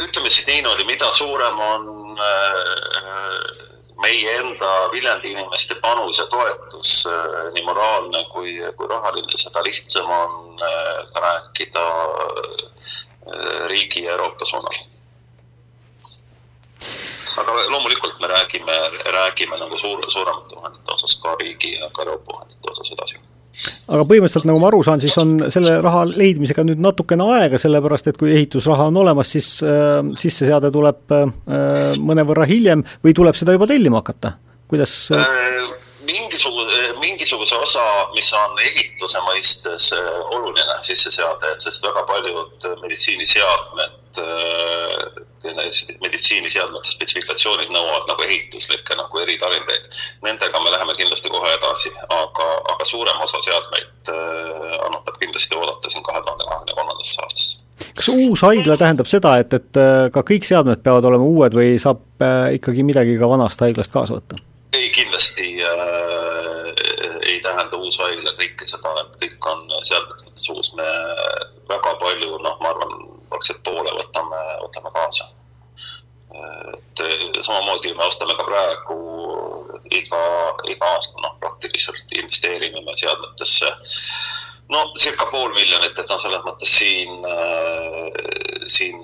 ütleme 0.00 0.30
siis 0.32 0.46
niimoodi, 0.48 0.86
mida 0.88 1.10
suurem 1.12 1.58
on 1.60 1.82
meie 4.00 4.32
enda 4.40 4.70
Viljandi 4.92 5.34
inimeste 5.34 5.76
panus 5.82 6.18
ja 6.18 6.24
toetus, 6.32 7.04
nii 7.52 7.64
moraalne 7.66 8.24
kui, 8.32 8.54
kui 8.78 8.88
rahaline, 8.88 9.36
seda 9.36 9.62
lihtsam 9.62 10.08
on 10.08 10.64
rääkida 11.20 11.84
riigi 13.68 14.06
ja 14.06 14.16
Euroopa 14.16 14.48
suunal 14.48 14.80
aga 17.38 17.56
loomulikult 17.70 18.20
me 18.20 18.30
räägime, 18.34 18.78
räägime 19.18 19.58
nagu 19.60 19.78
suur, 19.78 20.02
suuremate 20.08 20.56
vahendite 20.56 20.96
osas 20.96 21.14
ka 21.22 21.36
riigi 21.40 21.76
ja 21.76 21.90
ka 21.94 22.02
Euroopa 22.06 22.38
vahendite 22.38 22.72
osas 22.72 22.92
edasi 22.96 23.20
aga 23.90 24.04
põhimõtteliselt, 24.08 24.46
nagu 24.48 24.60
ma 24.62 24.68
aru 24.70 24.80
saan, 24.86 25.02
siis 25.02 25.16
on 25.20 25.34
selle 25.52 25.76
raha 25.84 26.06
leidmisega 26.08 26.64
nüüd 26.64 26.80
natukene 26.80 27.26
aega, 27.36 27.60
sellepärast 27.60 28.08
et 28.10 28.20
kui 28.20 28.32
ehitusraha 28.32 28.88
on 28.88 29.00
olemas, 29.02 29.32
siis 29.34 29.50
äh, 29.66 30.00
sisseseade 30.20 30.72
tuleb 30.74 31.16
äh, 31.16 31.26
mõnevõrra 32.00 32.48
hiljem 32.48 32.86
või 33.04 33.16
tuleb 33.16 33.36
seda 33.38 33.56
juba 33.56 33.68
tellima 33.70 34.00
hakata, 34.00 34.36
kuidas 34.70 34.96
äh...? 35.16 35.50
mingisuguse, 36.10 36.92
mingisuguse 37.00 37.56
osa, 37.56 37.84
mis 38.14 38.30
on 38.34 38.56
ehituse 38.64 39.20
mõistes 39.26 39.90
äh, 39.96 40.08
oluline 40.36 40.78
sisseseade, 40.86 41.54
sest 41.62 41.84
väga 41.84 42.04
paljud 42.08 42.66
meditsiiniseadmed 42.82 44.20
äh, 44.24 44.69
meditsiiniseadmete 46.00 46.92
spetsifikatsioonid 46.94 47.72
nõuavad 47.72 48.08
nagu 48.10 48.26
ehituslikke 48.26 48.96
nagu 48.98 49.22
eritarindeid. 49.22 49.88
Nendega 50.26 50.62
me 50.62 50.72
läheme 50.74 50.96
kindlasti 50.98 51.32
kohe 51.32 51.54
edasi, 51.56 51.92
aga, 52.16 52.48
aga 52.74 52.88
suurem 52.88 53.24
osa 53.24 53.40
seadmeid 53.46 54.12
äh, 54.12 54.76
annab 54.88 55.10
kindlasti 55.20 55.58
oodata 55.58 55.92
siin 55.92 56.04
kahe 56.06 56.22
tuhande 56.26 56.46
kahekümne 56.48 56.76
kolmandasse 56.78 57.24
aastasse. 57.24 57.58
kas 57.96 58.12
uus 58.12 58.44
haigla 58.46 58.76
tähendab 58.80 59.08
seda, 59.10 59.36
et, 59.42 59.56
et 59.56 59.80
äh, 59.80 60.06
ka 60.14 60.24
kõik 60.32 60.46
seadmed 60.48 60.84
peavad 60.84 61.08
olema 61.10 61.26
uued 61.26 61.56
või 61.56 61.74
saab 61.82 62.04
äh, 62.24 62.54
ikkagi 62.60 62.86
midagi 62.86 63.18
ka 63.20 63.28
vanast 63.30 63.60
haiglast 63.64 63.92
kaasa 63.96 64.18
võtta? 64.18 64.40
ei, 64.76 64.90
kindlasti 64.94 65.48
äh, 65.66 65.99
tähenda 67.50 67.80
uus 67.82 67.98
haigla 68.00 68.32
kõike 68.38 68.68
seda, 68.68 68.94
et 69.02 69.18
kõik 69.22 69.50
on 69.52 69.66
seadmete 69.86 70.28
mõttes 70.28 70.48
uus, 70.54 70.72
me 70.78 70.88
väga 71.70 71.94
palju, 72.02 72.38
noh, 72.46 72.56
ma 72.62 72.72
arvan, 72.72 72.96
praktiliselt 73.30 73.62
poole 73.66 73.92
võtame, 73.98 74.40
võtame 74.64 74.94
kaasa. 74.96 75.30
et 76.30 77.00
samamoodi 77.42 77.90
me 77.98 78.04
ostame 78.06 78.36
ka 78.38 78.44
praegu 78.46 78.98
iga, 79.98 80.20
iga 80.70 80.90
aasta 80.94 81.22
noh, 81.24 81.32
praktiliselt 81.42 82.14
investeerime 82.20 82.84
me 82.86 82.94
seadmetesse 83.00 83.72
no 84.70 84.84
circa 85.02 85.26
pool 85.32 85.50
miljonit, 85.56 85.98
et 85.98 86.12
noh, 86.12 86.20
selles 86.22 86.44
mõttes 86.46 86.70
siin, 86.78 87.26
siin 88.70 89.00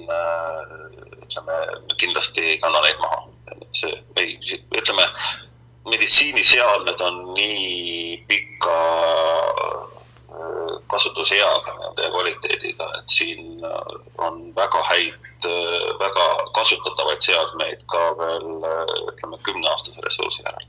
ütleme, 1.25 1.59
kindlasti 1.99 2.47
ei 2.53 2.61
kanna 2.63 2.85
neid 2.87 3.03
maha. 3.03 3.25
see 3.77 3.93
ei, 4.23 4.39
ütleme 4.79 5.05
meditsiiniseadmed 5.91 7.01
on 7.01 7.35
nii 7.35 8.25
pika 8.29 8.79
äh, 10.31 10.83
kasutuseaga 10.87 11.75
nii-öelda 11.75 12.03
ja 12.03 12.11
kvaliteediga, 12.11 12.89
et 12.99 13.09
siin 13.09 13.65
äh, 13.65 13.71
on 14.19 14.41
väga 14.57 14.83
häid, 14.91 15.27
äh, 15.47 15.85
väga 16.03 16.27
kasutatavaid 16.59 17.23
seadmeid 17.29 17.87
ka 17.93 18.03
veel 18.19 18.49
ütleme, 19.13 19.39
kümneaastase 19.49 20.03
ressursi 20.05 20.43
järel. 20.47 20.67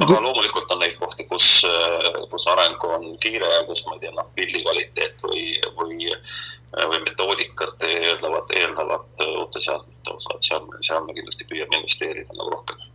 aga 0.00 0.20
loomulikult 0.24 0.70
on 0.72 0.80
neid 0.80 0.96
kohti, 0.96 1.26
kus, 1.28 1.46
kus 2.30 2.46
areng 2.48 2.84
on 2.84 3.04
kiire 3.20 3.48
ja 3.54 3.64
kus 3.68 3.84
ma 3.86 3.98
ei 3.98 4.00
tea, 4.06 4.14
noh, 4.16 4.30
pildi 4.34 4.62
kvaliteet 4.64 5.20
või, 5.26 5.42
või, 5.76 6.08
või 6.72 7.02
metoodikad 7.04 7.84
eeldavad, 7.88 8.54
eeldavad 8.56 9.26
uute 9.26 9.60
seadmete 9.60 10.16
osa, 10.16 10.38
et 10.38 10.48
seal, 10.48 10.64
seal 10.88 11.04
me 11.04 11.18
kindlasti 11.18 11.46
püüame 11.52 11.82
investeerida 11.82 12.38
nagu 12.38 12.56
rohkem 12.56 12.89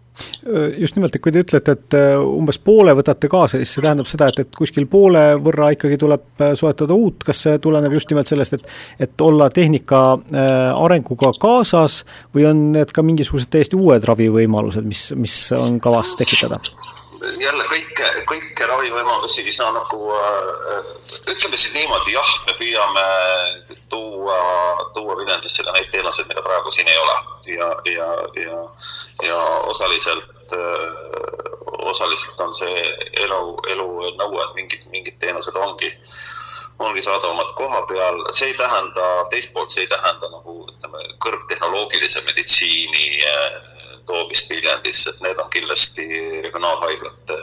just 0.80 0.96
nimelt, 0.96 1.16
et 1.16 1.24
kui 1.24 1.34
te 1.34 1.42
ütlete, 1.44 1.76
et 1.76 1.98
äh, 1.98 2.16
umbes 2.20 2.60
poole 2.64 2.94
võtate 2.98 3.30
kaasa, 3.32 3.60
siis 3.60 3.76
see 3.76 3.84
tähendab 3.84 4.10
seda, 4.10 4.30
et, 4.32 4.42
et 4.46 4.58
kuskil 4.58 4.88
poole 4.92 5.24
võrra 5.44 5.72
ikkagi 5.76 6.00
tuleb 6.02 6.44
äh, 6.44 6.54
soetada 6.60 6.96
uut, 6.96 7.26
kas 7.28 7.44
see 7.46 7.60
tuleneb 7.64 7.96
just 7.98 8.12
nimelt 8.14 8.32
sellest, 8.32 8.60
et 8.60 9.06
et 9.06 9.22
olla 9.22 9.50
tehnika 9.54 10.02
äh, 10.16 10.84
arenguga 10.86 11.34
kaasas 11.42 12.04
või 12.36 12.48
on 12.50 12.66
need 12.76 12.94
ka 12.96 13.04
mingisugused 13.06 13.52
täiesti 13.52 13.80
uued 13.80 14.06
ravivõimalused, 14.08 14.86
mis, 14.88 15.08
mis 15.20 15.40
on 15.58 15.80
kavas 15.84 16.16
tekitada? 16.20 16.62
jälle 17.42 17.64
kõike, 17.72 17.95
kõiki 18.30 18.68
ravivõimalusi 18.70 19.44
ei 19.44 19.54
saa 19.56 19.72
nagu 19.76 20.00
äh,, 20.16 20.92
ütleme 21.32 21.58
siis 21.58 21.74
niimoodi, 21.76 22.16
jah, 22.16 22.32
me 22.48 22.56
püüame 22.60 23.06
tuua, 23.94 24.38
tuua 24.96 25.18
Viljandisse 25.20 25.66
ka 25.66 25.76
neid 25.76 25.92
teenuseid, 25.94 26.30
mida 26.32 26.44
praegu 26.46 26.74
siin 26.74 26.90
ei 26.92 26.98
ole. 27.02 27.18
Ja, 27.56 27.70
ja, 27.92 28.08
ja, 28.42 28.62
ja 29.28 29.42
osaliselt 29.74 30.56
äh,, 30.58 30.88
osaliselt 31.86 32.42
on 32.42 32.54
see 32.58 32.88
elu, 33.26 33.44
elunõue, 33.76 34.42
et 34.48 34.58
mingid, 34.58 34.90
mingid 34.94 35.22
teenused 35.22 35.56
ongi 35.68 35.92
ongi 36.80 37.02
saadavamad 37.02 37.54
koha 37.56 37.86
peal, 37.88 38.18
see 38.36 38.50
ei 38.52 38.58
tähenda, 38.60 39.06
teist 39.32 39.54
poolt 39.54 39.72
see 39.72 39.86
ei 39.86 39.92
tähenda 39.92 40.28
nagu 40.34 40.58
ütleme, 40.68 41.06
kõrgtehnoloogilise 41.24 42.24
meditsiini 42.28 43.06
äh, 43.30 43.75
toomist 44.06 44.50
Viljandisse, 44.50 45.10
et 45.12 45.22
need 45.26 45.40
on 45.42 45.50
kindlasti 45.54 46.06
regionaalhaiglate 46.46 47.38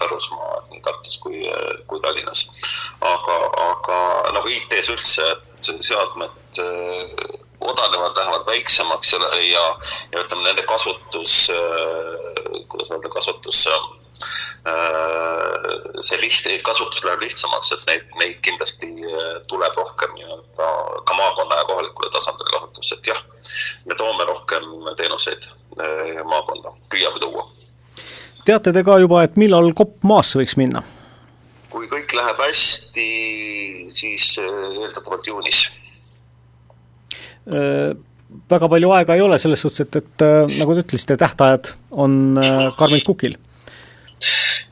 pärusmaa 0.00 0.60
nii 0.70 0.82
Tartus 0.84 1.18
kui, 1.22 1.42
kui 1.86 2.00
Tallinnas. 2.04 2.46
aga, 3.00 3.36
aga 3.66 3.98
nagu 4.36 4.52
IT-s 4.52 4.92
üldse, 4.94 5.28
et 5.34 5.68
seadmed 5.90 6.62
äh, 6.62 7.28
odanevad, 7.60 8.16
lähevad 8.16 8.46
väiksemaks 8.46 9.12
ja, 9.12 9.20
ja, 9.42 9.66
ja 10.12 10.24
ütleme, 10.24 10.48
nende 10.48 10.66
kasutus, 10.68 11.46
äh, 11.52 12.64
kuidas 12.72 12.92
öelda, 12.92 13.12
kasutus 13.14 13.66
Äh, 14.66 16.02
see 16.02 16.18
liht, 16.18 16.46
kasutus 16.66 17.04
läheb 17.04 17.20
lihtsamaks, 17.22 17.68
et 17.76 17.84
neid, 17.90 18.08
neid 18.20 18.40
kindlasti 18.46 18.88
äh, 19.06 19.36
tuleb 19.50 19.76
rohkem 19.78 20.14
nii-öelda 20.16 20.70
ka 21.06 21.18
maakonna 21.18 21.60
ja 21.60 21.68
kohalikule 21.68 22.10
tasandile 22.14 22.54
kasutusse, 22.56 22.98
et 22.98 23.10
jah, 23.12 23.20
me 23.86 23.94
toome 24.00 24.26
rohkem 24.32 24.66
teenuseid 24.98 25.46
äh, 25.50 25.65
maakonda, 26.24 26.72
püüame 26.92 27.20
tuua. 27.22 27.46
teate 28.46 28.72
te 28.72 28.84
ka 28.86 28.98
juba, 29.02 29.24
et 29.26 29.36
millal 29.36 29.72
kopp 29.76 30.04
maasse 30.06 30.40
võiks 30.40 30.56
minna? 30.60 30.84
kui 31.70 31.88
kõik 31.92 32.14
läheb 32.16 32.40
hästi, 32.40 33.08
siis 33.92 34.28
eeldatavalt 34.40 35.26
juunis 35.28 35.66
väga 38.50 38.68
palju 38.68 38.92
aega 38.96 39.14
ei 39.14 39.22
ole 39.22 39.38
selles 39.38 39.60
suhtes, 39.62 39.84
et, 39.86 39.98
et 40.00 40.24
nagu 40.56 40.74
te 40.74 40.86
ütlesite, 40.86 41.18
tähtajad 41.20 41.74
on 41.92 42.38
karmilt 42.78 43.04
kukil 43.06 43.36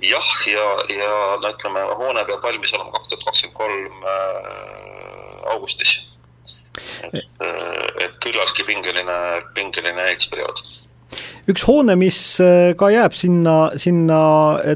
jah, 0.09 0.31
ja, 0.47 0.65
ja 0.89 1.13
no 1.41 1.51
ütleme, 1.53 1.85
hoone 1.99 2.25
peab 2.29 2.43
valmis 2.45 2.73
olema 2.77 2.93
kaks 2.97 3.13
tuhat 3.13 3.27
kakskümmend 3.29 3.57
kolm 3.59 4.09
äh, 4.13 5.53
augustis. 5.55 5.95
et, 7.13 7.29
äh, 7.45 8.07
et 8.07 8.19
küllaltki 8.25 8.65
pingeline, 8.67 9.19
pingeline 9.55 10.09
ehitusperiood 10.09 10.63
üks 11.51 11.65
hoone, 11.69 11.97
mis 12.01 12.19
äh, 12.43 12.73
ka 12.79 12.91
jääb 12.93 13.17
sinna, 13.17 13.57
sinna 13.81 14.21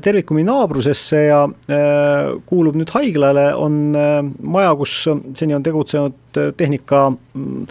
Tervikumi 0.04 0.44
naabrusesse 0.48 1.22
ja 1.26 1.44
äh, 1.46 2.32
kuulub 2.48 2.76
nüüd 2.80 2.92
haiglale, 2.96 3.50
on 3.56 3.78
äh, 3.98 4.18
maja, 4.42 4.74
kus 4.78 4.96
seni 5.38 5.56
on 5.56 5.64
tegutsenud 5.66 6.42
tehnika 6.58 7.08
mm, 7.12 7.70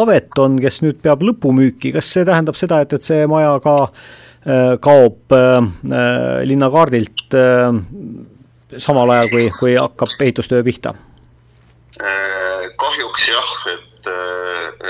Aveton, 0.00 0.58
kes 0.60 0.82
nüüd 0.84 0.98
peab 1.04 1.22
lõpumüüki, 1.24 1.94
kas 1.94 2.10
see 2.12 2.26
tähendab 2.28 2.58
seda, 2.58 2.82
et, 2.84 2.92
et 2.96 3.06
see 3.06 3.22
maja 3.30 3.54
ka 3.64 3.76
äh, 3.86 4.02
Äh, 4.46 4.78
kaob 4.80 5.32
äh, 5.32 5.60
äh, 5.92 6.44
linnakaardilt 6.48 7.34
samal 8.80 9.10
ajal, 9.12 9.28
kui, 9.28 9.50
kui 9.52 9.74
hakkab 9.76 10.14
ehitustöö 10.16 10.64
pihta? 10.64 10.94
kahjuks 12.80 13.26
jah, 13.28 13.50
et, 13.68 14.08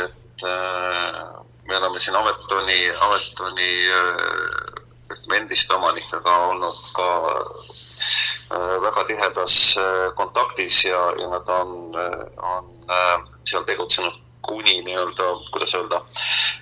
et 0.05 0.45
me 1.71 1.79
oleme 1.79 2.01
siin 2.03 2.17
Avetoni, 2.19 2.79
Avetoni 3.07 3.71
ütleme 5.11 5.37
endiste 5.39 5.75
omanikega 5.75 6.33
olnud 6.51 6.81
ka 6.95 7.09
väga 8.87 9.05
tihedas 9.07 9.55
kontaktis 10.19 10.83
ja, 10.85 11.05
ja 11.19 11.31
nad 11.31 11.55
on, 11.55 11.95
on 12.55 12.75
seal 13.47 13.67
tegutsenud 13.67 14.19
kuni 14.51 14.83
nii-öelda, 14.83 15.25
kuidas 15.53 15.75
öelda, 15.75 16.01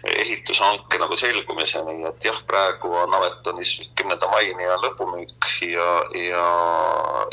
ehitushanke 0.04 0.98
nagu 0.98 1.16
selgumiseni, 1.16 2.02
et 2.08 2.24
jah, 2.24 2.40
praegu 2.46 2.92
on 3.02 3.14
Avetonis 3.14 3.76
vist 3.80 3.94
kümnenda 3.98 4.28
maini 4.32 4.68
on 4.74 4.82
lõpumüük 4.84 5.50
ja, 5.68 5.88
ja, 6.22 6.46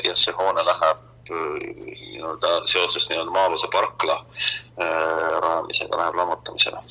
ja 0.06 0.16
see 0.20 0.36
hoone 0.38 0.66
läheb 0.70 1.02
äh, 1.32 1.56
nii-öelda 2.12 2.54
seoses 2.72 3.10
nii-öelda 3.10 3.34
maa-aluse 3.34 3.72
parkla 3.74 4.20
äh, 4.22 5.34
rajamisega 5.48 6.04
läheb 6.04 6.22
lammutamisele 6.22 6.86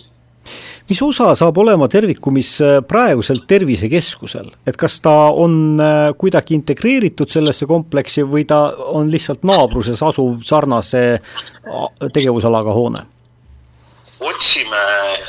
mis 0.89 1.01
osa 1.03 1.31
saab 1.39 1.59
olema 1.63 1.89
Tervikumis 1.89 2.53
äh, 2.61 2.77
praeguselt 2.89 3.47
tervisekeskusel, 3.49 4.51
et 4.67 4.77
kas 4.81 5.01
ta 5.05 5.15
on 5.33 5.81
äh, 5.81 6.11
kuidagi 6.19 6.55
integreeritud 6.59 7.31
sellesse 7.33 7.67
kompleksi 7.71 8.27
või 8.29 8.45
ta 8.49 8.67
on 8.93 9.11
lihtsalt 9.13 9.47
naabruses 9.49 10.03
asuv 10.03 10.45
sarnase 10.45 11.05
tegevusalaga 12.13 12.73
hoone? 12.77 13.07
otsime, 14.25 14.85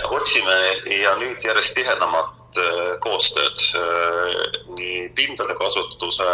otsime 0.10 0.56
ja 1.02 1.16
nüüd 1.20 1.44
järjest 1.44 1.76
tihedamat 1.78 2.60
äh, 2.60 2.94
koostööd 3.04 3.64
äh, 3.80 4.40
nii 4.78 5.02
pindade 5.18 5.56
kasutuse 5.60 6.28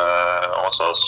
osas 0.65 1.05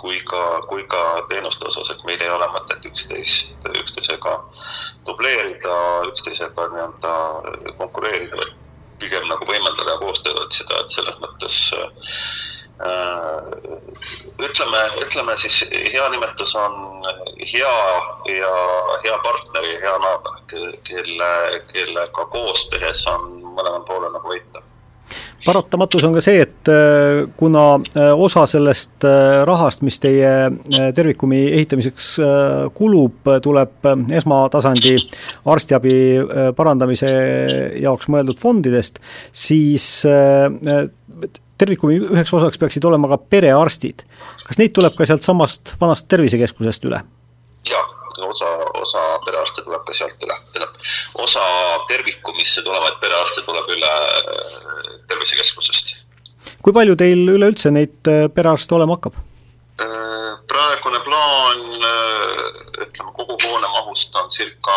kui 0.00 0.20
ka, 0.24 0.42
kui 0.68 0.84
ka 0.88 1.02
teenuste 1.28 1.66
osas, 1.68 1.90
et 1.92 2.04
meil 2.08 2.22
ei 2.22 2.32
ole 2.32 2.46
mõtet 2.54 2.86
üksteist, 2.88 3.68
üksteisega 3.80 4.34
dubleerida, 5.06 5.78
üksteisega 6.08 6.68
nii-öelda 6.72 7.14
konkureerida, 7.80 8.38
vaid 8.40 8.54
pigem 9.02 9.28
nagu 9.28 9.44
võimendada 9.48 9.96
ja 9.96 10.00
koostööd 10.00 10.40
otsida, 10.40 10.80
et 10.80 10.94
selles 10.96 11.18
mõttes 11.20 11.56
äh, 11.76 11.88
ütleme, 14.48 14.82
ütleme 15.04 15.36
siis 15.42 15.60
hea 15.70 16.08
nimetus 16.14 16.54
on 16.58 17.06
hea 17.52 17.74
ja 18.32 18.52
hea 19.04 19.18
partner 19.26 19.68
ja 19.68 19.80
hea 19.84 19.96
naaber, 20.06 20.44
kelle, 20.88 21.32
kellega 21.72 22.30
koos 22.32 22.68
tehes 22.72 23.04
on 23.12 23.42
mõlemal 23.44 23.84
poolel 23.90 24.16
nagu 24.16 24.32
võita 24.32 24.64
paratamatus 25.44 26.04
on 26.06 26.14
ka 26.16 26.22
see, 26.24 26.42
et 26.44 26.70
äh, 26.72 27.24
kuna 27.38 27.64
äh, 27.76 28.10
osa 28.16 28.46
sellest 28.50 29.04
äh, 29.06 29.42
rahast, 29.46 29.84
mis 29.86 30.00
teie 30.02 30.32
tervikumi 30.96 31.44
ehitamiseks 31.52 32.10
kulub, 32.76 33.30
tuleb 33.44 33.88
esmatasandi 34.18 34.96
arstiabi 35.50 35.94
parandamise 36.56 37.10
jaoks 37.82 38.08
mõeldud 38.12 38.40
fondidest, 38.40 39.00
siis 39.32 39.86
tervikumi 41.58 41.98
üheks 42.00 42.32
osaks 42.36 42.60
peaksid 42.60 42.86
olema 42.88 43.10
ka 43.12 43.20
perearstid. 43.30 44.04
kas 44.46 44.60
neid 44.60 44.74
tuleb 44.76 44.96
ka 44.98 45.06
sealtsamast 45.08 45.76
vanast 45.80 46.08
tervisekeskusest 46.12 46.88
üle? 46.90 47.02
jaa, 47.70 47.84
osa, 48.22 48.50
osa 48.80 49.02
perearste 49.26 49.64
tuleb 49.66 49.84
ka 49.86 49.96
sealt 49.96 50.22
üle, 50.26 50.36
tähendab, 50.52 50.78
osa 51.26 51.44
tervikumisse 51.90 52.62
tulevaid 52.66 52.98
perearste 53.02 53.44
tuleb 53.46 53.70
üle 53.76 53.92
äh, 53.92 54.96
tervisekeskusest. 55.10 55.94
kui 56.64 56.72
palju 56.72 56.96
teil 56.96 57.28
üleüldse 57.36 57.72
neid 57.74 58.12
perearste 58.34 58.76
olema 58.78 58.98
hakkab? 58.98 59.22
praegune 60.54 61.00
plaan, 61.02 61.62
ütleme 62.84 63.12
kogu 63.16 63.36
hoone 63.42 63.68
mahust 63.72 64.14
on 64.20 64.30
circa 64.30 64.76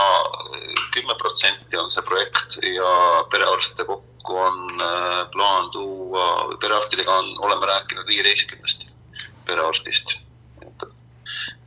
kümme 0.96 1.16
protsenti 1.22 1.78
on 1.78 1.92
see 1.94 2.02
projekt 2.08 2.58
ja 2.66 2.94
perearste 3.32 3.86
kokku 3.86 4.40
on 4.42 4.84
plaan 5.34 5.70
tuua, 5.72 6.28
perearstidega 6.62 7.20
on, 7.22 7.34
oleme 7.46 7.70
rääkinud 7.70 8.08
viieteistkümnest 8.08 8.88
perearstist 9.46 10.18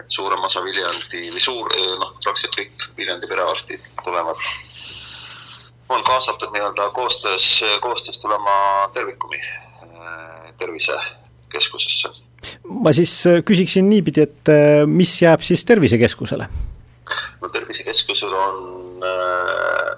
suurem 0.08 0.44
osa 0.44 0.62
Viljandi 0.64 1.28
või 1.34 1.42
suur, 1.42 1.70
noh, 2.00 2.14
praktiliselt 2.22 2.56
kõik 2.56 2.88
Viljandi 2.96 3.28
perearstid 3.30 3.84
tulevad, 4.04 4.40
on 5.88 6.04
kaasatud 6.06 6.52
nii-öelda 6.54 6.90
koostöös, 6.94 7.64
koostöös 7.82 8.18
tulema 8.18 8.90
Tervikumi 8.94 9.40
äh, 9.42 10.50
tervisekeskusesse. 10.58 12.12
ma 12.64 12.92
siis 12.92 13.14
äh, 13.26 13.42
küsiksin 13.44 13.90
niipidi, 13.90 14.26
et 14.28 14.54
mis 14.86 15.22
jääb 15.22 15.42
siis 15.42 15.64
Tervisekeskusele? 15.64 16.48
no 17.40 17.48
Tervisekeskusel 17.48 18.32
on 18.32 19.00
äh, 19.04 19.90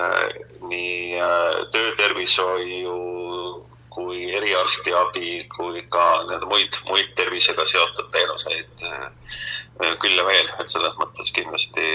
äh, 0.00 0.28
nii 0.68 1.20
äh, 1.20 1.66
töötervishoiu 1.72 3.65
kui 3.96 4.26
eriarstiabi 4.36 5.46
kui 5.54 5.82
ka 5.92 6.04
nii-öelda 6.26 6.48
muid, 6.50 6.80
muid 6.90 7.12
tervisega 7.16 7.64
seotud 7.64 8.10
teenuseid 8.12 8.84
äh, 8.90 9.06
küll 10.02 10.16
ja 10.16 10.24
veel, 10.26 10.48
et 10.60 10.72
selles 10.72 10.96
mõttes 11.00 11.32
kindlasti, 11.36 11.86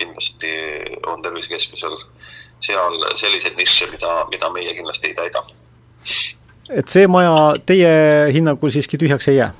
kindlasti 0.00 0.52
on 1.08 1.22
Tervisekeskusel 1.24 1.96
seal 2.62 2.98
selliseid 3.20 3.58
nišše, 3.60 3.90
mida, 3.92 4.14
mida 4.32 4.50
meie 4.54 4.74
kindlasti 4.76 5.12
ei 5.12 5.18
täida. 5.18 5.44
et 6.70 6.88
see 6.88 7.06
maja 7.10 7.52
teie 7.66 7.92
hinnangul 8.32 8.72
siiski 8.72 9.00
tühjaks 9.00 9.28
ei 9.32 9.40
jää? 9.40 9.52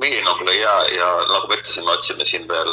meie 0.00 0.16
hinnangul 0.18 0.48
ei 0.48 0.60
jää 0.60 0.84
ja 0.96 1.08
nagu 1.32 1.50
ma 1.50 1.58
ütlesin, 1.58 1.84
me 1.84 1.96
otsime 1.96 2.24
siin 2.24 2.48
veel 2.48 2.70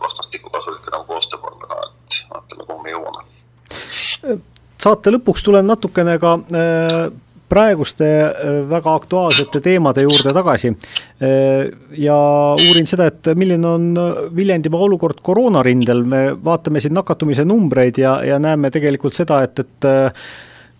vastastikku 0.00 0.50
kasulikke 0.50 0.94
nagu 0.94 1.04
koostöövorme 1.10 1.68
ka, 1.68 1.82
et 1.90 2.22
vaatame, 2.30 2.66
kuhu 2.66 2.82
me 2.82 2.94
jõuame. 2.94 4.40
saate 4.82 5.14
lõpuks 5.14 5.44
tulen 5.44 5.66
natukene 5.66 6.18
ka 6.22 6.38
äh, 6.38 7.12
praeguste 7.52 8.08
äh, 8.08 8.60
väga 8.70 8.94
aktuaalsete 9.00 9.60
teemade 9.64 10.06
juurde 10.06 10.32
tagasi. 10.34 10.72
Äh, 10.72 11.72
ja 12.00 12.16
uurin 12.56 12.88
seda, 12.88 13.10
et 13.12 13.32
milline 13.38 13.68
on 13.68 13.90
Viljandimaa 14.36 14.86
olukord 14.88 15.20
koroonarindel, 15.24 16.04
me 16.08 16.22
vaatame 16.44 16.82
siin 16.82 16.96
nakatumise 16.96 17.46
numbreid 17.48 18.00
ja, 18.02 18.18
ja 18.26 18.40
näeme 18.42 18.72
tegelikult 18.74 19.16
seda, 19.16 19.42
et, 19.46 19.64
et 19.64 19.88
äh, 19.88 20.24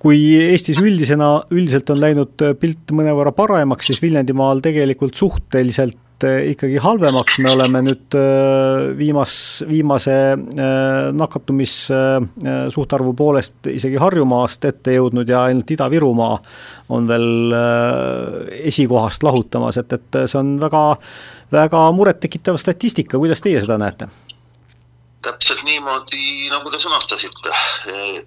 kui 0.02 0.18
Eestis 0.42 0.80
üldisena, 0.82 1.34
üldiselt 1.54 1.90
on 1.94 2.00
läinud 2.02 2.42
pilt 2.58 2.90
mõnevõrra 2.96 3.30
paremaks, 3.36 3.86
siis 3.86 4.00
Viljandimaal 4.02 4.64
tegelikult 4.64 5.14
suhteliselt 5.14 6.00
ikkagi 6.24 6.80
halvemaks, 6.82 7.38
me 7.42 7.52
oleme 7.52 7.82
nüüd 7.86 8.16
viimas, 8.98 9.34
viimase 9.68 10.16
nakatumis 11.16 11.76
suhtarvu 12.74 13.14
poolest 13.18 13.70
isegi 13.72 14.00
Harjumaast 14.00 14.64
ette 14.70 14.96
jõudnud 14.96 15.28
ja 15.28 15.44
ainult 15.48 15.70
Ida-Virumaa 15.74 16.36
on 16.92 17.08
veel 17.08 17.56
esikohast 18.72 19.24
lahutamas, 19.26 19.80
et, 19.82 19.96
et 19.98 20.20
see 20.26 20.38
on 20.40 20.54
väga, 20.60 20.84
väga 21.52 21.86
murettekitav 21.96 22.60
statistika, 22.60 23.18
kuidas 23.18 23.44
teie 23.44 23.62
seda 23.62 23.80
näete? 23.82 24.10
täpselt 25.22 25.62
niimoodi, 25.66 26.48
nagu 26.50 26.70
te 26.72 26.80
sõnastasite 26.82 27.52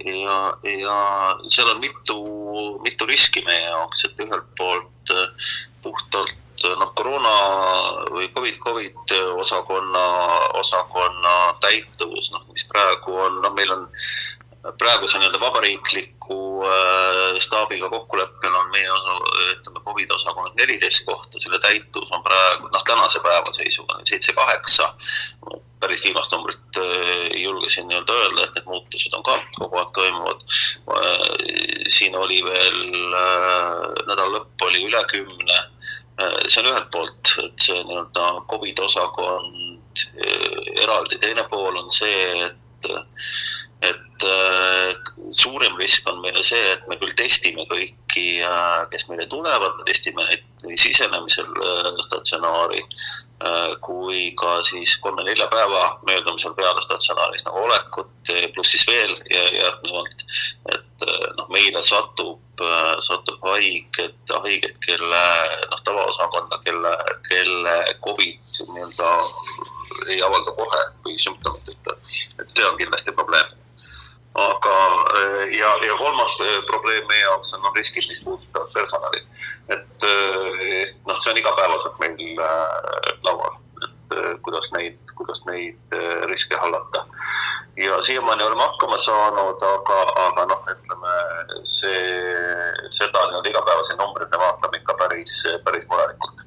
ja, 0.08 0.38
ja 0.64 1.00
seal 1.52 1.74
on 1.74 1.82
mitu, 1.84 2.20
mitu 2.86 3.08
riski 3.10 3.44
meie 3.44 3.66
jaoks, 3.68 4.06
et 4.08 4.24
ühelt 4.24 4.48
poolt 4.56 5.14
puhtalt 5.84 6.36
noh, 6.80 6.94
koroona 6.96 7.34
või 8.14 8.30
Covid, 8.36 8.58
Covid 8.64 9.14
osakonna, 9.42 10.06
osakonna 10.62 11.36
täituvus, 11.62 12.32
noh, 12.32 12.48
mis 12.54 12.66
praegu 12.72 13.18
on, 13.28 13.42
noh, 13.44 13.54
meil 13.58 13.72
on 13.76 13.88
praeguse 14.78 15.20
nii-öelda 15.20 15.40
vabariikliku 15.40 16.66
äh, 16.66 17.40
staabiga 17.40 17.90
kokkuleppel 17.90 18.56
on 18.56 18.72
meie 18.74 18.92
osa, 18.92 19.18
ütleme, 19.52 19.84
Covid 19.86 20.12
osakonnad 20.18 20.58
neliteist 20.58 21.06
kohta, 21.06 21.40
selle 21.40 21.60
täituvus 21.60 22.12
on 22.12 22.24
praegu, 22.26 22.70
noh, 22.74 22.84
tänase 22.88 23.22
päeva 23.24 23.54
seisuga 23.54 24.00
seitse-kaheksa. 24.10 24.94
päris 25.80 26.04
viimast 26.04 26.32
numbrit 26.32 26.78
äh, 26.78 26.84
ei 27.34 27.44
julge 27.44 27.70
siin 27.70 27.88
nii-öelda 27.88 28.14
öelda, 28.14 28.44
et 28.44 28.56
need 28.56 28.66
muutused 28.66 29.14
on 29.14 29.24
ka 29.24 29.38
kogu 29.60 29.78
aeg 29.78 29.92
toimuvad 29.94 30.46
siin 31.94 32.16
oli 32.18 32.40
veel 32.46 32.80
nädala 34.08 34.32
lõpp 34.38 34.66
oli 34.66 34.86
üle 34.88 35.04
kümne 35.12 35.60
see 36.48 36.62
on 36.62 36.70
ühelt 36.72 36.92
poolt, 36.94 37.34
et 37.44 37.66
see 37.68 37.82
nii-öelda 37.84 38.28
Covid 38.52 38.80
osakond 38.86 40.06
äh, 40.16 40.72
eraldi, 40.84 41.20
teine 41.20 41.44
pool 41.52 41.82
on 41.82 41.92
see, 41.92 42.48
et 42.48 43.12
et 43.86 44.24
äh, 44.24 44.96
suurem 45.32 45.76
risk 45.78 46.08
on 46.10 46.22
meile 46.24 46.42
see, 46.46 46.62
et 46.72 46.86
me 46.90 46.98
küll 47.02 47.14
testime 47.20 47.66
kõiki 47.70 48.26
äh,, 48.46 48.86
kes 48.92 49.08
meile 49.10 49.28
tulevad, 49.32 49.76
me 49.78 49.86
testime 49.90 50.26
neid 50.30 50.46
sisenemisel 50.80 51.52
äh, 51.60 51.90
statsionaari 52.08 52.82
äh, 52.82 53.76
kui 53.86 54.32
ka 54.40 54.58
siis 54.68 54.96
kolme-nelja 55.04 55.50
päeva 55.52 55.84
möödumisel 56.08 56.56
peale 56.58 56.82
statsionaaris 56.86 57.46
nagu 57.48 57.66
olekut, 57.68 58.34
pluss 58.56 58.74
siis 58.74 58.88
veel 58.90 59.14
järgnevalt, 59.36 60.26
et 60.74 61.08
äh, 61.10 61.30
noh, 61.38 61.52
meile 61.54 61.84
satub 61.86 62.40
äh,, 62.40 62.45
satub 63.06 63.44
haiged, 63.50 64.34
haiged, 64.46 64.80
kelle 64.86 65.24
noh, 65.72 65.82
tavaosakonda, 65.88 66.60
kelle, 66.66 66.94
kelle 67.30 67.76
Covid 68.06 68.56
nii-öelda 68.72 69.12
ei 70.12 70.22
avalda 70.24 70.56
kohe 70.58 70.82
või 71.06 71.18
sümptomiteta, 71.22 71.98
et 72.40 72.50
see 72.56 72.68
on 72.68 72.80
kindlasti 72.80 73.16
probleem 73.16 73.54
aga 74.36 74.78
eh, 75.20 75.44
ja, 75.58 75.70
ja 75.88 75.98
kolmas 75.98 76.34
eh, 76.44 76.58
probleem 76.68 77.06
meie 77.08 77.24
jaoks 77.24 77.54
on 77.56 77.64
noh, 77.64 77.76
riskid, 77.76 78.08
mis 78.12 78.24
puudutavad 78.24 78.74
personali. 78.74 79.24
et 79.72 80.08
noh, 81.08 81.18
see 81.18 81.32
on 81.32 81.40
igapäevaselt 81.40 81.96
meil 82.04 82.42
laual, 83.26 83.56
kuidas 84.46 84.72
neid, 84.74 84.98
kuidas 85.16 85.46
neid 85.50 85.98
riske 86.30 86.56
hallata. 86.56 87.06
ja 87.78 88.02
siiamaani 88.02 88.44
oleme 88.44 88.64
hakkama 88.64 88.98
saanud, 88.98 89.64
aga, 89.74 90.00
aga 90.26 90.46
noh, 90.52 90.66
ütleme 90.72 91.16
see, 91.64 92.02
seda 92.90 93.28
nii-öelda 93.28 93.52
igapäevaseid 93.52 94.00
numbreid 94.00 94.32
me 94.32 94.44
vaatame 94.44 94.82
ikka 94.82 94.98
päris, 95.04 95.40
päris 95.64 95.88
murelikult 95.92 96.46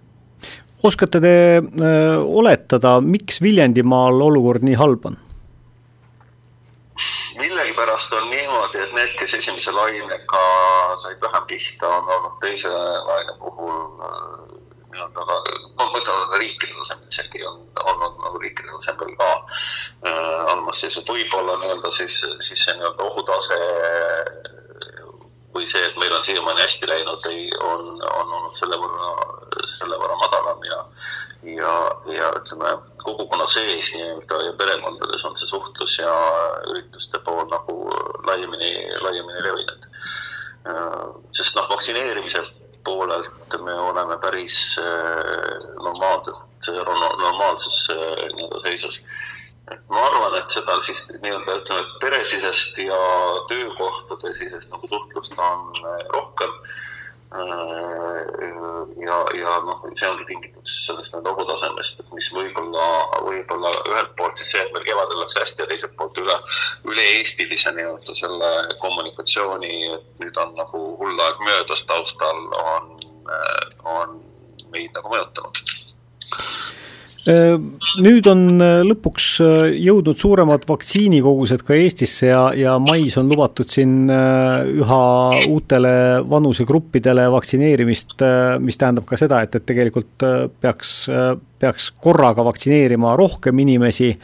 oskate 0.87 1.21
te 1.21 1.33
öö, 1.59 2.19
oletada, 2.41 3.01
miks 3.01 3.43
Viljandimaal 3.43 4.21
olukord 4.29 4.63
nii 4.63 4.77
halb 4.79 5.09
on? 5.11 5.19
millegipärast 7.39 8.13
on 8.13 8.31
niimoodi, 8.31 8.81
et 8.83 8.95
need, 8.97 9.13
kes 9.19 9.35
esimese 9.39 9.73
lainega 9.73 10.45
said 10.99 11.21
vähem 11.23 11.45
pihta, 11.47 11.89
on 11.89 12.09
olnud 12.17 12.39
teise 12.43 12.71
laine 12.71 13.37
puhul 13.39 13.77
äh, 14.09 14.68
nii-öelda 14.93 15.25
ka, 15.31 15.39
ma 15.79 15.89
mõtlen 15.95 16.37
riikide 16.41 16.75
tasemel 16.81 17.13
isegi 17.13 17.45
on 17.49 17.59
olnud 17.85 18.21
nagu 18.25 18.43
riikide 18.43 18.73
tasemel 18.77 19.15
ka 19.21 19.31
äh, 19.33 20.53
andmas 20.55 20.81
siis 20.83 21.01
võib-olla 21.09 21.59
nii-öelda 21.63 21.93
siis, 21.95 22.21
siis 22.45 22.65
see 22.65 22.77
nii-öelda 22.79 23.11
ohutase 23.11 23.59
või 25.55 25.67
see, 25.67 25.83
et 25.83 25.97
meil 25.99 26.13
on 26.15 26.23
siiamaani 26.23 26.63
hästi 26.63 26.89
läinud, 26.89 27.25
ei, 27.33 27.49
on, 27.65 27.89
on 27.99 28.35
olnud 28.39 28.55
selle 28.55 28.77
võrra, 28.79 29.09
selle 29.67 29.97
võrra 29.99 30.19
madalam 30.21 30.63
ja 30.69 30.79
ja, 31.55 31.73
ja 32.13 32.29
ütleme, 32.41 32.73
kogukonna 33.05 33.47
sees 33.51 33.93
nii-öelda 33.95 34.41
ja 34.45 34.55
perekondades 34.59 35.25
on 35.25 35.37
see 35.39 35.49
suhtlus 35.51 35.99
ja 36.01 36.13
ürituste 36.73 37.21
pool 37.27 37.47
nagu 37.51 37.77
laiemini, 38.27 38.73
laiemini 39.03 39.45
levinud. 39.47 39.87
sest 41.33 41.57
noh, 41.57 41.69
vaktsineerimise 41.71 42.43
poolelt 42.85 43.57
me 43.65 43.75
oleme 43.75 44.19
päris 44.19 44.79
äh, 44.79 45.71
normaalselt, 45.83 46.43
normaalses 47.19 47.89
äh, 47.91 48.25
nii-öelda 48.35 48.63
seisus. 48.63 49.03
ma 49.89 50.01
arvan, 50.07 50.35
et 50.39 50.49
seda 50.49 50.79
siis 50.81 51.03
nii-öelda 51.13 51.59
ütleme, 51.61 51.97
peresisest 52.01 52.79
ja 52.81 53.01
töökohtadesisest 53.49 54.71
nagu 54.73 54.89
suhtlust 54.89 55.39
on 55.39 55.83
äh, 55.85 56.07
rohkem 56.15 56.55
ja, 59.05 59.17
ja 59.37 59.57
noh, 59.67 59.83
see 59.95 60.09
ongi 60.09 60.25
tingitud 60.29 60.65
siis 60.69 60.87
sellest 60.89 61.13
nii-öelda 61.13 61.35
ohutasemest, 61.35 62.01
et 62.03 62.13
mis 62.17 62.29
võib-olla, 62.33 62.87
võib-olla 63.27 63.73
ühelt 63.91 64.15
poolt 64.21 64.39
siis 64.39 64.55
see, 64.55 64.63
et 64.65 64.73
meil 64.75 64.87
kevadel 64.87 65.21
läks 65.23 65.37
hästi 65.41 65.65
ja 65.65 65.69
teiselt 65.73 65.97
poolt 65.99 66.21
üle, 66.23 66.39
üle-eestilise 66.89 67.75
nii-öelda 67.77 68.17
selle 68.17 68.53
kommunikatsiooni, 68.85 69.75
et 69.99 70.25
nüüd 70.25 70.41
on 70.45 70.57
nagu 70.59 70.85
hull 71.03 71.27
aeg 71.27 71.45
möödas 71.45 71.85
taustal, 71.91 72.41
on, 72.63 72.97
on 73.99 74.19
meid 74.73 74.97
nagu 74.97 75.13
mõjutanud 75.13 75.57
Nüüd 77.27 78.29
on 78.31 78.43
lõpuks 78.87 79.25
jõudnud 79.75 80.21
suuremad 80.21 80.63
vaktsiinikogused 80.69 81.65
ka 81.67 81.75
Eestisse 81.75 82.31
ja, 82.31 82.45
ja 82.55 82.77
mais 82.79 83.17
on 83.19 83.27
lubatud 83.29 83.69
siin 83.73 84.07
üha 84.09 85.01
uutele 85.51 85.95
vanusegruppidele 86.31 87.27
vaktsineerimist, 87.35 88.23
mis 88.63 88.79
tähendab 88.81 89.09
ka 89.09 89.19
seda, 89.19 89.43
et, 89.45 89.59
et 89.59 89.67
tegelikult 89.67 90.27
peaks, 90.63 90.95
peaks 91.59 91.91
korraga 91.99 92.47
vaktsineerima 92.47 93.17
rohkem 93.19 93.67
inimesi. 93.67 94.15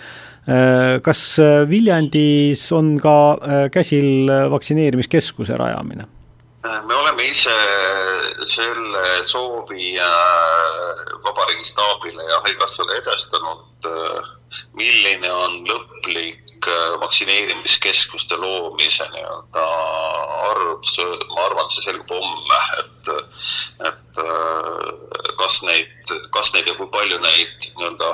kas 1.03 1.20
Viljandis 1.68 2.66
on 2.76 2.95
ka 3.03 3.16
käsil 3.74 4.30
vaktsineerimiskeskuse 4.55 5.59
rajamine? 5.59 6.14
Me 6.65 6.95
oleme 6.95 7.25
ise 7.29 7.55
selle 8.43 9.23
soovi 9.23 9.97
Vabariigi 11.25 11.65
staabile 11.65 12.25
ja 12.31 12.41
Haigekassale 12.45 12.97
edastanud, 13.01 13.89
milline 14.79 15.33
on 15.33 15.61
lõplik 15.69 16.69
vaktsineerimiskeskuste 17.01 18.39
loomise 18.41 19.05
nii-öelda 19.12 19.65
arv, 20.49 20.89
ma 21.35 21.45
arvan, 21.45 21.69
see 21.73 21.85
selgub 21.85 22.15
homme, 22.17 22.61
et, 22.81 23.12
et 23.91 24.23
kas 25.41 25.61
neid, 25.69 26.15
kas 26.33 26.55
neid 26.57 26.71
ja 26.71 26.77
kui 26.81 26.89
palju 26.95 27.21
neid 27.27 27.69
nii-öelda 27.77 28.12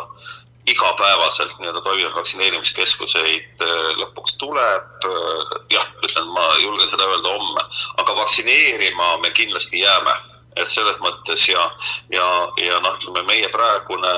igapäevaselt 0.66 1.54
nii-öelda 1.58 1.82
toimivaid 1.84 2.16
vaktsineerimiskeskuseid 2.16 3.62
äh, 3.64 3.76
lõpuks 4.00 4.36
tuleb. 4.40 5.06
Äh, 5.08 5.54
jah, 5.76 5.86
ütlen, 6.04 6.32
ma 6.34 6.46
julgen 6.62 6.90
seda 6.90 7.08
öelda 7.08 7.36
homme, 7.36 7.64
aga 8.02 8.16
vaktsineerima 8.22 9.16
me 9.22 9.32
kindlasti 9.36 9.84
jääme 9.84 10.16
et 10.58 10.66
selles 10.68 10.96
mõttes 10.98 11.44
ja, 11.46 11.62
ja, 12.10 12.24
ja 12.58 12.80
noh, 12.82 12.96
ütleme 12.98 13.22
meie 13.28 13.48
praegune 13.52 14.10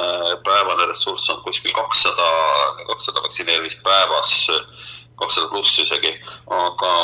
päevane 0.47 0.87
ressurss 0.89 1.29
on 1.31 1.43
kuskil 1.45 1.75
kakssada, 1.77 2.29
kakssada 2.89 3.21
vaktsineerimist 3.27 3.83
päevas, 3.85 4.33
kakssada 5.21 5.51
pluss 5.53 5.77
isegi, 5.85 6.15
aga 6.57 6.95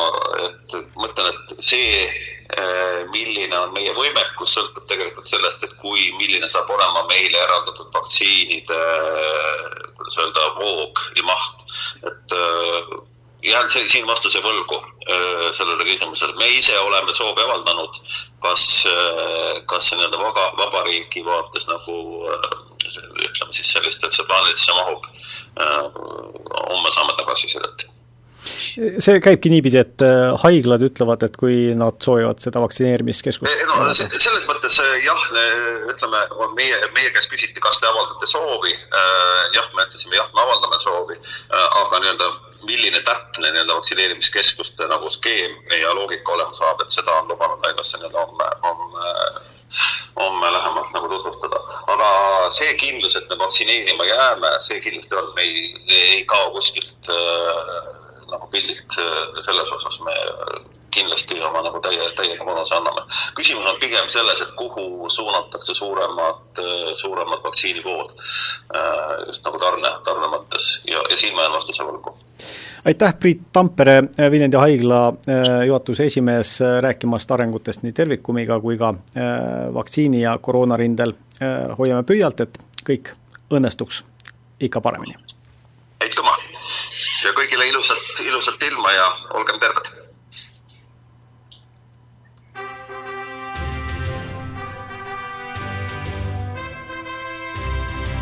et 0.48 0.78
mõtlen, 0.96 1.28
et 1.28 1.54
see 1.60 2.08
Äh, 2.48 2.87
milline 3.12 3.58
on 3.58 3.74
meie 3.74 3.92
võimekus, 3.96 4.54
sõltub 4.56 4.86
tegelikult 4.90 5.28
sellest, 5.28 5.64
et 5.64 5.74
kui, 5.82 6.08
milline 6.20 6.48
saab 6.50 6.70
olema 6.74 7.04
meile 7.10 7.40
eraldatud 7.42 7.92
vaktsiinide, 7.94 8.80
kuidas 9.98 10.18
öelda, 10.22 10.48
voog 10.60 11.04
ja 11.18 11.26
maht. 11.28 11.66
et 12.10 12.36
äh, 12.36 12.94
jään 13.48 13.68
siin 13.70 14.06
vastuse 14.06 14.42
võlgu 14.44 14.78
äh, 14.78 15.50
sellele 15.56 15.84
küsimusele. 15.84 16.36
me 16.38 16.48
ise 16.58 16.78
oleme 16.78 17.12
soovi 17.12 17.42
avaldanud, 17.42 18.00
kas, 18.42 18.64
kas 19.66 19.88
see 19.90 19.98
nii-öelda 19.98 20.22
vaba, 20.22 20.48
vabariigi 20.58 21.24
vaates 21.26 21.68
nagu 21.68 22.00
ütleme 22.88 23.52
siis 23.52 23.70
sellist, 23.72 24.04
et 24.04 24.14
see 24.14 24.26
plaanidesse 24.26 24.72
mahub. 24.72 25.06
homme 25.58 26.90
saame 26.90 27.14
tagasisidet 27.18 27.88
see 29.02 29.20
käibki 29.22 29.50
niipidi, 29.52 29.80
et 29.80 30.04
äh, 30.06 30.34
haiglad 30.44 30.84
ütlevad, 30.86 31.24
et 31.26 31.36
kui 31.40 31.74
nad 31.78 31.98
soovivad 32.04 32.42
seda 32.42 32.62
vaktsineerimiskeskust 32.64 33.64
no 33.68 33.88
selles 33.94 34.46
mõttes 34.48 34.78
äh, 34.84 34.94
jah, 35.04 35.24
ütleme, 35.90 36.24
meie, 36.58 36.78
meie 36.96 37.12
käest 37.14 37.30
küsiti, 37.32 37.60
kas 37.64 37.80
te 37.82 37.90
avaldate 37.90 38.30
soovi, 38.30 38.74
äh, 38.74 39.42
jah, 39.56 39.68
me 39.76 39.86
ütlesime 39.88 40.18
jah, 40.18 40.30
me 40.34 40.44
avaldame 40.44 40.80
soovi, 40.82 41.18
aga 41.54 42.02
nii-öelda 42.04 42.30
milline 42.68 43.02
täpne 43.06 43.52
nii-öelda 43.52 43.76
vaktsineerimiskeskuste 43.76 44.88
nagu 44.90 45.10
skeem 45.12 45.54
ja 45.78 45.94
loogika 45.94 46.34
olema 46.34 46.56
saab, 46.56 46.82
et 46.82 46.94
seda 46.94 47.14
on 47.20 47.30
lubanud 47.30 47.62
haigekassa 47.64 48.02
nii-öelda 48.02 48.26
homme, 48.26 48.50
homme 48.66 49.14
homme 50.16 50.52
lähemalt 50.52 50.92
nagu 50.92 51.08
tutvustada. 51.08 51.60
aga 51.86 52.08
see 52.50 52.74
kindlus, 52.80 53.16
et 53.16 53.28
me 53.28 53.38
vaktsineerima 53.38 54.04
jääme, 54.04 54.50
see 54.64 54.80
kindlasti 54.80 55.14
on, 55.14 55.32
me 55.36 55.42
ei, 55.42 55.74
ei 55.88 56.24
kao 56.24 56.50
kuskilt 56.56 57.10
äh, 57.12 57.97
nagu 58.30 58.46
pildilt 58.52 58.98
äh, 58.98 59.40
selles 59.40 59.72
osas 59.72 60.00
me 60.04 60.14
kindlasti 60.90 61.36
oma 61.44 61.60
nagu 61.62 61.80
täie, 61.84 62.06
täiega 62.16 62.44
panuse 62.44 62.74
anname. 62.74 63.02
küsimus 63.36 63.66
on 63.70 63.80
pigem 63.80 64.08
selles, 64.08 64.40
et 64.40 64.52
kuhu 64.56 65.08
suunatakse 65.12 65.74
suuremad, 65.74 66.62
äh, 66.62 66.92
suuremad 66.92 67.44
vaktsiinivood 67.44 68.14
äh, 68.14 69.26
just 69.26 69.44
nagu 69.44 69.60
tarne, 69.62 69.92
tarne 70.04 70.32
mõttes 70.32 70.70
ja, 70.88 71.02
ja 71.10 71.16
siin 71.16 71.36
ma 71.36 71.46
jään 71.46 71.56
vastuse 71.58 71.86
võlgu 71.88 72.16
aitäh, 72.86 73.14
Priit 73.20 73.40
Tampere, 73.52 74.02
Viljandi 74.30 74.56
haigla 74.56 75.00
juhatuse 75.66 76.04
esimees, 76.06 76.52
rääkimast 76.80 77.30
arengutest 77.34 77.82
nii 77.82 77.92
Tervikumiga 77.92 78.60
kui 78.62 78.78
ka 78.78 78.92
vaktsiini 79.74 80.20
ja 80.22 80.36
koroonarindel. 80.38 81.12
hoiame 81.78 82.06
pöialt, 82.06 82.40
et 82.40 82.60
kõik 82.86 83.10
õnnestuks 83.50 84.04
ikka 84.60 84.80
paremini. 84.80 85.18
aitüma! 86.04 86.36
ja 87.24 87.32
kõigile 87.36 87.66
ilusat, 87.68 87.97
ilusat 88.38 88.62
ilma 88.62 88.92
ja 88.92 89.16
olgem 89.30 89.58
terved. 89.60 89.86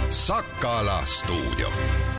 Sakala 0.09 1.03
stuudio 1.05 1.69